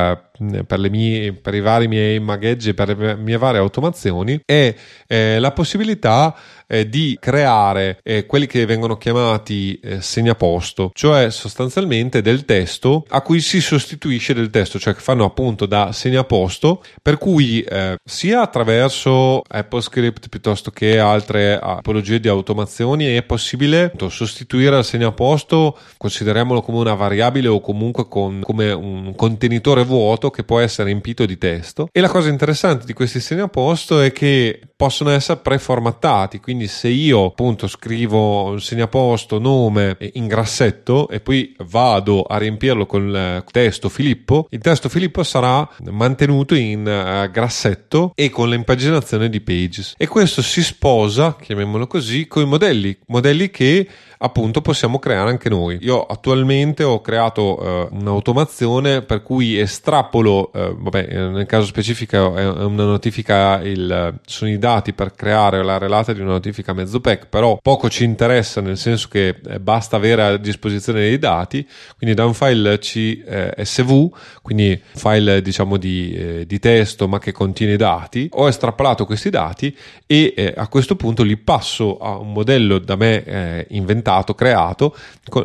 per, 0.65 0.89
mie, 0.89 1.33
per, 1.33 1.53
i 1.53 1.61
vari 1.61 1.87
miei 1.87 2.19
magheggi, 2.19 2.73
per 2.73 2.97
le 2.97 3.15
mie 3.15 3.37
varie 3.37 3.59
automazioni, 3.59 4.39
è 4.45 4.73
eh, 5.07 5.39
la 5.39 5.51
possibilità 5.51 6.35
eh, 6.69 6.87
di 6.87 7.17
creare 7.19 7.99
eh, 8.03 8.25
quelli 8.25 8.45
che 8.45 8.65
vengono 8.65 8.97
chiamati 8.97 9.79
eh, 9.81 10.01
segnaposto, 10.01 10.91
cioè 10.93 11.31
sostanzialmente 11.31 12.21
del 12.21 12.45
testo 12.45 13.05
a 13.09 13.21
cui 13.21 13.39
si 13.39 13.59
sostituisce 13.59 14.33
del 14.33 14.51
testo, 14.51 14.77
cioè 14.77 14.93
che 14.93 15.01
fanno 15.01 15.25
appunto 15.25 15.65
da 15.65 15.91
segnaposto, 15.91 16.83
per 17.01 17.17
cui 17.17 17.61
eh, 17.61 17.97
sia 18.03 18.41
attraverso 18.41 19.41
AppleScript 19.47 20.29
piuttosto 20.29 20.69
che 20.71 20.99
altre 20.99 21.57
apologie 21.59 22.19
di 22.19 22.27
automazioni 22.27 23.05
è 23.15 23.23
possibile 23.23 23.91
sostituire 24.09 24.77
il 24.77 24.83
segnaposto, 24.83 25.77
consideriamolo 25.97 26.61
come 26.61 26.79
una 26.79 26.93
variabile 26.93 27.47
o 27.47 27.61
comunque 27.61 28.07
con, 28.07 28.41
come 28.43 28.71
un 28.71 29.15
contenitore 29.15 29.83
vuoto 29.83 30.29
che 30.29 30.43
può 30.43 30.59
essere 30.59 30.89
riempito 30.89 31.25
di 31.25 31.37
testo. 31.37 31.87
E 31.91 32.01
la 32.01 32.09
cosa 32.09 32.29
interessante 32.29 32.85
di 32.85 32.93
questi 32.93 33.19
segnaposto 33.19 34.01
è 34.01 34.11
che 34.11 34.59
possono 34.75 35.09
essere 35.09 35.39
preformattati, 35.39 36.39
quindi 36.39 36.58
se 36.67 36.87
io 36.87 37.25
appunto 37.25 37.67
scrivo 37.67 38.57
segnaposto, 38.59 39.39
nome 39.39 39.97
in 40.13 40.27
grassetto 40.27 41.07
e 41.09 41.19
poi 41.19 41.55
vado 41.65 42.23
a 42.23 42.37
riempirlo 42.37 42.85
con 42.85 43.07
il 43.07 43.43
testo 43.51 43.89
Filippo, 43.89 44.47
il 44.49 44.59
testo 44.59 44.89
Filippo 44.89 45.23
sarà 45.23 45.67
mantenuto 45.89 46.55
in 46.55 46.81
uh, 46.81 47.29
grassetto 47.31 48.11
e 48.15 48.29
con 48.29 48.49
l'impaginazione 48.49 49.29
di 49.29 49.41
Pages. 49.41 49.93
E 49.97 50.07
questo 50.07 50.41
si 50.41 50.63
sposa, 50.63 51.35
chiamiamolo 51.39 51.87
così, 51.87 52.27
con 52.27 52.43
i 52.43 52.45
modelli, 52.45 52.97
modelli 53.07 53.49
che 53.49 53.87
appunto 54.19 54.61
possiamo 54.61 54.99
creare 54.99 55.29
anche 55.29 55.49
noi. 55.49 55.77
Io 55.81 56.03
attualmente 56.03 56.83
ho 56.83 57.01
creato 57.01 57.59
eh, 57.61 57.87
un'automazione 57.91 59.01
per 59.01 59.23
cui 59.23 59.57
estrapolo, 59.57 60.51
eh, 60.53 60.75
vabbè, 60.77 61.07
eh, 61.09 61.27
nel 61.29 61.45
caso 61.45 61.65
specifico 61.65 62.35
è 62.35 62.45
una 62.45 62.85
notifica, 62.85 63.61
il, 63.61 64.19
sono 64.25 64.51
i 64.51 64.57
dati 64.57 64.93
per 64.93 65.13
creare 65.13 65.63
la 65.63 65.77
relata 65.77 66.13
di 66.13 66.21
una 66.21 66.31
notifica 66.31 66.48
mezzo 66.73 66.99
pack, 66.99 67.27
però 67.27 67.57
poco 67.61 67.89
ci 67.89 68.03
interessa 68.03 68.61
nel 68.61 68.77
senso 68.77 69.07
che 69.09 69.39
eh, 69.47 69.59
basta 69.59 69.95
avere 69.95 70.23
a 70.23 70.37
disposizione 70.37 71.01
dei 71.01 71.19
dati, 71.19 71.67
quindi 71.97 72.15
da 72.15 72.25
un 72.25 72.33
file 72.33 72.77
CSV, 72.77 74.09
quindi 74.41 74.79
file 74.95 75.41
diciamo 75.41 75.77
di, 75.77 76.13
eh, 76.13 76.45
di 76.45 76.59
testo 76.59 77.07
ma 77.07 77.19
che 77.19 77.31
contiene 77.31 77.75
dati, 77.75 78.27
ho 78.33 78.47
estrapolato 78.47 79.05
questi 79.05 79.29
dati 79.29 79.75
e 80.05 80.33
eh, 80.35 80.53
a 80.55 80.67
questo 80.67 80.95
punto 80.95 81.23
li 81.23 81.37
passo 81.37 81.97
a 81.97 82.17
un 82.17 82.31
modello 82.31 82.79
da 82.79 82.95
me 82.95 83.67
inventato 83.69 83.97
inventato, 83.99 84.33
creato 84.33 84.95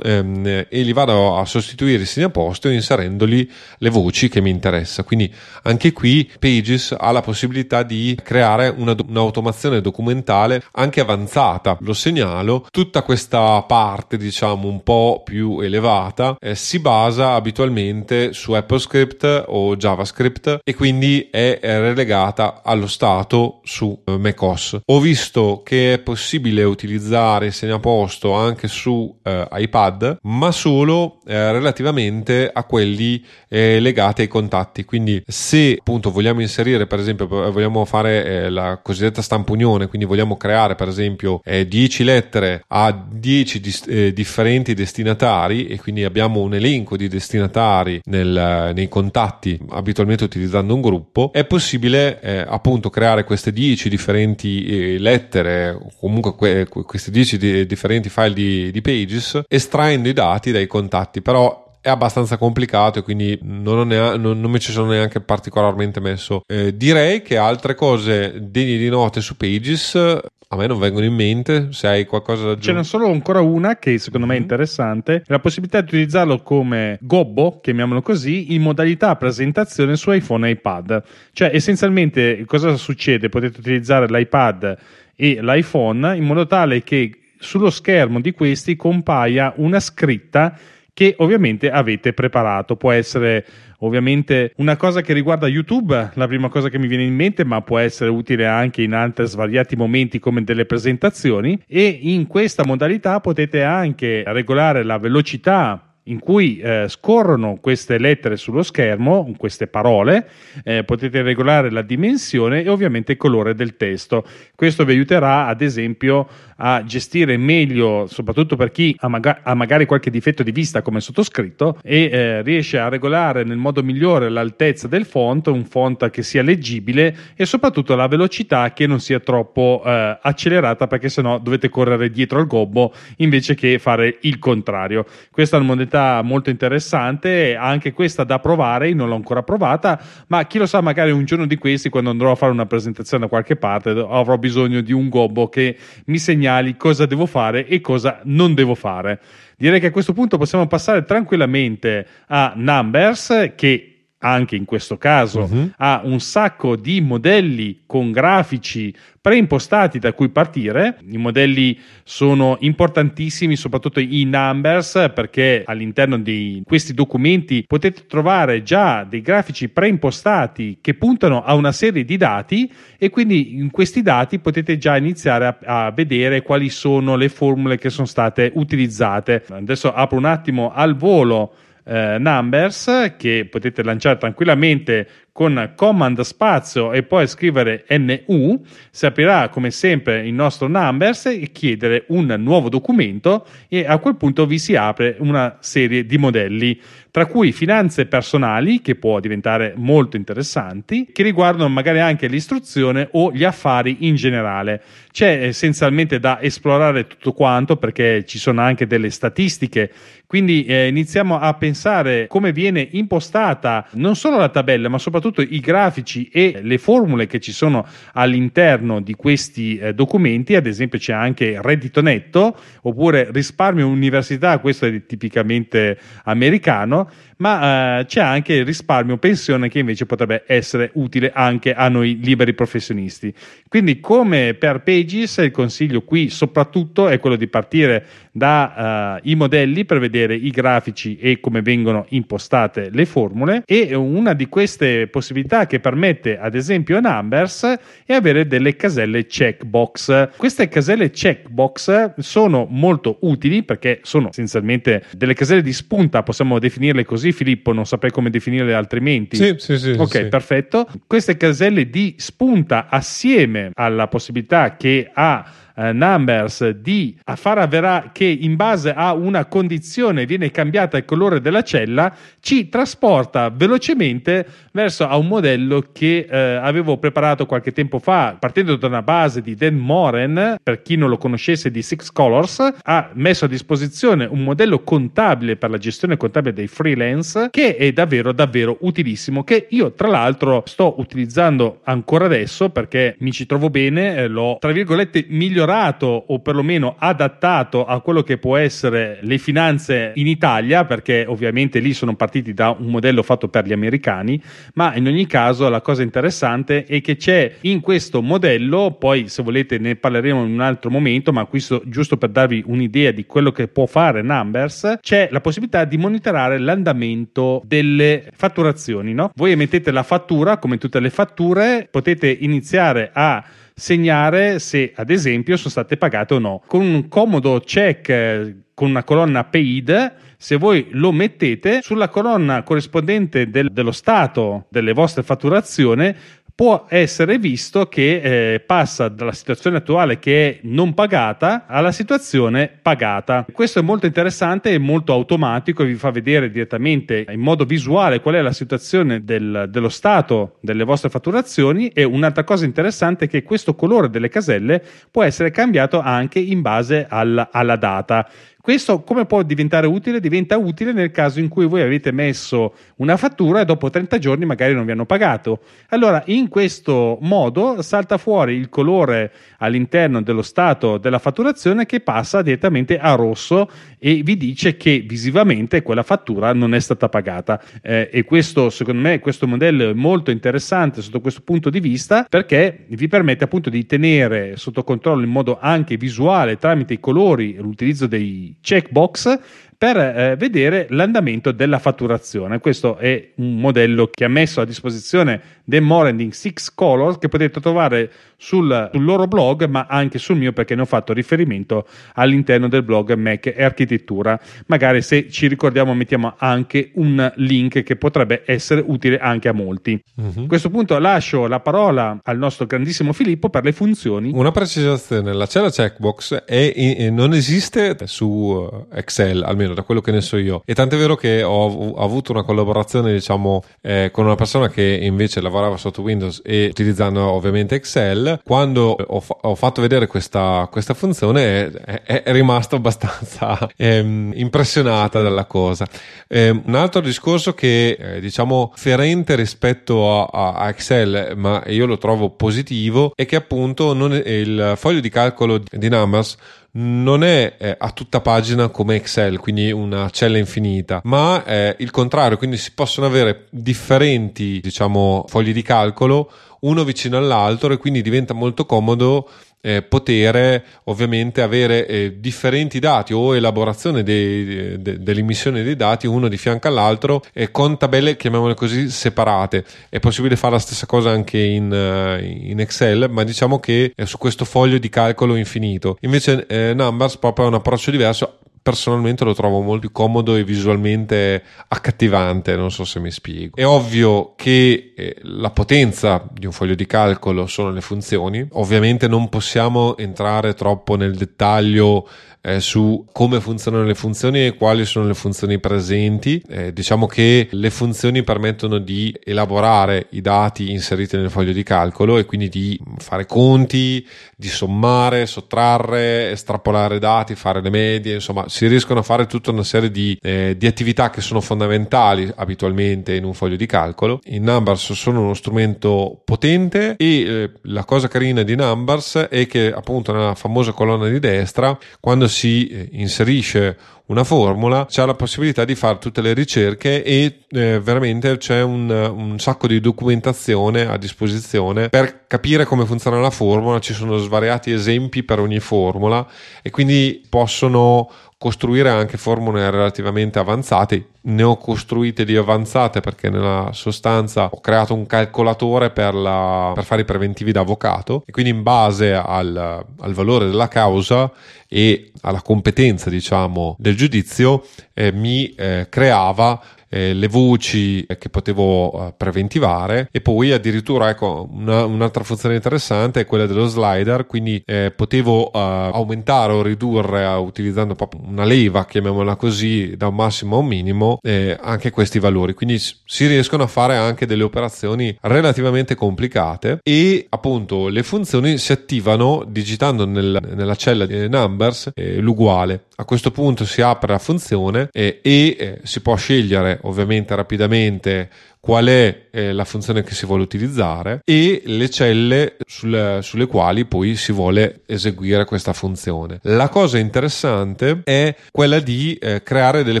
ehm, 0.02 0.66
e 0.68 0.82
li 0.82 0.92
vado 0.92 1.36
a 1.36 1.44
sostituire 1.44 2.02
i 2.02 2.06
segnaposto 2.06 2.68
inserendoli 2.68 3.50
le 3.78 3.90
voci 3.90 4.28
che 4.28 4.40
mi 4.40 4.50
interessa. 4.50 5.02
Quindi 5.02 5.32
anche 5.62 5.92
qui 5.92 6.30
Pages 6.38 6.94
ha 6.96 7.10
la 7.10 7.22
possibilità 7.22 7.82
di 7.82 8.18
creare 8.22 8.72
una, 8.76 8.94
un'automazione 9.06 9.80
documentale 9.80 10.62
anche 10.72 10.93
avanzata. 11.00 11.76
Lo 11.80 11.92
segnalo, 11.92 12.66
tutta 12.70 13.02
questa 13.02 13.62
parte 13.62 14.16
diciamo 14.16 14.68
un 14.68 14.82
po' 14.82 15.22
più 15.24 15.60
elevata 15.60 16.36
eh, 16.40 16.54
si 16.54 16.78
basa 16.78 17.34
abitualmente 17.34 18.32
su 18.32 18.52
AppleScript 18.52 19.44
o 19.48 19.76
JavaScript 19.76 20.60
e 20.64 20.74
quindi 20.74 21.28
è 21.30 21.58
relegata 21.60 22.62
allo 22.64 22.86
stato 22.86 23.60
su 23.62 24.02
eh, 24.04 24.16
macOS. 24.16 24.80
Ho 24.86 25.00
visto 25.00 25.62
che 25.64 25.94
è 25.94 25.98
possibile 25.98 26.64
utilizzare 26.64 27.46
il 27.46 27.52
segnaposto 27.52 28.32
anche 28.32 28.64
anche 28.64 28.68
su 28.68 29.14
eh, 29.22 29.46
iPad, 29.50 30.18
ma 30.22 30.50
solo 30.52 31.18
eh, 31.26 31.52
relativamente 31.52 32.50
a 32.52 32.64
quelli 32.64 33.24
eh, 33.48 33.80
legati 33.80 34.22
ai 34.22 34.28
contatti. 34.28 34.84
Quindi, 34.84 35.22
se 35.26 35.76
appunto 35.78 36.10
vogliamo 36.10 36.40
inserire, 36.40 36.86
per 36.86 37.00
esempio, 37.00 37.26
vogliamo 37.26 37.84
fare 37.84 38.24
eh, 38.24 38.50
la 38.50 38.80
cosiddetta 38.82 39.20
stampa 39.20 39.52
unione, 39.52 39.88
quindi 39.88 40.06
vogliamo 40.06 40.36
creare, 40.36 40.74
per 40.74 40.83
esempio, 40.88 41.40
10 41.44 42.02
eh, 42.02 42.04
lettere 42.04 42.64
a 42.68 43.06
10 43.10 43.60
dis- 43.60 43.84
eh, 43.88 44.12
differenti 44.12 44.74
destinatari, 44.74 45.66
e 45.66 45.78
quindi 45.78 46.04
abbiamo 46.04 46.40
un 46.40 46.54
elenco 46.54 46.96
di 46.96 47.08
destinatari 47.08 48.00
nel, 48.04 48.72
nei 48.74 48.88
contatti, 48.88 49.58
abitualmente 49.70 50.24
utilizzando 50.24 50.74
un 50.74 50.80
gruppo, 50.80 51.30
è 51.32 51.44
possibile 51.44 52.20
appunto 52.46 52.90
creare 52.90 53.24
queste 53.24 53.52
10 53.52 53.88
differenti 53.88 54.98
lettere, 54.98 55.78
comunque 55.98 56.34
que- 56.34 56.66
questi 56.66 57.10
10 57.10 57.38
di- 57.38 57.66
differenti 57.66 58.08
file 58.08 58.32
di 58.32 58.42
di, 58.70 58.80
Pages 58.80 59.42
estraendo 59.48 60.08
i 60.08 60.12
dati 60.12 60.52
dai 60.52 60.66
contatti, 60.66 61.22
però 61.22 61.62
è 61.80 61.90
abbastanza 61.90 62.38
complicato 62.38 62.98
e 62.98 63.02
quindi 63.02 63.38
non, 63.42 63.86
ne- 63.86 64.16
non, 64.16 64.40
non 64.40 64.50
mi 64.50 64.58
ci 64.58 64.72
sono 64.72 64.90
neanche 64.90 65.20
particolarmente 65.20 66.00
messo. 66.00 66.42
Eh, 66.46 66.76
direi 66.76 67.20
che 67.22 67.36
altre 67.36 67.74
cose 67.74 68.34
degne 68.40 68.78
di 68.78 68.88
note 68.88 69.20
su 69.20 69.36
Pages 69.36 70.18
a 70.48 70.56
me 70.56 70.66
non 70.66 70.78
vengono 70.78 71.04
in 71.04 71.14
mente. 71.14 71.68
Se 71.72 71.86
hai 71.86 72.04
qualcosa 72.04 72.44
da 72.44 72.50
aggiungere, 72.52 72.72
ce 72.72 72.78
n'è 72.78 72.84
solo 72.84 73.10
ancora 73.10 73.40
una 73.40 73.76
che 73.76 73.98
secondo 73.98 74.26
me 74.26 74.34
è 74.34 74.36
mhm. 74.36 74.42
interessante: 74.42 75.22
la 75.26 75.38
possibilità 75.38 75.80
di 75.80 75.86
utilizzarlo 75.88 76.42
come 76.42 76.98
gobbo, 77.00 77.60
chiamiamolo 77.60 78.02
così, 78.02 78.54
in 78.54 78.62
modalità 78.62 79.16
presentazione 79.16 79.96
su 79.96 80.10
iPhone 80.12 80.48
e 80.48 80.52
iPad. 80.52 81.02
Cioè, 81.32 81.50
essenzialmente, 81.52 82.44
cosa 82.46 82.76
succede? 82.76 83.28
Potete 83.28 83.58
utilizzare 83.58 84.06
l'iPad 84.06 84.78
e 85.16 85.38
l'iPhone 85.40 86.16
in 86.16 86.24
modo 86.24 86.46
tale 86.46 86.82
che 86.82 87.18
sullo 87.38 87.70
schermo 87.70 88.20
di 88.20 88.32
questi 88.32 88.74
compaia 88.74 89.52
una 89.56 89.78
scritta 89.78 90.58
che 90.94 91.14
ovviamente 91.18 91.70
avete 91.70 92.12
preparato. 92.12 92.76
Può 92.76 92.92
essere 92.92 93.44
ovviamente 93.80 94.52
una 94.56 94.76
cosa 94.76 95.02
che 95.02 95.12
riguarda 95.12 95.48
YouTube, 95.48 96.12
la 96.14 96.26
prima 96.26 96.48
cosa 96.48 96.70
che 96.70 96.78
mi 96.78 96.86
viene 96.86 97.04
in 97.04 97.14
mente, 97.14 97.44
ma 97.44 97.60
può 97.60 97.78
essere 97.78 98.08
utile 98.10 98.46
anche 98.46 98.82
in 98.82 98.94
altri 98.94 99.26
svariati 99.26 99.76
momenti 99.76 100.18
come 100.18 100.44
delle 100.44 100.64
presentazioni 100.64 101.60
e 101.66 101.98
in 102.02 102.26
questa 102.26 102.64
modalità 102.64 103.20
potete 103.20 103.62
anche 103.62 104.22
regolare 104.26 104.84
la 104.84 104.98
velocità 104.98 105.93
in 106.04 106.18
cui 106.18 106.58
eh, 106.58 106.86
scorrono 106.88 107.58
queste 107.60 107.98
lettere 107.98 108.36
sullo 108.36 108.62
schermo, 108.62 109.32
queste 109.36 109.66
parole, 109.66 110.28
eh, 110.62 110.84
potete 110.84 111.22
regolare 111.22 111.70
la 111.70 111.82
dimensione 111.82 112.62
e 112.62 112.68
ovviamente 112.68 113.12
il 113.12 113.18
colore 113.18 113.54
del 113.54 113.76
testo. 113.76 114.24
Questo 114.54 114.84
vi 114.84 114.92
aiuterà 114.92 115.46
ad 115.46 115.62
esempio 115.62 116.26
a 116.56 116.84
gestire 116.84 117.36
meglio, 117.36 118.06
soprattutto 118.06 118.56
per 118.56 118.70
chi 118.70 118.94
ha, 119.00 119.08
maga- 119.08 119.40
ha 119.42 119.54
magari 119.54 119.86
qualche 119.86 120.10
difetto 120.10 120.42
di 120.42 120.52
vista 120.52 120.82
come 120.82 121.00
sottoscritto 121.00 121.78
e 121.82 122.08
eh, 122.12 122.42
riesce 122.42 122.78
a 122.78 122.88
regolare 122.88 123.44
nel 123.44 123.56
modo 123.56 123.82
migliore 123.82 124.28
l'altezza 124.28 124.86
del 124.86 125.04
font, 125.04 125.46
un 125.48 125.64
font 125.64 126.10
che 126.10 126.22
sia 126.22 126.42
leggibile 126.42 127.16
e 127.34 127.46
soprattutto 127.46 127.94
la 127.96 128.06
velocità 128.06 128.72
che 128.72 128.86
non 128.86 129.00
sia 129.00 129.20
troppo 129.20 129.82
eh, 129.84 130.18
accelerata 130.20 130.86
perché 130.86 131.08
sennò 131.08 131.38
dovete 131.38 131.68
correre 131.68 132.10
dietro 132.10 132.38
al 132.38 132.46
gobbo 132.46 132.92
invece 133.16 133.54
che 133.54 133.78
fare 133.78 134.18
il 134.20 134.38
contrario. 134.38 135.06
Questa 135.30 135.56
è 135.56 135.60
una 135.60 135.68
modalità 135.94 136.22
molto 136.22 136.50
interessante, 136.50 137.56
anche 137.56 137.92
questa 137.92 138.24
da 138.24 138.38
provare, 138.40 138.88
io 138.88 138.94
non 138.96 139.08
l'ho 139.08 139.14
ancora 139.14 139.42
provata, 139.42 140.00
ma 140.26 140.44
chi 140.46 140.58
lo 140.58 140.66
sa 140.66 140.80
magari 140.80 141.12
un 141.12 141.24
giorno 141.24 141.46
di 141.46 141.56
questi 141.56 141.88
quando 141.88 142.10
andrò 142.10 142.32
a 142.32 142.34
fare 142.34 142.52
una 142.52 142.66
presentazione 142.66 143.24
da 143.24 143.28
qualche 143.28 143.56
parte 143.56 143.90
avrò 143.90 144.36
bisogno 144.36 144.80
di 144.80 144.92
un 144.92 145.08
gobbo 145.08 145.48
che 145.48 145.76
mi 146.06 146.18
segnali 146.18 146.76
cosa 146.76 147.06
devo 147.06 147.26
fare 147.26 147.66
e 147.66 147.80
cosa 147.80 148.20
non 148.24 148.54
devo 148.54 148.74
fare. 148.74 149.20
Direi 149.56 149.78
che 149.78 149.86
a 149.86 149.92
questo 149.92 150.12
punto 150.12 150.36
possiamo 150.36 150.66
passare 150.66 151.04
tranquillamente 151.04 152.06
a 152.26 152.52
Numbers 152.56 153.52
che 153.54 153.93
anche 154.24 154.56
in 154.56 154.64
questo 154.64 154.96
caso 154.96 155.40
uh-huh. 155.40 155.72
ha 155.76 156.00
un 156.02 156.18
sacco 156.18 156.76
di 156.76 157.02
modelli 157.02 157.82
con 157.84 158.10
grafici 158.10 158.92
preimpostati 159.20 159.98
da 159.98 160.12
cui 160.12 160.30
partire. 160.30 160.98
I 161.08 161.16
modelli 161.18 161.78
sono 162.02 162.56
importantissimi, 162.60 163.56
soprattutto 163.56 164.00
i 164.00 164.24
numbers, 164.24 165.10
perché 165.14 165.62
all'interno 165.64 166.18
di 166.18 166.62
questi 166.66 166.92
documenti 166.92 167.64
potete 167.66 168.06
trovare 168.06 168.62
già 168.62 169.04
dei 169.04 169.20
grafici 169.20 169.68
preimpostati 169.68 170.78
che 170.80 170.94
puntano 170.94 171.42
a 171.42 171.54
una 171.54 171.72
serie 171.72 172.04
di 172.04 172.16
dati 172.16 172.70
e 172.98 173.10
quindi 173.10 173.56
in 173.56 173.70
questi 173.70 174.02
dati 174.02 174.38
potete 174.38 174.78
già 174.78 174.96
iniziare 174.96 175.46
a, 175.46 175.86
a 175.86 175.90
vedere 175.90 176.42
quali 176.42 176.68
sono 176.70 177.16
le 177.16 177.28
formule 177.28 177.78
che 177.78 177.90
sono 177.90 178.06
state 178.06 178.52
utilizzate. 178.54 179.44
Adesso 179.48 179.92
apro 179.92 180.16
un 180.16 180.24
attimo 180.24 180.72
al 180.72 180.96
volo 180.96 181.52
eh, 181.84 182.16
Numbers 182.18 183.14
che 183.16 183.46
potete 183.50 183.82
lanciare 183.82 184.18
tranquillamente 184.18 185.08
con 185.34 185.72
command 185.74 186.20
spazio 186.20 186.92
e 186.92 187.02
poi 187.02 187.26
scrivere 187.26 187.84
NU, 187.88 188.62
si 188.90 189.04
aprirà 189.04 189.48
come 189.48 189.72
sempre 189.72 190.24
il 190.24 190.32
nostro 190.32 190.68
Numbers 190.68 191.26
e 191.26 191.50
chiedere 191.50 192.04
un 192.10 192.32
nuovo 192.38 192.68
documento 192.68 193.44
e 193.68 193.84
a 193.84 193.98
quel 193.98 194.14
punto 194.14 194.46
vi 194.46 194.60
si 194.60 194.76
apre 194.76 195.16
una 195.18 195.56
serie 195.58 196.06
di 196.06 196.18
modelli 196.18 196.80
tra 197.10 197.26
cui 197.26 197.50
finanze 197.50 198.06
personali 198.06 198.80
che 198.80 198.94
può 198.94 199.18
diventare 199.18 199.74
molto 199.76 200.16
interessanti 200.16 201.08
che 201.12 201.22
riguardano 201.24 201.68
magari 201.68 202.00
anche 202.00 202.28
l'istruzione 202.28 203.08
o 203.12 203.32
gli 203.32 203.44
affari 203.44 203.98
in 204.00 204.14
generale. 204.14 204.82
C'è 205.12 205.46
essenzialmente 205.46 206.18
da 206.18 206.40
esplorare 206.40 207.06
tutto 207.06 207.32
quanto 207.32 207.76
perché 207.76 208.24
ci 208.24 208.38
sono 208.38 208.60
anche 208.62 208.88
delle 208.88 209.10
statistiche, 209.10 209.92
quindi 210.34 210.64
eh, 210.64 210.88
iniziamo 210.88 211.38
a 211.38 211.54
pensare 211.54 212.26
come 212.26 212.50
viene 212.50 212.88
impostata 212.90 213.86
non 213.92 214.16
solo 214.16 214.36
la 214.36 214.48
tabella 214.48 214.88
ma 214.88 214.98
soprattutto 214.98 215.40
i 215.42 215.60
grafici 215.60 216.26
e 216.26 216.58
le 216.60 216.76
formule 216.78 217.28
che 217.28 217.38
ci 217.38 217.52
sono 217.52 217.86
all'interno 218.14 219.00
di 219.00 219.14
questi 219.14 219.76
eh, 219.76 219.94
documenti, 219.94 220.56
ad 220.56 220.66
esempio 220.66 220.98
c'è 220.98 221.12
anche 221.12 221.60
reddito 221.62 222.02
netto 222.02 222.58
oppure 222.82 223.28
risparmio 223.30 223.86
università, 223.86 224.58
questo 224.58 224.86
è 224.86 225.06
tipicamente 225.06 225.96
americano, 226.24 227.08
ma 227.38 228.00
eh, 228.00 228.04
c'è 228.06 228.20
anche 228.20 228.54
il 228.54 228.64
risparmio 228.64 229.16
pensione 229.16 229.68
che 229.68 229.78
invece 229.78 230.06
potrebbe 230.06 230.44
essere 230.46 230.90
utile 230.94 231.32
anche 231.34 231.74
a 231.74 231.88
noi 231.88 232.18
liberi 232.22 232.54
professionisti. 232.54 233.32
Quindi 233.68 234.00
come 234.00 234.54
per 234.54 234.82
Pages 234.82 235.38
il 235.38 235.50
consiglio 235.50 236.02
qui 236.02 236.30
soprattutto 236.30 237.08
è 237.08 237.18
quello 237.18 237.36
di 237.36 237.48
partire 237.48 238.06
dai 238.32 239.20
uh, 239.22 239.36
modelli 239.36 239.84
per 239.84 239.98
vedere 239.98 240.34
i 240.34 240.50
grafici 240.50 241.16
e 241.18 241.40
come 241.40 241.62
vengono 241.62 242.06
impostate 242.10 242.90
le 242.90 243.04
formule 243.04 243.62
e 243.64 243.94
una 243.94 244.32
di 244.32 244.48
queste 244.48 245.06
possibilità 245.08 245.66
che 245.66 245.80
permette 245.80 246.38
ad 246.38 246.54
esempio 246.54 247.00
Numbers 247.00 247.78
è 248.04 248.12
avere 248.12 248.46
delle 248.46 248.76
caselle 248.76 249.26
checkbox. 249.26 250.30
Queste 250.36 250.68
caselle 250.68 251.10
checkbox 251.10 252.14
sono 252.18 252.66
molto 252.68 253.18
utili 253.20 253.62
perché 253.62 254.00
sono 254.02 254.28
essenzialmente 254.28 255.04
delle 255.16 255.34
caselle 255.34 255.62
di 255.62 255.72
spunta, 255.72 256.22
possiamo 256.22 256.58
definirle 256.58 257.04
così 257.04 257.23
Filippo, 257.32 257.72
non 257.72 257.86
saprei 257.86 258.10
come 258.10 258.30
definirle 258.30 258.74
altrimenti. 258.74 259.36
Sì, 259.36 259.54
sì, 259.58 259.78
sì. 259.78 259.90
Ok, 259.90 260.10
sì. 260.10 260.24
perfetto. 260.26 260.86
Queste 261.06 261.36
caselle 261.36 261.88
di 261.88 262.14
spunta 262.18 262.88
assieme 262.88 263.70
alla 263.74 264.08
possibilità 264.08 264.76
che 264.76 265.10
ha 265.12 265.44
eh, 265.74 265.92
numbers 265.92 266.68
di 266.70 267.16
far 267.34 267.58
avverare 267.58 268.10
che 268.12 268.24
in 268.24 268.56
base 268.56 268.92
a 268.92 269.12
una 269.12 269.46
condizione 269.46 270.24
viene 270.24 270.50
cambiata 270.50 270.96
il 270.96 271.04
colore 271.04 271.40
della 271.40 271.62
cella 271.62 272.14
ci 272.40 272.68
trasporta 272.68 273.50
velocemente 273.50 274.46
verso 274.72 275.06
a 275.06 275.16
un 275.16 275.26
modello 275.26 275.88
che 275.92 276.26
eh, 276.30 276.36
avevo 276.36 276.98
preparato 276.98 277.46
qualche 277.46 277.72
tempo 277.72 277.98
fa 277.98 278.36
partendo 278.38 278.76
da 278.76 278.86
una 278.86 279.02
base 279.02 279.40
di 279.40 279.54
Dan 279.54 279.76
Moren 279.76 280.56
per 280.62 280.82
chi 280.82 280.96
non 280.96 281.08
lo 281.08 281.18
conoscesse 281.18 281.70
di 281.70 281.82
Six 281.82 282.10
Colors 282.10 282.74
ha 282.82 283.10
messo 283.14 283.46
a 283.46 283.48
disposizione 283.48 284.24
un 284.24 284.42
modello 284.42 284.82
contabile 284.82 285.56
per 285.56 285.70
la 285.70 285.78
gestione 285.78 286.16
contabile 286.16 286.54
dei 286.54 286.68
freelance 286.68 287.48
che 287.50 287.76
è 287.76 287.92
davvero 287.92 288.32
davvero 288.32 288.76
utilissimo 288.82 289.42
che 289.42 289.66
io 289.70 289.92
tra 289.92 290.08
l'altro 290.08 290.62
sto 290.66 290.94
utilizzando 290.98 291.80
ancora 291.84 292.26
adesso 292.26 292.70
perché 292.70 293.16
mi 293.18 293.32
ci 293.32 293.46
trovo 293.46 293.70
bene 293.70 294.16
eh, 294.16 294.28
l'ho 294.28 294.58
tra 294.60 294.70
virgolette 294.70 295.26
migliorato 295.28 295.63
migliorato 295.64 296.24
o 296.28 296.38
perlomeno 296.40 296.94
adattato 296.98 297.84
a 297.86 298.00
quello 298.00 298.22
che 298.22 298.38
può 298.38 298.56
essere 298.56 299.18
le 299.22 299.38
finanze 299.38 300.12
in 300.14 300.26
Italia, 300.26 300.84
perché 300.84 301.24
ovviamente 301.26 301.78
lì 301.78 301.94
sono 301.94 302.14
partiti 302.14 302.52
da 302.52 302.76
un 302.78 302.90
modello 302.90 303.22
fatto 303.22 303.48
per 303.48 303.66
gli 303.66 303.72
americani, 303.72 304.40
ma 304.74 304.94
in 304.94 305.06
ogni 305.06 305.26
caso 305.26 305.68
la 305.68 305.80
cosa 305.80 306.02
interessante 306.02 306.84
è 306.84 307.00
che 307.00 307.16
c'è 307.16 307.54
in 307.62 307.80
questo 307.80 308.20
modello, 308.22 308.96
poi 308.98 309.28
se 309.28 309.42
volete 309.42 309.78
ne 309.78 309.96
parleremo 309.96 310.44
in 310.44 310.52
un 310.52 310.60
altro 310.60 310.90
momento, 310.90 311.32
ma 311.32 311.44
questo 311.46 311.82
giusto 311.86 312.16
per 312.16 312.28
darvi 312.28 312.62
un'idea 312.66 313.10
di 313.10 313.24
quello 313.24 313.50
che 313.50 313.68
può 313.68 313.86
fare 313.86 314.22
Numbers, 314.22 314.98
c'è 315.00 315.28
la 315.30 315.40
possibilità 315.40 315.84
di 315.84 315.96
monitorare 315.96 316.58
l'andamento 316.58 317.62
delle 317.64 318.28
fatturazioni. 318.34 319.14
No? 319.14 319.30
Voi 319.34 319.52
emettete 319.52 319.90
la 319.90 320.02
fattura, 320.02 320.58
come 320.58 320.78
tutte 320.78 321.00
le 321.00 321.10
fatture, 321.10 321.88
potete 321.90 322.36
iniziare 322.40 323.10
a 323.12 323.42
segnare 323.74 324.60
se 324.60 324.92
ad 324.94 325.10
esempio 325.10 325.56
sono 325.56 325.70
state 325.70 325.96
pagate 325.96 326.34
o 326.34 326.38
no. 326.38 326.62
Con 326.66 326.82
un 326.82 327.08
comodo 327.08 327.60
check 327.60 328.08
eh, 328.08 328.56
con 328.74 328.90
una 328.90 329.04
colonna 329.04 329.44
paid, 329.44 330.14
se 330.36 330.56
voi 330.56 330.88
lo 330.90 331.12
mettete 331.12 331.80
sulla 331.82 332.08
colonna 332.08 332.62
corrispondente 332.62 333.48
del, 333.48 333.70
dello 333.70 333.92
stato 333.92 334.66
delle 334.68 334.92
vostre 334.92 335.22
fatturazioni 335.22 336.14
può 336.54 336.86
essere 336.88 337.38
visto 337.38 337.86
che 337.86 338.54
eh, 338.54 338.60
passa 338.60 339.08
dalla 339.08 339.32
situazione 339.32 339.78
attuale 339.78 340.20
che 340.20 340.48
è 340.48 340.58
non 340.62 340.94
pagata 340.94 341.66
alla 341.66 341.90
situazione 341.90 342.70
pagata. 342.80 343.44
Questo 343.52 343.80
è 343.80 343.82
molto 343.82 344.06
interessante 344.06 344.70
e 344.70 344.78
molto 344.78 345.12
automatico 345.12 345.82
e 345.82 345.86
vi 345.86 345.94
fa 345.94 346.12
vedere 346.12 346.50
direttamente 346.50 347.26
in 347.28 347.40
modo 347.40 347.64
visuale 347.64 348.20
qual 348.20 348.36
è 348.36 348.40
la 348.40 348.52
situazione 348.52 349.24
del, 349.24 349.66
dello 349.68 349.88
stato 349.88 350.58
delle 350.60 350.84
vostre 350.84 351.10
fatturazioni 351.10 351.88
e 351.88 352.04
un'altra 352.04 352.44
cosa 352.44 352.64
interessante 352.64 353.24
è 353.24 353.28
che 353.28 353.42
questo 353.42 353.74
colore 353.74 354.08
delle 354.08 354.28
caselle 354.28 354.82
può 355.10 355.24
essere 355.24 355.50
cambiato 355.50 356.00
anche 356.00 356.38
in 356.38 356.60
base 356.60 357.06
alla, 357.08 357.48
alla 357.50 357.76
data. 357.76 358.28
Questo 358.64 359.02
come 359.02 359.26
può 359.26 359.42
diventare 359.42 359.86
utile? 359.86 360.20
Diventa 360.20 360.56
utile 360.56 360.94
nel 360.94 361.10
caso 361.10 361.38
in 361.38 361.48
cui 361.48 361.66
voi 361.66 361.82
avete 361.82 362.12
messo 362.12 362.72
una 362.96 363.18
fattura 363.18 363.60
e 363.60 363.66
dopo 363.66 363.90
30 363.90 364.16
giorni 364.16 364.46
magari 364.46 364.72
non 364.72 364.86
vi 364.86 364.92
hanno 364.92 365.04
pagato. 365.04 365.58
Allora, 365.90 366.22
in 366.28 366.48
questo 366.48 367.18
modo 367.20 367.82
salta 367.82 368.16
fuori 368.16 368.54
il 368.54 368.70
colore 368.70 369.30
all'interno 369.58 370.22
dello 370.22 370.40
stato 370.40 370.96
della 370.96 371.18
fatturazione 371.18 371.84
che 371.84 372.00
passa 372.00 372.40
direttamente 372.40 372.98
a 372.98 373.14
rosso 373.16 373.68
e 374.06 374.20
vi 374.22 374.36
dice 374.36 374.76
che 374.76 375.02
visivamente 375.06 375.80
quella 375.80 376.02
fattura 376.02 376.52
non 376.52 376.74
è 376.74 376.80
stata 376.80 377.08
pagata. 377.08 377.58
Eh, 377.80 378.10
e 378.12 378.24
questo, 378.24 378.68
secondo 378.68 379.00
me, 379.00 379.18
questo 379.18 379.46
modello 379.46 379.88
è 379.88 379.94
molto 379.94 380.30
interessante 380.30 381.00
sotto 381.00 381.22
questo 381.22 381.40
punto 381.40 381.70
di 381.70 381.80
vista 381.80 382.26
perché 382.28 382.84
vi 382.88 383.08
permette 383.08 383.44
appunto 383.44 383.70
di 383.70 383.86
tenere 383.86 384.58
sotto 384.58 384.84
controllo 384.84 385.24
in 385.24 385.30
modo 385.30 385.58
anche 385.58 385.96
visuale 385.96 386.58
tramite 386.58 386.92
i 386.92 387.00
colori 387.00 387.54
l'utilizzo 387.54 388.06
dei 388.06 388.54
checkbox 388.60 389.38
per 389.76 389.96
eh, 389.96 390.36
vedere 390.36 390.86
l'andamento 390.90 391.52
della 391.52 391.78
fatturazione. 391.78 392.58
Questo 392.58 392.96
è 392.96 393.30
un 393.36 393.58
modello 393.58 394.08
che 394.12 394.24
ha 394.24 394.28
messo 394.28 394.60
a 394.60 394.64
disposizione 394.64 395.40
The 395.64 395.80
Morending 395.80 396.32
Six 396.32 396.72
Colors 396.74 397.18
che 397.18 397.28
potete 397.28 397.60
trovare 397.60 398.10
sul, 398.36 398.90
sul, 398.92 399.04
loro 399.04 399.26
blog, 399.26 399.66
ma 399.66 399.86
anche 399.88 400.18
sul 400.18 400.36
mio 400.36 400.52
perché 400.52 400.74
ne 400.74 400.82
ho 400.82 400.86
fatto 400.86 401.12
riferimento 401.12 401.86
all'interno 402.14 402.68
del 402.68 402.82
blog 402.82 403.14
Mac 403.14 403.46
e 403.46 403.64
Architettura. 403.64 404.38
Magari 404.66 405.00
se 405.02 405.30
ci 405.30 405.46
ricordiamo 405.46 405.94
mettiamo 405.94 406.34
anche 406.36 406.90
un 406.94 407.32
link 407.36 407.82
che 407.82 407.96
potrebbe 407.96 408.42
essere 408.44 408.82
utile 408.84 409.18
anche 409.18 409.48
a 409.48 409.52
molti. 409.52 410.00
Uh-huh. 410.16 410.44
A 410.44 410.46
questo 410.46 410.70
punto 410.70 410.98
lascio 410.98 411.46
la 411.46 411.60
parola 411.60 412.18
al 412.22 412.38
nostro 412.38 412.66
grandissimo 412.66 413.12
Filippo 413.12 413.48
per 413.48 413.64
le 413.64 413.72
funzioni. 413.72 414.30
Una 414.34 414.50
precisazione, 414.50 415.32
la 415.32 415.46
cella 415.46 415.70
checkbox 415.70 416.44
è 416.44 416.72
in, 416.76 417.14
non 417.14 417.32
esiste 417.32 417.96
su 418.04 418.86
eh, 418.92 418.98
Excel, 418.98 419.42
almeno 419.42 419.63
da 419.72 419.82
quello 419.82 420.02
che 420.02 420.10
ne 420.10 420.20
so 420.20 420.36
io. 420.36 420.62
E 420.66 420.74
tant'è 420.74 420.96
vero 420.96 421.16
che 421.16 421.42
ho, 421.42 421.94
avuto 421.94 422.32
una 422.32 422.42
collaborazione, 422.42 423.12
diciamo, 423.12 423.62
eh, 423.80 424.10
con 424.12 424.26
una 424.26 424.34
persona 424.34 424.68
che 424.68 424.98
invece 425.00 425.40
lavorava 425.40 425.76
sotto 425.76 426.02
Windows 426.02 426.42
e 426.44 426.66
utilizzando 426.66 427.22
ovviamente 427.22 427.76
Excel. 427.76 428.40
Quando 428.44 428.90
ho, 428.90 429.20
fa- 429.20 429.36
ho 429.40 429.54
fatto 429.54 429.80
vedere 429.80 430.06
questa, 430.06 430.68
questa 430.70 430.92
funzione 430.94 431.72
è, 431.72 432.00
è, 432.02 432.22
è 432.24 432.32
rimasto 432.32 432.76
abbastanza 432.76 433.58
ehm, 433.76 434.32
impressionata 434.34 435.22
dalla 435.22 435.44
cosa. 435.46 435.86
Eh, 436.28 436.50
un 436.50 436.74
altro 436.74 437.00
discorso 437.00 437.54
che 437.54 437.96
eh, 437.98 438.20
diciamo 438.20 438.72
ferente 438.74 439.36
rispetto 439.36 440.28
a, 440.28 440.54
a, 440.54 440.68
Excel, 440.68 441.34
ma 441.36 441.62
io 441.66 441.86
lo 441.86 441.98
trovo 441.98 442.30
positivo, 442.30 443.12
è 443.14 443.24
che 443.26 443.36
appunto 443.36 443.92
è, 444.10 444.28
il 444.28 444.74
foglio 444.76 445.00
di 445.00 445.08
calcolo 445.08 445.58
di 445.58 445.88
Numbers 445.88 446.36
non 446.76 447.22
è 447.22 447.56
eh, 447.58 447.76
a 447.78 447.90
tutta 447.90 448.20
pagina 448.20 448.68
come 448.68 448.96
Excel, 448.96 449.38
quindi 449.38 449.70
una 449.70 450.10
cella 450.10 450.38
infinita, 450.38 451.00
ma 451.04 451.44
è 451.44 451.76
il 451.78 451.90
contrario, 451.90 452.36
quindi 452.36 452.56
si 452.56 452.72
possono 452.72 453.06
avere 453.06 453.46
differenti, 453.50 454.60
diciamo, 454.60 455.24
fogli 455.28 455.52
di 455.52 455.62
calcolo 455.62 456.30
uno 456.60 456.84
vicino 456.84 457.18
all'altro 457.18 457.72
e 457.72 457.76
quindi 457.76 458.02
diventa 458.02 458.32
molto 458.32 458.64
comodo 458.64 459.28
eh, 459.64 459.80
poter 459.80 460.62
ovviamente 460.84 461.40
avere 461.40 461.86
eh, 461.86 462.16
differenti 462.18 462.78
dati 462.78 463.14
o 463.14 463.34
elaborazione 463.34 464.02
dei, 464.02 464.80
de, 464.82 465.02
dell'emissione 465.02 465.62
dei 465.62 465.74
dati 465.74 466.06
uno 466.06 466.28
di 466.28 466.36
fianco 466.36 466.68
all'altro 466.68 467.22
eh, 467.32 467.50
con 467.50 467.78
tabelle 467.78 468.16
chiamiamole 468.16 468.54
così 468.54 468.90
separate. 468.90 469.64
È 469.88 469.98
possibile 470.00 470.36
fare 470.36 470.52
la 470.52 470.58
stessa 470.58 470.84
cosa 470.84 471.10
anche 471.10 471.38
in, 471.38 471.72
uh, 471.72 472.22
in 472.22 472.60
Excel 472.60 473.08
ma 473.10 473.24
diciamo 473.24 473.58
che 473.58 473.92
è 473.94 474.04
su 474.04 474.18
questo 474.18 474.44
foglio 474.44 474.76
di 474.76 474.90
calcolo 474.90 475.34
infinito. 475.34 475.96
Invece 476.00 476.44
eh, 476.46 476.74
Numbers 476.74 477.16
proprio 477.16 477.46
ha 477.46 477.48
un 477.48 477.54
approccio 477.54 477.90
diverso 477.90 478.40
personalmente 478.64 479.24
lo 479.24 479.34
trovo 479.34 479.60
molto 479.60 479.90
comodo 479.92 480.36
e 480.36 480.42
visualmente 480.42 481.42
accattivante, 481.68 482.56
non 482.56 482.70
so 482.70 482.86
se 482.86 482.98
mi 482.98 483.10
spiego. 483.10 483.56
È 483.56 483.66
ovvio 483.66 484.32
che 484.36 484.94
eh, 484.96 485.16
la 485.20 485.50
potenza 485.50 486.26
di 486.32 486.46
un 486.46 486.52
foglio 486.52 486.74
di 486.74 486.86
calcolo 486.86 487.46
sono 487.46 487.70
le 487.70 487.82
funzioni, 487.82 488.48
ovviamente 488.52 489.06
non 489.06 489.28
possiamo 489.28 489.98
entrare 489.98 490.54
troppo 490.54 490.96
nel 490.96 491.14
dettaglio 491.14 492.08
eh, 492.44 492.60
su 492.60 493.06
come 493.10 493.40
funzionano 493.40 493.84
le 493.84 493.94
funzioni 493.94 494.44
e 494.44 494.54
quali 494.54 494.84
sono 494.84 495.06
le 495.06 495.14
funzioni 495.14 495.58
presenti. 495.58 496.42
Eh, 496.46 496.72
diciamo 496.74 497.06
che 497.06 497.48
le 497.50 497.70
funzioni 497.70 498.22
permettono 498.22 498.78
di 498.78 499.16
elaborare 499.24 500.08
i 500.10 500.20
dati 500.20 500.70
inseriti 500.70 501.16
nel 501.16 501.30
foglio 501.30 501.52
di 501.52 501.62
calcolo 501.62 502.18
e 502.18 502.26
quindi 502.26 502.50
di 502.50 502.78
fare 502.98 503.24
conti, 503.24 504.06
di 504.36 504.48
sommare, 504.48 505.24
sottrarre, 505.24 506.32
estrapolare 506.32 506.98
dati, 506.98 507.34
fare 507.34 507.62
le 507.62 507.70
medie, 507.70 508.14
insomma 508.14 508.46
si 508.48 508.66
riescono 508.66 509.00
a 509.00 509.02
fare 509.02 509.26
tutta 509.26 509.50
una 509.50 509.64
serie 509.64 509.90
di, 509.90 510.18
eh, 510.20 510.54
di 510.58 510.66
attività 510.66 511.08
che 511.08 511.22
sono 511.22 511.40
fondamentali 511.40 512.30
abitualmente 512.34 513.14
in 513.14 513.24
un 513.24 513.32
foglio 513.32 513.56
di 513.56 513.66
calcolo. 513.66 514.20
I 514.24 514.38
Numbers 514.38 514.92
sono 514.92 515.22
uno 515.22 515.34
strumento 515.34 516.20
potente 516.22 516.96
e 516.98 517.06
eh, 517.06 517.50
la 517.62 517.84
cosa 517.84 518.08
carina 518.08 518.42
di 518.42 518.54
Numbers 518.54 519.28
è 519.30 519.46
che 519.46 519.72
appunto 519.72 520.12
nella 520.12 520.34
famosa 520.34 520.72
colonna 520.72 521.08
di 521.08 521.18
destra 521.18 521.76
quando 522.00 522.28
si 522.28 522.33
eh, 522.42 522.88
inserisce 522.92 523.76
una 524.06 524.24
formula 524.24 524.84
c'è 524.84 525.06
la 525.06 525.14
possibilità 525.14 525.64
di 525.64 525.74
fare 525.74 525.96
tutte 525.96 526.20
le 526.20 526.34
ricerche 526.34 527.02
e 527.02 527.44
eh, 527.48 527.80
veramente 527.80 528.36
c'è 528.36 528.60
un, 528.60 528.90
un, 528.90 529.38
sacco 529.38 529.66
di 529.66 529.80
documentazione 529.80 530.86
a 530.86 530.98
disposizione. 530.98 531.88
Per 531.88 532.26
capire 532.26 532.66
come 532.66 532.84
funziona 532.84 533.18
la 533.18 533.30
formula 533.30 533.78
ci 533.78 533.94
sono 533.94 534.18
svariati 534.18 534.72
esempi 534.72 535.22
per 535.22 535.38
ogni 535.38 535.58
formula 535.58 536.26
e 536.60 536.68
quindi 536.68 537.24
possono 537.30 538.10
costruire 538.44 538.90
anche 538.90 539.16
formule 539.16 539.70
relativamente 539.70 540.38
avanzate. 540.38 541.12
Ne 541.22 541.42
ho 541.42 541.56
costruite 541.56 542.26
di 542.26 542.36
avanzate 542.36 543.00
perché 543.00 543.30
nella 543.30 543.70
sostanza 543.72 544.50
ho 544.52 544.60
creato 544.60 544.92
un 544.92 545.06
calcolatore 545.06 545.88
per, 545.88 546.12
la, 546.12 546.72
per 546.74 546.84
fare 546.84 547.00
i 547.00 547.04
preventivi 547.06 547.52
d'avvocato 547.52 548.22
e 548.26 548.32
quindi 548.32 548.50
in 548.50 548.62
base 548.62 549.14
al, 549.14 549.82
al, 549.98 550.12
valore 550.12 550.44
della 550.44 550.68
causa 550.68 551.32
e 551.66 552.12
alla 552.20 552.42
competenza 552.42 553.08
diciamo 553.08 553.76
del 553.78 553.96
giudizio 553.96 554.66
eh, 554.92 555.10
mi 555.10 555.54
eh, 555.54 555.86
creava 555.88 556.60
eh, 556.88 557.12
le 557.14 557.28
voci 557.28 558.06
che 558.18 558.28
potevo 558.28 559.08
eh, 559.08 559.14
preventivare. 559.16 560.08
E 560.10 560.20
poi 560.20 560.52
addirittura 560.52 561.08
ecco 561.08 561.48
una, 561.50 561.84
un'altra 561.84 562.24
funzione 562.24 562.54
interessante 562.54 563.20
è 563.20 563.26
quella 563.26 563.46
dello 563.46 563.66
slider 563.66 564.26
quindi 564.26 564.62
eh, 564.64 564.92
potevo 564.94 565.52
eh, 565.52 565.58
aumentare 565.58 566.52
o 566.52 566.62
ridurre 566.62 567.24
utilizzando 567.26 567.94
proprio 567.94 568.22
una 568.24 568.44
leva 568.44 568.84
chiamiamola 568.84 569.36
così 569.36 569.96
da 569.96 570.08
un 570.08 570.14
massimo 570.14 570.56
a 570.56 570.58
un 570.60 570.66
minimo 570.66 571.18
eh, 571.22 571.56
anche 571.60 571.90
questi 571.90 572.18
valori. 572.18 572.54
Quindi 572.54 572.78
si 572.78 573.26
riescono 573.26 573.62
a 573.62 573.66
fare 573.66 573.96
anche 573.96 574.26
delle 574.26 574.42
operazioni 574.42 575.16
relativamente 575.22 575.94
complicate 575.94 576.78
e 576.82 577.26
appunto 577.28 577.88
le 577.88 578.02
funzioni 578.02 578.58
si 578.58 578.72
attivano 578.72 579.44
digitando 579.46 580.06
nel, 580.06 580.40
nella 580.54 580.74
cella 580.74 581.06
di 581.06 581.28
numbers 581.28 581.90
eh, 581.94 582.18
l'uguale 582.18 582.84
a 582.96 583.04
questo 583.04 583.30
punto 583.30 583.64
si 583.64 583.82
apre 583.82 584.12
la 584.12 584.18
funzione 584.18 584.88
e 584.92 585.80
si 585.82 586.00
può 586.00 586.14
scegliere 586.16 586.78
ovviamente 586.82 587.34
rapidamente 587.34 588.30
qual 588.64 588.86
è 588.86 589.26
eh, 589.30 589.52
la 589.52 589.66
funzione 589.66 590.02
che 590.02 590.14
si 590.14 590.24
vuole 590.24 590.42
utilizzare 590.42 591.20
e 591.22 591.62
le 591.66 591.90
celle 591.90 592.56
sul, 592.66 593.18
sulle 593.20 593.46
quali 593.46 593.84
poi 593.84 594.16
si 594.16 594.32
vuole 594.32 594.80
eseguire 594.86 595.44
questa 595.44 595.74
funzione. 595.74 596.38
La 596.44 596.70
cosa 596.70 596.96
interessante 596.96 598.00
è 598.04 598.34
quella 598.50 598.80
di 598.80 599.18
eh, 599.20 599.42
creare 599.42 599.84
delle 599.84 600.00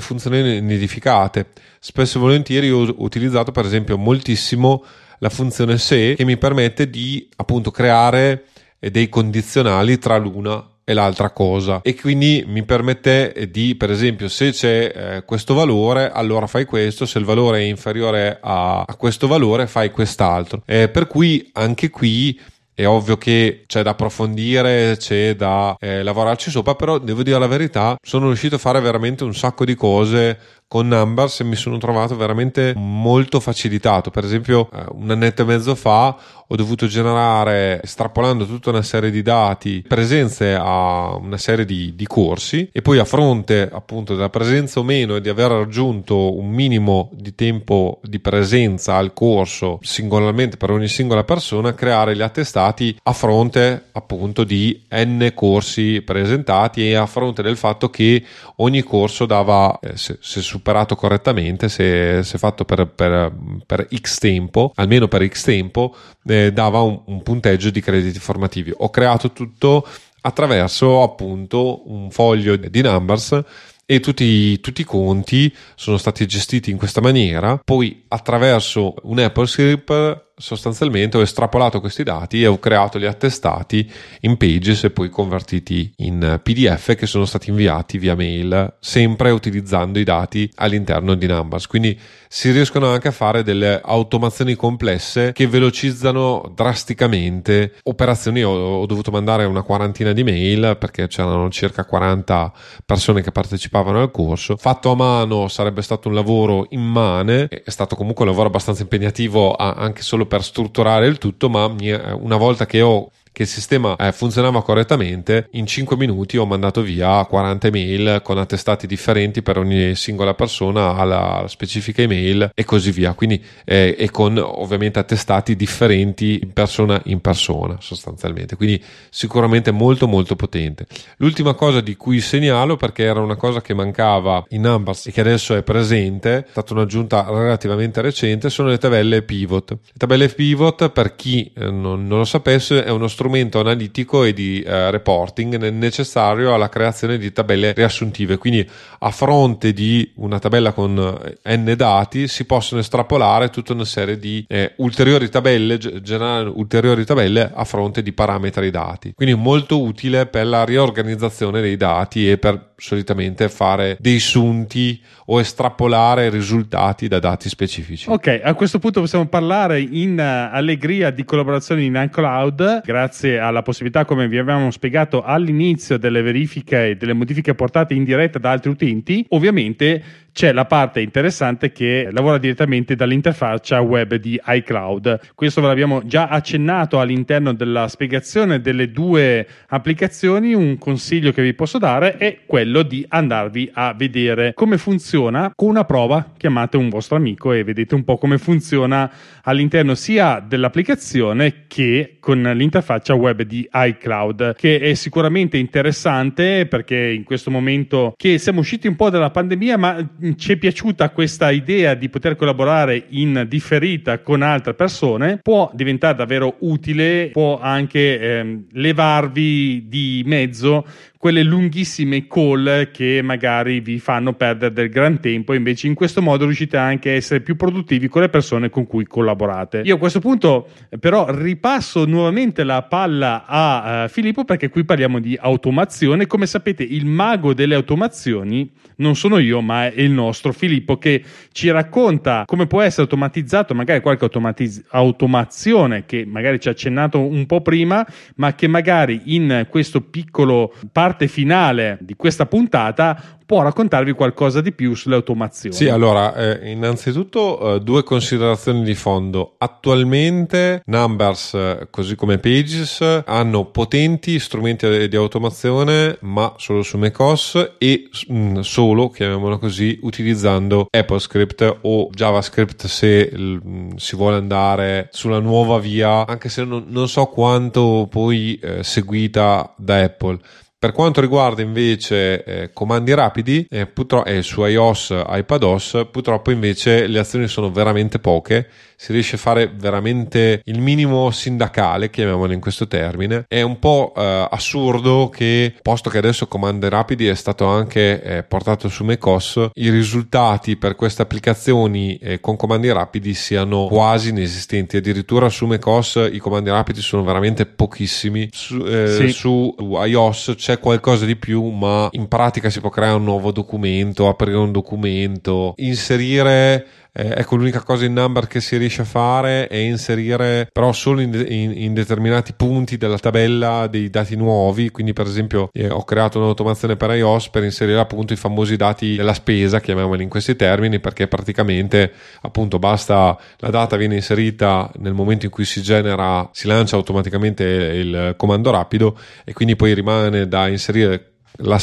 funzioni 0.00 0.62
nidificate. 0.62 1.48
Spesso 1.78 2.16
e 2.16 2.20
volentieri 2.22 2.70
ho 2.70 2.94
utilizzato 2.96 3.52
per 3.52 3.66
esempio 3.66 3.98
moltissimo 3.98 4.82
la 5.18 5.28
funzione 5.28 5.76
se 5.76 6.14
che 6.14 6.24
mi 6.24 6.38
permette 6.38 6.88
di 6.88 7.28
appunto 7.36 7.70
creare 7.70 8.44
eh, 8.78 8.90
dei 8.90 9.10
condizionali 9.10 9.98
tra 9.98 10.16
l'una 10.16 10.66
e 10.84 10.92
l'altra 10.92 11.30
cosa 11.30 11.80
e 11.82 11.94
quindi 11.94 12.44
mi 12.46 12.62
permette 12.62 13.48
di 13.50 13.74
per 13.74 13.90
esempio 13.90 14.28
se 14.28 14.50
c'è 14.52 14.92
eh, 14.94 15.24
questo 15.24 15.54
valore 15.54 16.10
allora 16.12 16.46
fai 16.46 16.66
questo 16.66 17.06
se 17.06 17.18
il 17.18 17.24
valore 17.24 17.58
è 17.58 17.62
inferiore 17.62 18.38
a, 18.40 18.84
a 18.86 18.96
questo 18.96 19.26
valore 19.26 19.66
fai 19.66 19.90
quest'altro 19.90 20.62
eh, 20.66 20.88
per 20.88 21.06
cui 21.06 21.48
anche 21.54 21.90
qui 21.90 22.38
è 22.76 22.86
ovvio 22.88 23.16
che 23.16 23.62
c'è 23.66 23.82
da 23.82 23.90
approfondire, 23.90 24.96
c'è 24.98 25.36
da 25.36 25.76
eh, 25.78 26.02
lavorarci 26.02 26.50
sopra, 26.50 26.74
però 26.74 26.98
devo 26.98 27.22
dire 27.22 27.38
la 27.38 27.46
verità, 27.46 27.96
sono 28.02 28.26
riuscito 28.26 28.56
a 28.56 28.58
fare 28.58 28.80
veramente 28.80 29.22
un 29.22 29.32
sacco 29.32 29.64
di 29.64 29.76
cose 29.76 30.38
con 30.66 30.88
Numbers 30.88 31.38
e 31.38 31.44
mi 31.44 31.54
sono 31.54 31.78
trovato 31.78 32.16
veramente 32.16 32.72
molto 32.74 33.38
facilitato. 33.38 34.10
Per 34.10 34.24
esempio, 34.24 34.68
eh, 34.72 34.86
un 34.90 35.08
annetto 35.08 35.42
e 35.42 35.44
mezzo 35.44 35.76
fa 35.76 36.16
ho 36.46 36.56
dovuto 36.56 36.86
generare, 36.86 37.80
estrapolando 37.82 38.46
tutta 38.46 38.70
una 38.70 38.82
serie 38.82 39.10
di 39.10 39.22
dati, 39.22 39.84
presenze 39.86 40.54
a 40.54 41.16
una 41.16 41.38
serie 41.38 41.64
di, 41.64 41.94
di 41.94 42.06
corsi 42.06 42.68
e 42.72 42.82
poi 42.82 42.98
a 42.98 43.04
fronte 43.04 43.68
appunto 43.72 44.14
della 44.14 44.30
presenza 44.30 44.80
o 44.80 44.82
meno 44.82 45.16
e 45.16 45.20
di 45.20 45.28
aver 45.28 45.50
raggiunto 45.50 46.36
un 46.36 46.50
minimo 46.50 47.10
di 47.12 47.34
tempo 47.34 48.00
di 48.02 48.20
presenza 48.20 48.96
al 48.96 49.12
corso 49.12 49.78
singolarmente 49.82 50.56
per 50.56 50.70
ogni 50.70 50.88
singola 50.88 51.24
persona, 51.24 51.74
creare 51.74 52.14
gli 52.14 52.22
attestati 52.22 52.96
a 53.02 53.12
fronte 53.12 53.86
appunto 53.92 54.44
di 54.44 54.84
n 54.90 55.32
corsi 55.34 56.02
presentati 56.02 56.86
e 56.86 56.94
a 56.94 57.06
fronte 57.06 57.42
del 57.42 57.56
fatto 57.56 57.88
che 57.90 58.22
ogni 58.56 58.82
corso 58.82 59.26
dava, 59.26 59.78
eh, 59.80 59.96
se, 59.96 60.18
se 60.20 60.40
superato 60.40 60.94
correttamente, 60.94 61.68
se, 61.68 62.22
se 62.22 62.38
fatto 62.38 62.64
per, 62.64 62.86
per, 62.86 63.32
per, 63.64 63.88
X 63.94 64.18
tempo, 64.18 64.72
almeno 64.74 65.08
per 65.08 65.26
X 65.26 65.44
tempo, 65.44 65.94
eh, 66.26 66.33
dava 66.52 66.80
un, 66.80 67.00
un 67.06 67.22
punteggio 67.22 67.70
di 67.70 67.80
crediti 67.80 68.18
formativi. 68.18 68.72
Ho 68.76 68.90
creato 68.90 69.32
tutto 69.32 69.86
attraverso 70.20 71.02
appunto 71.02 71.90
un 71.90 72.10
foglio 72.10 72.56
di 72.56 72.82
numbers 72.82 73.42
e 73.86 74.00
tutti, 74.00 74.58
tutti, 74.60 74.80
i 74.80 74.84
conti 74.84 75.54
sono 75.74 75.98
stati 75.98 76.26
gestiti 76.26 76.70
in 76.70 76.78
questa 76.78 77.02
maniera. 77.02 77.60
Poi 77.62 78.04
attraverso 78.08 78.94
un 79.02 79.18
Apple 79.18 79.46
Script 79.46 80.22
sostanzialmente 80.36 81.16
ho 81.16 81.20
estrapolato 81.20 81.80
questi 81.80 82.02
dati 82.02 82.42
e 82.42 82.46
ho 82.46 82.58
creato 82.58 82.98
gli 82.98 83.04
attestati 83.04 83.88
in 84.20 84.36
pages 84.36 84.84
e 84.84 84.90
poi 84.90 85.08
convertiti 85.08 85.92
in 85.98 86.40
PDF 86.42 86.96
che 86.96 87.06
sono 87.06 87.24
stati 87.24 87.50
inviati 87.50 87.98
via 87.98 88.16
mail, 88.16 88.76
sempre 88.80 89.30
utilizzando 89.30 89.98
i 89.98 90.04
dati 90.04 90.50
all'interno 90.56 91.14
di 91.14 91.26
Numbers. 91.26 91.66
Quindi 91.66 91.98
si 92.36 92.50
riescono 92.50 92.88
anche 92.88 93.06
a 93.06 93.12
fare 93.12 93.44
delle 93.44 93.80
automazioni 93.80 94.56
complesse 94.56 95.30
che 95.30 95.46
velocizzano 95.46 96.50
drasticamente 96.52 97.74
operazioni. 97.84 98.42
Ho, 98.42 98.80
ho 98.80 98.86
dovuto 98.86 99.12
mandare 99.12 99.44
una 99.44 99.62
quarantina 99.62 100.10
di 100.10 100.24
mail 100.24 100.76
perché 100.76 101.06
c'erano 101.06 101.48
circa 101.50 101.84
40 101.84 102.52
persone 102.84 103.22
che 103.22 103.30
partecipavano 103.30 104.00
al 104.00 104.10
corso. 104.10 104.56
Fatto 104.56 104.90
a 104.90 104.96
mano 104.96 105.46
sarebbe 105.46 105.80
stato 105.80 106.08
un 106.08 106.14
lavoro 106.14 106.66
immane, 106.70 107.46
è 107.46 107.70
stato 107.70 107.94
comunque 107.94 108.24
un 108.24 108.30
lavoro 108.32 108.48
abbastanza 108.48 108.82
impegnativo 108.82 109.54
anche 109.54 110.02
solo 110.02 110.26
per 110.26 110.42
strutturare 110.42 111.06
il 111.06 111.18
tutto, 111.18 111.48
ma 111.48 111.72
una 112.18 112.36
volta 112.36 112.66
che 112.66 112.80
ho 112.80 113.12
che 113.34 113.42
il 113.42 113.48
sistema 113.48 113.96
eh, 113.96 114.12
funzionava 114.12 114.62
correttamente, 114.62 115.48
in 115.54 115.66
5 115.66 115.96
minuti 115.96 116.36
ho 116.36 116.46
mandato 116.46 116.82
via 116.82 117.24
40 117.24 117.66
email 117.66 118.20
con 118.22 118.38
attestati 118.38 118.86
differenti 118.86 119.42
per 119.42 119.58
ogni 119.58 119.96
singola 119.96 120.34
persona 120.34 120.94
alla 120.94 121.44
specifica 121.48 122.00
email 122.00 122.52
e 122.54 122.64
così 122.64 122.92
via. 122.92 123.12
Quindi 123.14 123.42
eh, 123.64 123.96
e 123.98 124.08
con 124.12 124.38
ovviamente 124.38 125.00
attestati 125.00 125.56
differenti 125.56 126.38
in 126.44 126.52
persona 126.52 127.00
in 127.06 127.20
persona 127.20 127.76
sostanzialmente. 127.80 128.54
Quindi 128.54 128.80
sicuramente 129.10 129.72
molto 129.72 130.06
molto 130.06 130.36
potente. 130.36 130.86
L'ultima 131.16 131.54
cosa 131.54 131.80
di 131.80 131.96
cui 131.96 132.20
segnalo 132.20 132.76
perché 132.76 133.02
era 133.02 133.20
una 133.20 133.34
cosa 133.34 133.60
che 133.60 133.74
mancava 133.74 134.44
in 134.50 134.60
Numbers 134.60 135.08
e 135.08 135.10
che 135.10 135.22
adesso 135.22 135.56
è 135.56 135.64
presente, 135.64 136.36
è 136.36 136.44
stata 136.50 136.72
un'aggiunta 136.72 137.26
relativamente 137.28 138.00
recente, 138.00 138.48
sono 138.48 138.68
le 138.68 138.78
tabelle 138.78 139.22
pivot. 139.22 139.70
Le 139.70 139.78
tabelle 139.96 140.28
pivot 140.28 140.90
per 140.90 141.16
chi 141.16 141.50
eh, 141.52 141.68
non, 141.68 142.06
non 142.06 142.18
lo 142.18 142.24
sapesse 142.24 142.84
è 142.84 142.90
uno 142.90 143.08
strumento 143.08 143.22
strumento 143.24 143.60
analitico 143.60 144.24
e 144.24 144.34
di 144.34 144.60
eh, 144.60 144.90
reporting 144.90 145.56
necessario 145.70 146.52
alla 146.52 146.68
creazione 146.68 147.16
di 147.16 147.32
tabelle 147.32 147.72
riassuntive. 147.72 148.36
Quindi 148.36 148.68
a 148.98 149.10
fronte 149.10 149.72
di 149.72 150.12
una 150.16 150.38
tabella 150.38 150.72
con 150.72 150.98
eh, 151.42 151.56
n 151.56 151.72
dati 151.74 152.28
si 152.28 152.44
possono 152.44 152.82
estrapolare 152.82 153.48
tutta 153.48 153.72
una 153.72 153.86
serie 153.86 154.18
di 154.18 154.44
eh, 154.46 154.74
ulteriori 154.76 155.30
tabelle, 155.30 155.78
generare 155.78 156.50
ulteriori 156.52 157.06
tabelle 157.06 157.50
a 157.54 157.64
fronte 157.64 158.02
di 158.02 158.12
parametri 158.12 158.70
dati. 158.70 159.14
Quindi 159.14 159.34
molto 159.34 159.80
utile 159.80 160.26
per 160.26 160.46
la 160.46 160.64
riorganizzazione 160.64 161.62
dei 161.62 161.78
dati 161.78 162.30
e 162.30 162.36
per 162.36 162.72
solitamente 162.76 163.48
fare 163.48 163.96
dei 164.00 164.18
sunti 164.18 165.00
o 165.26 165.40
estrapolare 165.40 166.28
risultati 166.28 167.08
da 167.08 167.18
dati 167.18 167.48
specifici. 167.48 168.10
Ok, 168.10 168.40
a 168.42 168.52
questo 168.54 168.78
punto 168.78 169.00
possiamo 169.00 169.26
parlare 169.26 169.80
in 169.80 170.18
uh, 170.18 170.54
allegria 170.54 171.10
di 171.10 171.24
collaborazione 171.24 171.82
in 171.82 171.94
iCloud, 171.94 172.82
grazie 172.84 173.13
alla 173.22 173.62
possibilità, 173.62 174.04
come 174.04 174.28
vi 174.28 174.38
avevamo 174.38 174.70
spiegato 174.70 175.22
all'inizio, 175.22 175.96
delle 175.98 176.22
verifiche 176.22 176.88
e 176.90 176.96
delle 176.96 177.12
modifiche 177.12 177.54
portate 177.54 177.94
in 177.94 178.04
diretta 178.04 178.38
da 178.38 178.50
altri 178.50 178.70
utenti. 178.70 179.24
Ovviamente 179.30 180.02
c'è 180.34 180.52
la 180.52 180.64
parte 180.64 181.00
interessante 181.00 181.70
che 181.70 182.08
lavora 182.10 182.38
direttamente 182.38 182.96
dall'interfaccia 182.96 183.80
web 183.80 184.16
di 184.16 184.38
iCloud. 184.44 185.20
Questo 185.32 185.60
ve 185.60 185.68
l'abbiamo 185.68 186.04
già 186.06 186.26
accennato 186.26 186.98
all'interno 186.98 187.54
della 187.54 187.86
spiegazione 187.86 188.60
delle 188.60 188.90
due 188.90 189.46
applicazioni. 189.68 190.52
Un 190.52 190.76
consiglio 190.76 191.30
che 191.30 191.40
vi 191.40 191.54
posso 191.54 191.78
dare 191.78 192.16
è 192.16 192.40
quello 192.46 192.82
di 192.82 193.06
andarvi 193.08 193.70
a 193.74 193.94
vedere 193.96 194.54
come 194.54 194.76
funziona 194.76 195.52
con 195.54 195.68
una 195.68 195.84
prova. 195.84 196.32
Chiamate 196.36 196.76
un 196.78 196.88
vostro 196.88 197.14
amico 197.14 197.52
e 197.52 197.62
vedete 197.62 197.94
un 197.94 198.02
po' 198.02 198.18
come 198.18 198.36
funziona 198.36 199.08
all'interno 199.44 199.94
sia 199.94 200.44
dell'applicazione 200.44 201.66
che 201.68 202.16
con 202.18 202.42
l'interfaccia 202.42 203.14
web 203.14 203.42
di 203.42 203.68
iCloud, 203.72 204.56
che 204.56 204.80
è 204.80 204.94
sicuramente 204.94 205.58
interessante 205.58 206.66
perché 206.66 206.96
in 206.96 207.22
questo 207.22 207.52
momento 207.52 208.14
che 208.16 208.38
siamo 208.38 208.58
usciti 208.58 208.88
un 208.88 208.96
po' 208.96 209.10
dalla 209.10 209.30
pandemia, 209.30 209.78
ma 209.78 210.08
ci 210.36 210.52
è 210.52 210.56
piaciuta 210.56 211.10
questa 211.10 211.50
idea 211.50 211.94
di 211.94 212.08
poter 212.08 212.36
collaborare 212.36 213.04
in 213.10 213.44
differita 213.48 214.20
con 214.20 214.42
altre 214.42 214.74
persone, 214.74 215.38
può 215.42 215.70
diventare 215.74 216.16
davvero 216.16 216.56
utile, 216.60 217.28
può 217.32 217.60
anche 217.60 218.18
ehm, 218.18 218.64
levarvi 218.72 219.84
di 219.86 220.22
mezzo 220.26 220.86
quelle 221.24 221.42
lunghissime 221.42 222.26
call 222.26 222.90
che 222.90 223.22
magari 223.22 223.80
vi 223.80 223.98
fanno 223.98 224.34
perdere 224.34 224.74
del 224.74 224.90
gran 224.90 225.20
tempo 225.20 225.54
invece 225.54 225.86
in 225.86 225.94
questo 225.94 226.20
modo 226.20 226.44
riuscite 226.44 226.76
anche 226.76 227.08
a 227.08 227.12
essere 227.14 227.40
più 227.40 227.56
produttivi 227.56 228.08
con 228.08 228.20
le 228.20 228.28
persone 228.28 228.68
con 228.68 228.86
cui 228.86 229.06
collaborate. 229.06 229.80
Io 229.86 229.94
a 229.94 229.98
questo 229.98 230.20
punto 230.20 230.68
però 231.00 231.24
ripasso 231.30 232.04
nuovamente 232.04 232.62
la 232.62 232.82
palla 232.82 233.46
a 233.46 234.04
uh, 234.04 234.08
Filippo 234.10 234.44
perché 234.44 234.68
qui 234.68 234.84
parliamo 234.84 235.18
di 235.18 235.34
automazione. 235.40 236.26
Come 236.26 236.44
sapete 236.44 236.82
il 236.82 237.06
mago 237.06 237.54
delle 237.54 237.74
automazioni 237.74 238.70
non 238.96 239.16
sono 239.16 239.38
io 239.38 239.62
ma 239.62 239.86
è 239.86 240.02
il 240.02 240.10
nostro 240.10 240.52
Filippo 240.52 240.98
che 240.98 241.24
ci 241.52 241.70
racconta 241.70 242.44
come 242.44 242.66
può 242.66 242.82
essere 242.82 243.02
automatizzato 243.02 243.74
magari 243.74 244.02
qualche 244.02 244.24
automatiz- 244.24 244.84
automazione 244.90 246.04
che 246.04 246.26
magari 246.26 246.60
ci 246.60 246.68
ha 246.68 246.72
accennato 246.72 247.18
un 247.18 247.46
po' 247.46 247.62
prima 247.62 248.06
ma 248.36 248.54
che 248.54 248.68
magari 248.68 249.22
in 249.24 249.66
questo 249.70 250.02
piccolo 250.02 250.72
parte 250.92 251.13
parte 251.14 251.28
finale 251.28 251.96
di 252.00 252.16
questa 252.16 252.46
puntata 252.46 253.34
può 253.46 253.62
raccontarvi 253.62 254.12
qualcosa 254.12 254.60
di 254.60 254.72
più 254.72 254.94
sulle 254.94 255.14
automazioni. 255.14 255.76
Sì, 255.76 255.88
allora, 255.88 256.34
eh, 256.34 256.70
innanzitutto 256.70 257.74
eh, 257.74 257.80
due 257.80 258.02
considerazioni 258.02 258.82
di 258.82 258.94
fondo. 258.94 259.54
Attualmente 259.58 260.82
Numbers, 260.86 261.54
eh, 261.54 261.88
così 261.90 262.16
come 262.16 262.38
Pages, 262.38 263.22
hanno 263.26 263.66
potenti 263.66 264.38
strumenti 264.38 265.08
di 265.08 265.16
automazione, 265.16 266.16
ma 266.22 266.54
solo 266.56 266.82
su 266.82 266.96
macOS 266.96 267.74
e 267.78 268.08
mh, 268.28 268.36
mm, 268.36 268.60
solo, 268.60 269.10
chiamiamolo 269.10 269.58
così, 269.58 269.98
utilizzando 270.02 270.86
AppleScript 270.90 271.78
o 271.82 272.08
JavaScript 272.10 272.86
se 272.86 273.30
mh, 273.30 273.60
mm, 273.66 273.90
si 273.96 274.16
vuole 274.16 274.36
andare 274.36 275.08
sulla 275.12 275.38
nuova 275.38 275.78
via, 275.78 276.26
anche 276.26 276.48
se 276.48 276.64
non, 276.64 276.86
non 276.88 277.08
so 277.08 277.26
quanto 277.26 278.08
poi 278.10 278.58
eh, 278.62 278.82
seguita 278.82 279.74
da 279.76 280.02
Apple. 280.02 280.38
Per 280.84 280.92
quanto 280.92 281.22
riguarda 281.22 281.62
invece 281.62 282.44
eh, 282.44 282.70
comandi 282.74 283.14
rapidi, 283.14 283.66
eh, 283.70 283.86
purtroppo, 283.86 284.28
eh, 284.28 284.42
su 284.42 284.62
iOS, 284.62 285.14
iPadOS, 285.26 286.08
purtroppo 286.10 286.50
invece 286.50 287.06
le 287.06 287.20
azioni 287.20 287.48
sono 287.48 287.70
veramente 287.70 288.18
poche 288.18 288.68
si 288.96 289.12
riesce 289.12 289.36
a 289.36 289.38
fare 289.38 289.70
veramente 289.74 290.62
il 290.64 290.80
minimo 290.80 291.30
sindacale, 291.30 292.10
chiamiamolo 292.10 292.52
in 292.52 292.60
questo 292.60 292.86
termine. 292.86 293.44
È 293.48 293.62
un 293.62 293.78
po' 293.78 294.12
eh, 294.16 294.48
assurdo 294.50 295.28
che, 295.28 295.74
posto 295.82 296.10
che 296.10 296.18
adesso 296.18 296.46
Comandi 296.46 296.88
Rapidi 296.88 297.26
è 297.26 297.34
stato 297.34 297.66
anche 297.66 298.22
eh, 298.22 298.42
portato 298.42 298.88
su 298.88 299.04
macOS, 299.04 299.70
i 299.74 299.90
risultati 299.90 300.76
per 300.76 300.94
queste 300.94 301.22
applicazioni 301.22 302.16
eh, 302.16 302.40
con 302.40 302.56
comandi 302.56 302.90
rapidi 302.92 303.34
siano 303.34 303.86
quasi 303.86 304.30
inesistenti. 304.30 304.96
Addirittura 304.96 305.48
su 305.48 305.66
macOS 305.66 306.28
i 306.32 306.38
comandi 306.38 306.70
rapidi 306.70 307.00
sono 307.00 307.24
veramente 307.24 307.66
pochissimi. 307.66 308.48
Su, 308.52 308.84
eh, 308.84 309.08
sì. 309.08 309.28
su 309.32 309.74
iOS 309.78 310.54
c'è 310.56 310.78
qualcosa 310.78 311.24
di 311.24 311.36
più, 311.36 311.68
ma 311.68 312.08
in 312.12 312.28
pratica 312.28 312.70
si 312.70 312.80
può 312.80 312.90
creare 312.90 313.16
un 313.16 313.24
nuovo 313.24 313.50
documento, 313.50 314.28
aprire 314.28 314.56
un 314.56 314.72
documento, 314.72 315.74
inserire 315.76 316.86
eh, 317.16 317.32
ecco 317.36 317.54
l'unica 317.54 317.80
cosa 317.80 318.04
in 318.04 318.12
number 318.12 318.48
che 318.48 318.60
si 318.60 318.76
riesce 318.76 319.02
a 319.02 319.04
fare 319.04 319.68
è 319.68 319.76
inserire 319.76 320.68
però 320.72 320.92
solo 320.92 321.20
in, 321.20 321.32
in, 321.48 321.72
in 321.72 321.94
determinati 321.94 322.54
punti 322.54 322.96
della 322.96 323.18
tabella 323.18 323.86
dei 323.86 324.10
dati 324.10 324.34
nuovi. 324.34 324.90
Quindi 324.90 325.12
per 325.12 325.26
esempio 325.26 325.68
eh, 325.72 325.88
ho 325.88 326.02
creato 326.02 326.38
un'automazione 326.38 326.96
per 326.96 327.10
iOS 327.10 327.50
per 327.50 327.62
inserire 327.62 328.00
appunto 328.00 328.32
i 328.32 328.36
famosi 328.36 328.74
dati 328.74 329.14
della 329.14 329.32
spesa 329.32 329.80
chiamiamoli 329.80 330.24
in 330.24 330.28
questi 330.28 330.56
termini 330.56 330.98
perché 330.98 331.28
praticamente 331.28 332.12
appunto 332.40 332.80
basta 332.80 333.38
la 333.58 333.70
data 333.70 333.96
viene 333.96 334.16
inserita 334.16 334.90
nel 334.96 335.12
momento 335.12 335.44
in 335.44 335.52
cui 335.52 335.64
si 335.64 335.82
genera 335.82 336.48
si 336.52 336.66
lancia 336.66 336.96
automaticamente 336.96 337.62
il 337.64 338.34
comando 338.36 338.70
rapido 338.72 339.16
e 339.44 339.52
quindi 339.52 339.76
poi 339.76 339.94
rimane 339.94 340.48
da 340.48 340.66
inserire 340.66 341.33
la, 341.58 341.80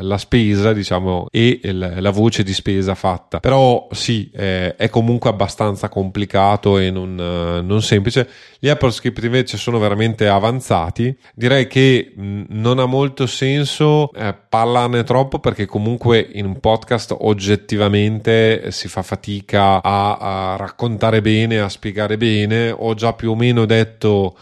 la, 0.00 0.18
spesa, 0.18 0.72
diciamo, 0.72 1.28
e 1.30 1.60
il, 1.62 1.96
la 1.98 2.10
voce 2.10 2.42
di 2.42 2.52
spesa 2.52 2.94
fatta. 2.94 3.40
Però 3.40 3.86
sì, 3.92 4.30
eh, 4.34 4.74
è 4.74 4.88
comunque 4.88 5.30
abbastanza 5.30 5.88
complicato 5.88 6.78
e 6.78 6.90
non, 6.90 7.14
non, 7.14 7.82
semplice. 7.82 8.28
Gli 8.58 8.68
Apple 8.68 8.90
Script 8.90 9.22
invece 9.22 9.56
sono 9.56 9.78
veramente 9.78 10.28
avanzati. 10.28 11.16
Direi 11.34 11.66
che 11.66 12.12
non 12.16 12.78
ha 12.78 12.86
molto 12.86 13.26
senso 13.26 14.12
eh, 14.12 14.34
parlarne 14.48 15.04
troppo 15.04 15.38
perché 15.38 15.66
comunque 15.66 16.18
in 16.32 16.46
un 16.46 16.58
podcast 16.58 17.14
oggettivamente 17.18 18.70
si 18.70 18.88
fa 18.88 19.02
fatica 19.02 19.82
a, 19.82 20.52
a 20.52 20.56
raccontare 20.56 21.20
bene, 21.20 21.60
a 21.60 21.68
spiegare 21.68 22.16
bene. 22.16 22.70
Ho 22.70 22.94
già 22.94 23.12
più 23.12 23.30
o 23.30 23.36
meno 23.36 23.66
detto 23.66 24.36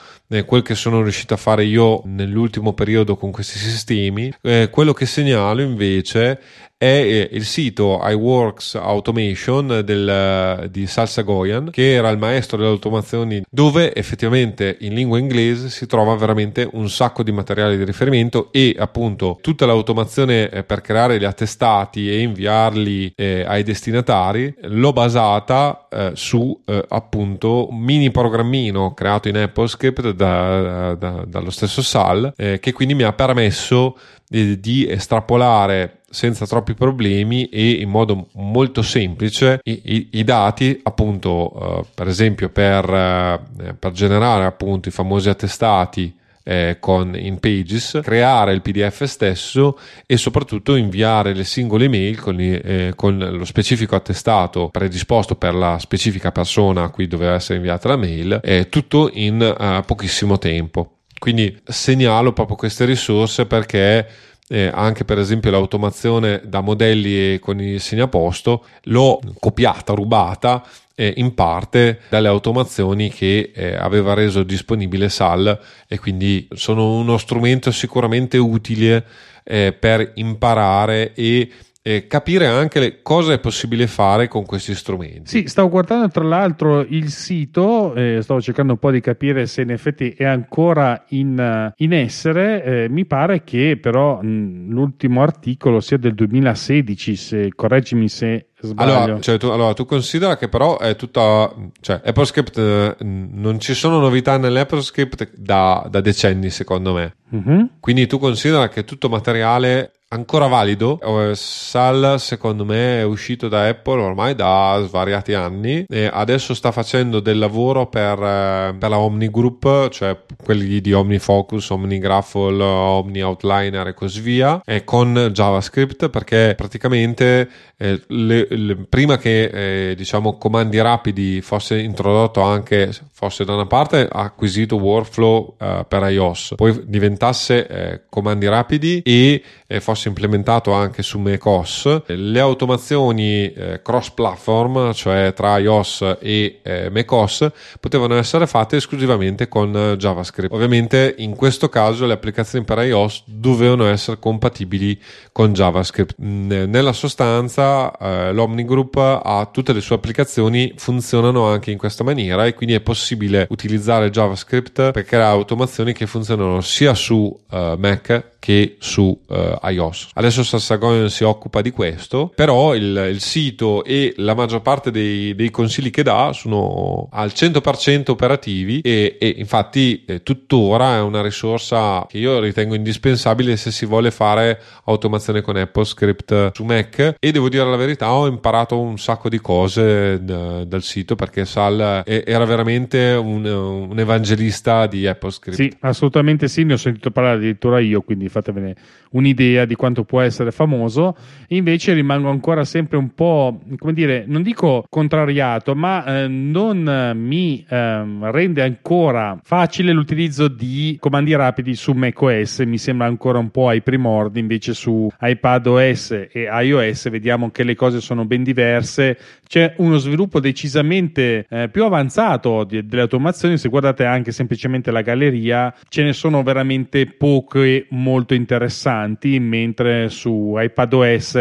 quel 0.45 0.63
che 0.63 0.75
sono 0.75 1.03
riuscito 1.03 1.35
a 1.35 1.37
fare 1.37 1.65
io 1.65 2.03
nell'ultimo 2.05 2.73
periodo 2.73 3.17
con 3.17 3.31
questi 3.31 3.59
sistemi. 3.59 4.33
Eh, 4.43 4.69
quello 4.71 4.93
che 4.93 5.07
segnalo 5.07 5.61
invece 5.61 6.41
è 6.81 6.87
eh, 6.87 7.29
il 7.33 7.45
sito 7.45 8.01
iWorks 8.03 8.77
Automation 8.77 9.83
del, 9.85 10.67
di 10.71 10.87
Salsa 10.87 11.21
Goyan, 11.21 11.69
che 11.71 11.93
era 11.93 12.09
il 12.09 12.17
maestro 12.17 12.57
delle 12.57 12.71
automazioni, 12.71 13.43
dove 13.51 13.95
effettivamente 13.95 14.79
in 14.81 14.95
lingua 14.95 15.19
inglese 15.19 15.69
si 15.69 15.85
trova 15.85 16.15
veramente 16.15 16.67
un 16.73 16.89
sacco 16.89 17.23
di 17.23 17.33
materiale 17.33 17.77
di 17.77 17.85
riferimento 17.85 18.51
e 18.51 18.75
appunto 18.79 19.37
tutta 19.43 19.67
l'automazione 19.67 20.49
eh, 20.49 20.63
per 20.63 20.81
creare 20.81 21.19
gli 21.19 21.25
attestati 21.25 22.11
e 22.11 22.21
inviarli 22.21 23.13
eh, 23.15 23.45
ai 23.47 23.63
destinatari 23.63 24.55
l'ho 24.63 24.95
basata 24.95 25.87
eh, 25.91 26.13
su 26.15 26.59
eh, 26.65 26.83
appunto 26.89 27.69
un 27.69 27.79
mini 27.79 28.11
programmino 28.11 28.95
creato 28.95 29.29
in 29.29 29.37
AppleScript 29.37 30.13
da, 30.13 30.95
da, 30.95 31.25
dallo 31.27 31.51
stesso 31.51 31.83
Sal 31.83 32.33
eh, 32.39 32.59
che 32.59 32.73
quindi 32.73 32.95
mi 32.95 33.03
ha 33.03 33.13
permesso 33.13 33.99
di, 34.31 34.61
di 34.61 34.89
estrapolare 34.89 36.00
senza 36.11 36.47
troppi 36.47 36.75
problemi 36.75 37.47
e 37.47 37.71
in 37.71 37.89
modo 37.89 38.29
molto 38.33 38.83
semplice 38.83 39.61
i, 39.63 39.81
i, 39.85 40.09
i 40.13 40.25
dati 40.25 40.79
appunto 40.83 41.53
uh, 41.55 41.87
per 41.95 42.09
esempio 42.09 42.49
per, 42.49 42.85
uh, 42.89 43.75
per 43.79 43.93
generare 43.93 44.45
appunto 44.45 44.89
i 44.89 44.93
famosi 44.93 45.29
attestati 45.29 46.19
eh, 46.43 46.79
con 46.81 47.15
in 47.17 47.39
Pages, 47.39 48.01
creare 48.03 48.53
il 48.53 48.63
PDF 48.63 49.05
stesso 49.05 49.79
e 50.07 50.17
soprattutto 50.17 50.75
inviare 50.75 51.35
le 51.35 51.45
singole 51.45 51.89
mail 51.89 52.19
con, 52.19 52.37
eh, 52.41 52.93
con, 52.97 53.19
lo 53.19 53.45
specifico 53.45 53.95
attestato 53.95 54.69
predisposto 54.69 55.37
per 55.37 55.55
la 55.55 55.79
specifica 55.79 56.33
persona 56.33 56.83
a 56.83 56.91
cui 56.91 57.07
doveva 57.07 57.35
essere 57.35 57.57
inviata 57.57 57.89
la 57.89 57.97
mail, 57.97 58.41
eh, 58.43 58.69
tutto 58.69 59.11
in 59.13 59.41
uh, 59.41 59.85
pochissimo 59.85 60.39
tempo. 60.39 60.95
Quindi 61.21 61.55
segnalo 61.65 62.33
proprio 62.33 62.57
queste 62.57 62.87
risorse 62.87 63.45
perché 63.45 64.09
eh, 64.53 64.69
anche 64.73 65.05
per 65.05 65.19
esempio 65.19 65.53
l'automazione 65.53 66.43
da 66.45 66.61
modelli 66.61 67.39
con 67.39 67.61
i 67.61 67.79
segnaposto 67.79 68.65
l'ho 68.85 69.21
copiata, 69.39 69.95
rubata 69.95 70.65
eh, 70.97 71.15
in 71.19 71.35
parte 71.35 72.01
dalle 72.09 72.27
automazioni 72.27 73.11
che 73.11 73.53
eh, 73.55 73.77
aveva 73.77 74.13
reso 74.13 74.43
disponibile 74.43 75.09
SAL 75.09 75.59
e 75.87 75.99
quindi 76.01 76.49
sono 76.53 76.95
uno 76.95 77.17
strumento 77.17 77.71
sicuramente 77.71 78.39
utile 78.39 79.05
eh, 79.45 79.73
per 79.73 80.13
imparare 80.17 81.15
e 81.15 81.49
e 81.83 82.07
capire 82.07 82.47
anche 82.47 83.01
cosa 83.01 83.33
è 83.33 83.39
possibile 83.39 83.87
fare 83.87 84.29
con 84.29 84.45
questi 84.45 84.75
strumenti. 84.75 85.23
Sì, 85.25 85.45
stavo 85.47 85.71
guardando 85.71 86.09
tra 86.09 86.25
l'altro 86.25 86.81
il 86.81 87.09
sito, 87.09 87.95
eh, 87.95 88.19
stavo 88.21 88.41
cercando 88.41 88.73
un 88.73 88.79
po' 88.79 88.91
di 88.91 89.01
capire 89.01 89.47
se 89.47 89.63
in 89.63 89.71
effetti 89.71 90.11
è 90.11 90.25
ancora 90.25 91.05
in, 91.09 91.73
in 91.75 91.93
essere, 91.95 92.65
eh, 92.65 92.89
mi 92.91 93.07
pare 93.07 93.45
che 93.45 93.79
però 93.81 94.21
mh, 94.21 94.69
l'ultimo 94.69 95.23
articolo 95.23 95.81
sia 95.81 95.97
del 95.97 96.15
2016, 96.15 97.17
se 97.17 97.49
correggimi 97.55 98.09
se. 98.09 98.50
Allora, 98.77 99.21
cioè, 99.21 99.39
tu, 99.39 99.47
allora, 99.49 99.73
tu, 99.75 99.87
considera 99.87 100.37
che 100.37 100.49
però 100.49 100.79
è 100.79 100.97
tutta. 100.97 101.53
Cioè, 101.81 102.01
AppleScript 102.05 102.59
eh, 102.59 102.97
non 103.01 103.59
ci 103.61 103.75
sono 103.75 103.99
novità 103.99 104.37
nell'AppleScript 104.37 105.31
da, 105.37 105.87
da 105.89 106.01
decenni, 106.01 106.51
secondo 106.51 106.93
me. 106.95 107.15
Mm-hmm. 107.35 107.65
Quindi 107.81 108.07
tu 108.07 108.19
considera 108.19 108.69
che 108.69 108.85
tutto 108.85 109.09
materiale 109.09 109.93
ancora 110.13 110.47
valido. 110.47 110.99
Sal, 111.35 112.17
secondo 112.19 112.65
me, 112.65 113.01
è 113.01 113.03
uscito 113.03 113.49
da 113.49 113.67
Apple 113.67 114.01
ormai 114.01 114.35
da 114.35 114.83
svariati 114.85 115.35
anni 115.35 115.85
e 115.89 116.11
adesso 116.13 116.55
sta 116.55 116.73
facendo 116.73 117.21
del 117.21 117.39
lavoro 117.39 117.87
per, 117.87 118.19
eh, 118.23 118.77
per 118.79 118.89
la 118.89 118.99
Omni 118.99 119.31
Group, 119.31 119.89
cioè 119.91 120.17
quelli 120.43 120.81
di 120.81 120.93
OmniFocus, 120.93 121.71
OmniGraffle, 121.71 122.63
OmniOutliner 122.63 123.89
e 123.89 123.95
così 123.95 124.21
via, 124.21 124.61
e 124.65 124.85
con 124.85 125.31
JavaScript 125.33 126.09
perché 126.09 126.55
praticamente 126.57 127.49
eh, 127.77 128.03
le, 128.09 128.47
le, 128.57 128.77
prima 128.89 129.17
che 129.19 129.91
eh, 129.91 129.95
diciamo 129.95 130.39
comandi 130.39 130.81
rapidi 130.81 131.41
fosse 131.41 131.79
introdotto 131.79 132.41
anche 132.41 132.93
fosse 133.13 133.45
da 133.45 133.55
una 133.55 133.67
parte 133.67 134.09
acquisito 134.11 134.77
workflow 134.77 135.57
eh, 135.59 135.85
per 135.87 136.11
iOS, 136.11 136.55
poi 136.57 136.83
diventasse 136.87 137.67
eh, 137.67 138.01
comandi 138.09 138.49
rapidi 138.49 139.03
e 139.05 139.43
fosse 139.81 140.01
fosse 140.01 140.09
implementato 140.09 140.73
anche 140.73 141.03
su 141.03 141.19
macOS, 141.19 142.03
le 142.07 142.41
automazioni 142.41 143.53
eh, 143.53 143.81
cross-platform, 143.83 144.93
cioè 144.93 145.33
tra 145.35 145.59
iOS 145.59 146.17
e 146.21 146.61
eh, 146.63 146.89
macOS, 146.91 147.51
potevano 147.79 148.17
essere 148.17 148.47
fatte 148.47 148.77
esclusivamente 148.77 149.49
con 149.49 149.77
eh, 149.77 149.97
JavaScript. 149.97 150.55
Ovviamente 150.55 151.15
in 151.19 151.37
questo 151.37 151.69
caso 151.69 152.07
le 152.07 152.15
applicazioni 152.15 152.65
per 152.65 152.79
iOS 152.79 153.25
dovevano 153.27 153.87
essere 153.87 154.19
compatibili 154.19 154.99
con 155.33 155.53
JavaScript. 155.53 156.15
Nella 156.19 156.93
sostanza 156.93 157.97
eh, 157.99 158.33
l'Omnigroup 158.41 158.97
ha 158.97 159.49
tutte 159.53 159.73
le 159.73 159.81
sue 159.81 159.97
applicazioni 159.97 160.73
funzionano 160.77 161.47
anche 161.47 161.71
in 161.71 161.79
questa 161.79 162.05
maniera 162.05 162.47
e 162.47 162.55
quindi 162.55 162.75
è 162.75 162.81
possibile 162.81 163.47
utilizzare 163.51 164.11
JavaScript 164.11 164.93
per 164.93 165.05
creare 165.05 165.37
automazioni 165.37 165.93
che 165.93 166.07
funzionano 166.07 166.61
sia 166.61 166.95
su 166.95 167.15
uh, 167.51 167.57
Mac 167.77 168.37
che 168.41 168.77
su 168.81 169.17
uh, 169.27 169.69
iOS. 169.69 170.09
Adesso 170.15 170.43
Sassagoyan 170.43 171.11
si 171.11 171.23
occupa 171.23 171.61
di 171.61 171.71
questo, 171.71 172.33
però 172.35 172.75
il, 172.75 173.09
il 173.13 173.21
sito 173.21 173.85
e 173.85 174.15
la 174.17 174.35
maggior 174.35 174.63
parte 174.63 174.91
dei, 174.91 175.35
dei, 175.35 175.51
consigli 175.51 175.91
che 175.91 176.03
dà 176.03 176.33
sono 176.33 177.09
al 177.13 177.29
100% 177.35 178.11
operativi 178.11 178.81
e, 178.81 179.19
e 179.21 179.35
infatti 179.37 180.05
eh, 180.07 180.23
tuttora 180.23 180.97
è 180.97 181.01
una 181.01 181.21
risorsa 181.21 182.07
che 182.09 182.19
io 182.19 182.41
ritengo 182.41 182.75
indispensabile 182.75 183.57
se 183.57 183.71
si 183.71 183.85
vuole 183.85 184.11
fare 184.11 184.59
automazione 184.85 185.43
con 185.43 185.57
AppleScript 185.57 186.53
su 186.55 186.65
Mac 186.65 187.17
e 187.19 187.31
devo 187.33 187.49
dire 187.51 187.65
la 187.65 187.77
verità 187.77 188.11
ho 188.13 188.27
imparato 188.27 188.81
un 188.81 188.99
sacco 188.99 189.29
di 189.29 189.39
cose 189.39 190.25
d- 190.25 190.65
dal 190.65 190.83
sito 190.83 191.15
perché 191.15 191.45
Sal 191.45 192.03
era 192.07 192.45
veramente 192.47 193.13
un, 193.13 193.45
un 193.45 193.99
evangelista 193.99 194.87
di 194.87 195.07
AppleScript. 195.07 195.59
Sì, 195.59 195.77
assolutamente 195.81 196.49
sì, 196.49 196.65
ne 196.65 196.75
ho 196.75 196.79
sentito 196.79 197.11
parlare 197.11 197.37
addirittura 197.37 197.81
io, 197.81 198.01
quindi 198.01 198.29
fatevene 198.31 198.75
un'idea 199.11 199.65
di 199.65 199.75
quanto 199.75 200.05
può 200.05 200.21
essere 200.21 200.51
famoso. 200.51 201.17
Invece 201.49 201.93
rimango 201.93 202.31
ancora 202.31 202.65
sempre 202.65 202.97
un 202.97 203.13
po', 203.15 203.61
come 203.77 203.93
dire, 203.93 204.25
non 204.27 204.43
dico 204.43 204.85
contrariato, 204.89 205.75
ma 205.75 206.05
eh, 206.05 206.29
non 206.29 207.13
mi 207.17 207.65
eh, 207.69 208.05
rende 208.31 208.63
ancora 208.63 209.39
facile 209.43 209.93
l'utilizzo 209.93 210.49
di 210.49 210.97
comandi 210.99 211.35
rapidi 211.35 211.75
su 211.75 211.93
macOS. 211.93 212.61
Mi 212.61 212.79
sembra 212.79 213.07
ancora 213.07 213.39
un 213.39 213.51
po' 213.51 213.69
ai 213.69 213.83
primordi, 213.83 214.41
invece 214.41 214.73
su 214.73 215.09
iPadOS 215.21 216.29
e 216.33 216.49
iOS 216.51 217.11
vediamo 217.11 217.51
che 217.51 217.65
le 217.65 217.75
cose 217.75 218.01
sono 218.01 218.25
ben 218.25 218.43
diverse. 218.43 219.19
C'è 219.51 219.75
uno 219.79 219.97
sviluppo 219.97 220.39
decisamente 220.39 221.45
eh, 221.51 221.69
più 221.71 221.83
avanzato 221.83 222.63
di, 222.63 222.87
delle 222.87 223.03
automazioni. 223.03 223.59
Se 223.59 223.69
guardate 223.69 224.05
anche 224.05 224.31
semplicemente 224.31 224.93
la 224.93 225.03
galleria, 225.03 225.75
ce 225.89 226.05
ne 226.05 226.13
sono 226.13 226.45
veramente 226.45 227.07
poche 227.07 227.87
molto 227.91 228.35
interessanti, 228.35 229.41
mentre 229.41 230.09
su 230.09 230.55
iPadOS 230.57 231.33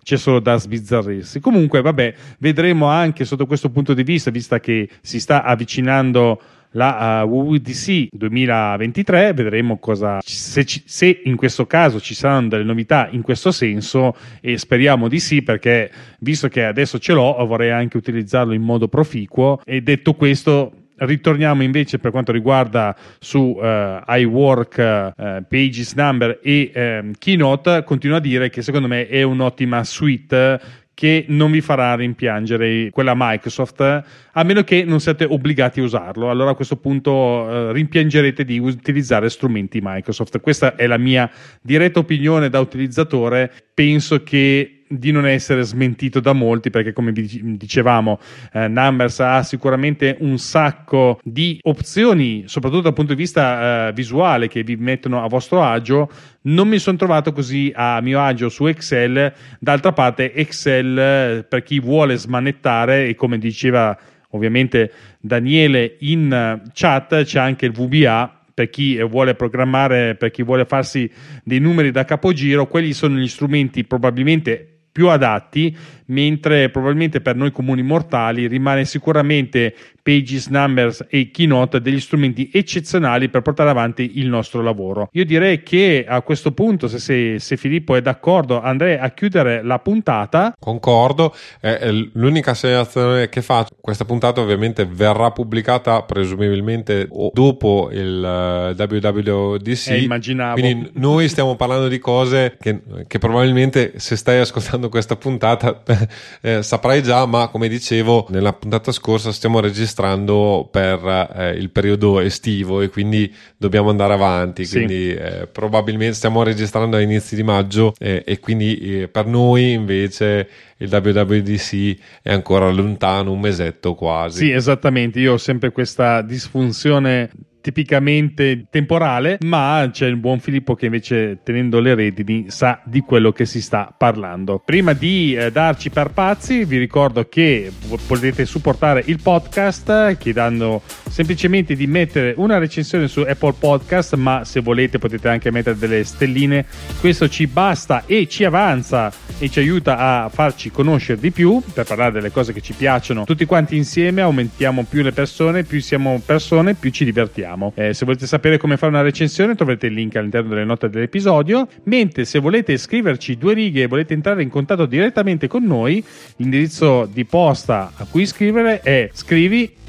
c'è 0.00 0.16
solo 0.16 0.38
da 0.38 0.56
sbizzarrirsi. 0.56 1.40
Comunque, 1.40 1.80
vabbè, 1.80 2.14
vedremo 2.38 2.86
anche 2.86 3.24
sotto 3.24 3.46
questo 3.46 3.68
punto 3.68 3.94
di 3.94 4.04
vista, 4.04 4.30
vista 4.30 4.60
che 4.60 4.88
si 5.00 5.18
sta 5.18 5.42
avvicinando 5.42 6.40
la 6.76 7.22
uh, 7.24 7.28
WWDC 7.28 8.08
2023 8.12 9.32
vedremo 9.32 9.78
cosa 9.78 10.18
se, 10.22 10.64
ci, 10.64 10.82
se, 10.84 11.22
in 11.24 11.36
questo 11.36 11.66
caso 11.66 12.00
ci 12.00 12.14
saranno 12.14 12.48
delle 12.48 12.64
novità 12.64 13.08
in 13.10 13.22
questo 13.22 13.50
senso 13.50 14.14
e 14.40 14.58
speriamo 14.58 15.08
di 15.08 15.18
sì 15.18 15.42
perché 15.42 15.90
visto 16.20 16.48
che 16.48 16.64
adesso 16.64 16.98
ce 16.98 17.14
l'ho 17.14 17.44
vorrei 17.46 17.70
anche 17.70 17.96
utilizzarlo 17.96 18.52
in 18.52 18.62
modo 18.62 18.88
proficuo. 18.88 19.60
E 19.64 19.80
detto 19.80 20.14
questo 20.14 20.72
Ritorniamo 20.98 21.62
invece 21.62 21.98
per 21.98 22.10
quanto 22.10 22.32
riguarda 22.32 22.96
su 23.18 23.38
uh, 23.38 24.00
iWork, 24.06 25.12
uh, 25.14 25.44
Pages 25.46 25.92
Number 25.92 26.40
e 26.42 26.72
uh, 26.74 27.10
Keynote, 27.18 27.84
continuo 27.84 28.16
a 28.16 28.20
dire 28.20 28.48
che 28.48 28.62
secondo 28.62 28.88
me 28.88 29.06
è 29.06 29.22
un'ottima 29.22 29.84
suite 29.84 30.58
che 30.96 31.26
non 31.28 31.50
vi 31.50 31.60
farà 31.60 31.94
rimpiangere 31.94 32.88
quella 32.90 33.12
Microsoft 33.14 33.80
a 33.82 34.42
meno 34.44 34.64
che 34.64 34.82
non 34.82 34.98
siate 34.98 35.24
obbligati 35.24 35.80
a 35.80 35.82
usarlo. 35.82 36.30
Allora 36.30 36.52
a 36.52 36.54
questo 36.54 36.76
punto 36.76 37.68
eh, 37.68 37.72
rimpiangerete 37.74 38.46
di 38.46 38.58
utilizzare 38.58 39.28
strumenti 39.28 39.80
Microsoft. 39.82 40.40
Questa 40.40 40.74
è 40.74 40.86
la 40.86 40.96
mia 40.96 41.30
diretta 41.60 41.98
opinione 41.98 42.48
da 42.48 42.60
utilizzatore. 42.60 43.52
Penso 43.74 44.22
che 44.22 44.75
di 44.88 45.10
non 45.10 45.26
essere 45.26 45.62
smentito 45.62 46.20
da 46.20 46.32
molti 46.32 46.70
perché 46.70 46.92
come 46.92 47.12
vi 47.12 47.56
dicevamo 47.56 48.20
eh, 48.52 48.68
Numbers 48.68 49.20
ha 49.20 49.42
sicuramente 49.42 50.16
un 50.20 50.38
sacco 50.38 51.18
di 51.22 51.58
opzioni 51.62 52.44
soprattutto 52.46 52.82
dal 52.82 52.92
punto 52.92 53.14
di 53.14 53.20
vista 53.20 53.88
eh, 53.88 53.92
visuale 53.92 54.48
che 54.48 54.62
vi 54.62 54.76
mettono 54.76 55.22
a 55.22 55.28
vostro 55.28 55.62
agio. 55.62 56.10
Non 56.42 56.68
mi 56.68 56.78
sono 56.78 56.96
trovato 56.96 57.32
così 57.32 57.72
a 57.74 58.00
mio 58.00 58.20
agio 58.20 58.48
su 58.48 58.66
Excel. 58.66 59.32
D'altra 59.58 59.92
parte 59.92 60.32
Excel 60.32 60.98
eh, 60.98 61.46
per 61.48 61.62
chi 61.62 61.80
vuole 61.80 62.16
smanettare 62.16 63.08
e 63.08 63.14
come 63.14 63.38
diceva 63.38 63.96
ovviamente 64.30 64.92
Daniele 65.20 65.96
in 66.00 66.62
chat 66.72 67.22
c'è 67.22 67.38
anche 67.40 67.66
il 67.66 67.72
VBA 67.72 68.36
per 68.56 68.70
chi 68.70 68.98
vuole 69.02 69.34
programmare, 69.34 70.14
per 70.14 70.30
chi 70.30 70.42
vuole 70.42 70.64
farsi 70.64 71.10
dei 71.44 71.58
numeri 71.58 71.90
da 71.90 72.06
capogiro, 72.06 72.66
quelli 72.66 72.94
sono 72.94 73.18
gli 73.18 73.28
strumenti 73.28 73.84
probabilmente 73.84 74.75
più 74.96 75.10
adatti, 75.10 75.76
mentre 76.06 76.70
probabilmente 76.70 77.20
per 77.20 77.36
noi 77.36 77.50
comuni 77.50 77.82
mortali 77.82 78.46
rimane 78.46 78.84
sicuramente 78.84 79.74
Pages, 80.06 80.46
Numbers 80.46 81.06
e 81.08 81.32
Keynote 81.32 81.80
degli 81.80 81.98
strumenti 81.98 82.48
eccezionali 82.52 83.28
per 83.28 83.42
portare 83.42 83.70
avanti 83.70 84.20
il 84.20 84.28
nostro 84.28 84.62
lavoro. 84.62 85.08
Io 85.12 85.24
direi 85.24 85.64
che 85.64 86.04
a 86.06 86.22
questo 86.22 86.52
punto, 86.52 86.86
se, 86.86 87.00
se, 87.00 87.40
se 87.40 87.56
Filippo 87.56 87.96
è 87.96 88.02
d'accordo, 88.02 88.60
andrei 88.60 88.96
a 88.96 89.10
chiudere 89.10 89.64
la 89.64 89.80
puntata. 89.80 90.54
Concordo, 90.60 91.34
eh, 91.60 92.08
l'unica 92.12 92.54
segnalazione 92.54 93.28
che 93.28 93.42
faccio, 93.42 93.74
questa 93.80 94.04
puntata 94.04 94.40
ovviamente 94.40 94.86
verrà 94.88 95.32
pubblicata 95.32 96.00
presumibilmente 96.02 97.08
dopo 97.32 97.88
il 97.90 98.74
eh, 98.78 98.80
WWDC. 98.80 99.88
Eh, 99.88 100.02
immaginavo. 100.02 100.60
Quindi 100.60 100.90
noi 100.94 101.28
stiamo 101.28 101.56
parlando 101.56 101.88
di 101.88 101.98
cose 101.98 102.56
che, 102.60 102.80
che 103.08 103.18
probabilmente 103.18 103.94
se 103.96 104.14
stai 104.14 104.38
ascoltando 104.38 104.88
questa 104.88 105.16
puntata 105.16 105.82
eh, 106.42 106.62
saprai 106.62 107.02
già, 107.02 107.26
ma 107.26 107.48
come 107.48 107.68
dicevo 107.68 108.26
nella 108.30 108.52
puntata 108.52 108.92
scorsa 108.92 109.32
stiamo 109.32 109.60
registrando 109.60 110.68
per 110.70 111.32
eh, 111.34 111.50
il 111.52 111.70
periodo 111.70 112.20
estivo 112.20 112.80
e 112.80 112.88
quindi 112.88 113.32
dobbiamo 113.56 113.90
andare 113.90 114.12
avanti. 114.12 114.64
Sì. 114.64 114.76
Quindi 114.76 115.14
eh, 115.14 115.48
probabilmente 115.50 116.14
stiamo 116.14 116.42
registrando 116.42 116.96
a 116.96 117.00
inizi 117.00 117.34
di 117.34 117.42
maggio 117.42 117.94
eh, 117.98 118.22
e 118.26 118.40
quindi 118.40 118.76
eh, 118.78 119.08
per 119.08 119.26
noi 119.26 119.72
invece 119.72 120.48
il 120.78 120.88
WWDC 120.90 121.96
è 122.22 122.32
ancora 122.32 122.70
lontano, 122.70 123.32
un 123.32 123.40
mesetto 123.40 123.94
quasi. 123.94 124.38
Sì, 124.38 124.50
esattamente. 124.50 125.20
Io 125.20 125.34
ho 125.34 125.38
sempre 125.38 125.72
questa 125.72 126.22
disfunzione 126.22 127.30
tipicamente 127.66 128.66
temporale, 128.70 129.38
ma 129.40 129.88
c'è 129.92 130.06
il 130.06 130.14
buon 130.14 130.38
Filippo 130.38 130.76
che 130.76 130.86
invece 130.86 131.40
tenendo 131.42 131.80
le 131.80 131.96
redini 131.96 132.44
sa 132.46 132.80
di 132.84 133.00
quello 133.00 133.32
che 133.32 133.44
si 133.44 133.60
sta 133.60 133.92
parlando. 133.96 134.62
Prima 134.64 134.92
di 134.92 135.34
eh, 135.34 135.50
darci 135.50 135.90
per 135.90 136.10
pazzi, 136.10 136.64
vi 136.64 136.78
ricordo 136.78 137.28
che 137.28 137.72
potete 138.06 138.44
supportare 138.44 139.02
il 139.06 139.20
podcast 139.20 140.16
chiedendo 140.16 140.80
semplicemente 141.10 141.74
di 141.74 141.88
mettere 141.88 142.34
una 142.36 142.58
recensione 142.58 143.08
su 143.08 143.22
Apple 143.22 143.54
Podcast, 143.58 144.14
ma 144.14 144.44
se 144.44 144.60
volete 144.60 144.98
potete 144.98 145.28
anche 145.28 145.50
mettere 145.50 145.76
delle 145.76 146.04
stelline. 146.04 146.66
Questo 147.00 147.28
ci 147.28 147.48
basta 147.48 148.04
e 148.06 148.28
ci 148.28 148.44
avanza 148.44 149.12
e 149.38 149.50
ci 149.50 149.58
aiuta 149.58 149.98
a 149.98 150.28
farci 150.28 150.70
conoscere 150.70 151.20
di 151.20 151.32
più 151.32 151.60
per 151.74 151.84
parlare 151.84 152.12
delle 152.12 152.30
cose 152.30 152.52
che 152.52 152.60
ci 152.60 152.74
piacciono. 152.74 153.24
Tutti 153.24 153.44
quanti 153.44 153.76
insieme 153.76 154.20
aumentiamo 154.20 154.84
più 154.88 155.02
le 155.02 155.10
persone, 155.10 155.64
più 155.64 155.80
siamo 155.80 156.22
persone, 156.24 156.74
più 156.74 156.90
ci 156.90 157.04
divertiamo 157.04 157.55
parliamo. 157.56 157.72
Eh, 157.74 157.94
se 157.94 158.04
volete 158.04 158.26
sapere 158.26 158.58
come 158.58 158.76
fare 158.76 158.92
una 158.92 159.02
recensione 159.02 159.54
troverete 159.54 159.86
il 159.86 159.94
link 159.94 160.14
all'interno 160.16 160.50
delle 160.50 160.64
note 160.64 160.88
dell'episodio, 160.88 161.66
mentre 161.84 162.24
se 162.24 162.38
volete 162.38 162.76
scriverci 162.76 163.36
due 163.36 163.54
righe 163.54 163.82
e 163.82 163.86
volete 163.86 164.14
entrare 164.14 164.42
in 164.42 164.50
contatto 164.50 164.86
direttamente 164.86 165.48
con 165.48 165.64
noi, 165.64 166.04
l'indirizzo 166.36 167.08
di 167.10 167.24
posta 167.24 167.92
a 167.96 168.06
cui 168.08 168.26
scrivere 168.26 168.80
è 168.80 169.08
scrivi 169.12 169.84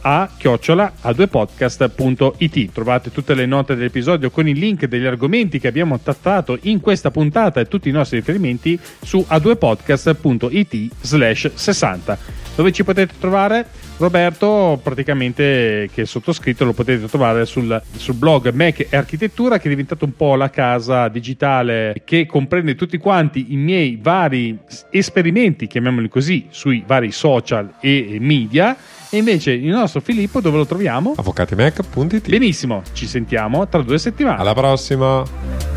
a 0.00 0.30
chiocciola 0.36 0.92
a 1.02 1.12
2 1.12 1.28
podcast.it 1.28 2.72
trovate 2.72 3.10
tutte 3.10 3.34
le 3.34 3.44
note 3.44 3.74
dell'episodio 3.74 4.30
con 4.30 4.48
il 4.48 4.58
link 4.58 4.86
degli 4.86 5.04
argomenti 5.04 5.58
che 5.58 5.68
abbiamo 5.68 6.00
trattato 6.00 6.58
in 6.62 6.80
questa 6.80 7.10
puntata 7.10 7.60
e 7.60 7.68
tutti 7.68 7.88
i 7.88 7.92
nostri 7.92 8.18
riferimenti 8.18 8.78
su 9.02 9.24
a2podcast.it 9.28 10.94
slash 11.02 11.50
60 11.52 12.18
dove 12.54 12.72
ci 12.72 12.84
potete 12.84 13.14
trovare? 13.18 13.66
Roberto 13.96 14.80
praticamente 14.82 15.88
che 15.92 16.02
è 16.02 16.04
sottoscritto 16.04 16.64
lo 16.64 16.72
potete 16.72 17.06
trovare 17.06 17.46
sul, 17.46 17.80
sul, 17.96 18.14
blog 18.14 18.50
Mac 18.50 18.86
e 18.90 18.96
Architettura 18.96 19.58
che 19.58 19.66
è 19.66 19.68
diventato 19.68 20.04
un 20.04 20.16
po' 20.16 20.34
la 20.34 20.50
casa 20.50 21.08
digitale 21.08 22.02
che 22.04 22.26
comprende 22.26 22.74
tutti 22.74 22.98
quanti 22.98 23.52
i 23.52 23.56
miei 23.56 23.98
vari 24.00 24.58
esperimenti, 24.90 25.66
chiamiamoli 25.66 26.08
così, 26.08 26.46
sui 26.50 26.82
vari 26.84 27.12
social 27.12 27.74
e 27.80 28.16
media. 28.20 28.76
E 29.14 29.18
invece 29.18 29.52
il 29.52 29.68
nostro 29.68 30.00
Filippo 30.00 30.40
dove 30.40 30.56
lo 30.56 30.64
troviamo? 30.64 31.12
Avvocatimac.it 31.14 32.30
Benissimo, 32.30 32.82
ci 32.94 33.06
sentiamo 33.06 33.68
tra 33.68 33.82
due 33.82 33.98
settimane. 33.98 34.40
Alla 34.40 34.54
prossima! 34.54 35.71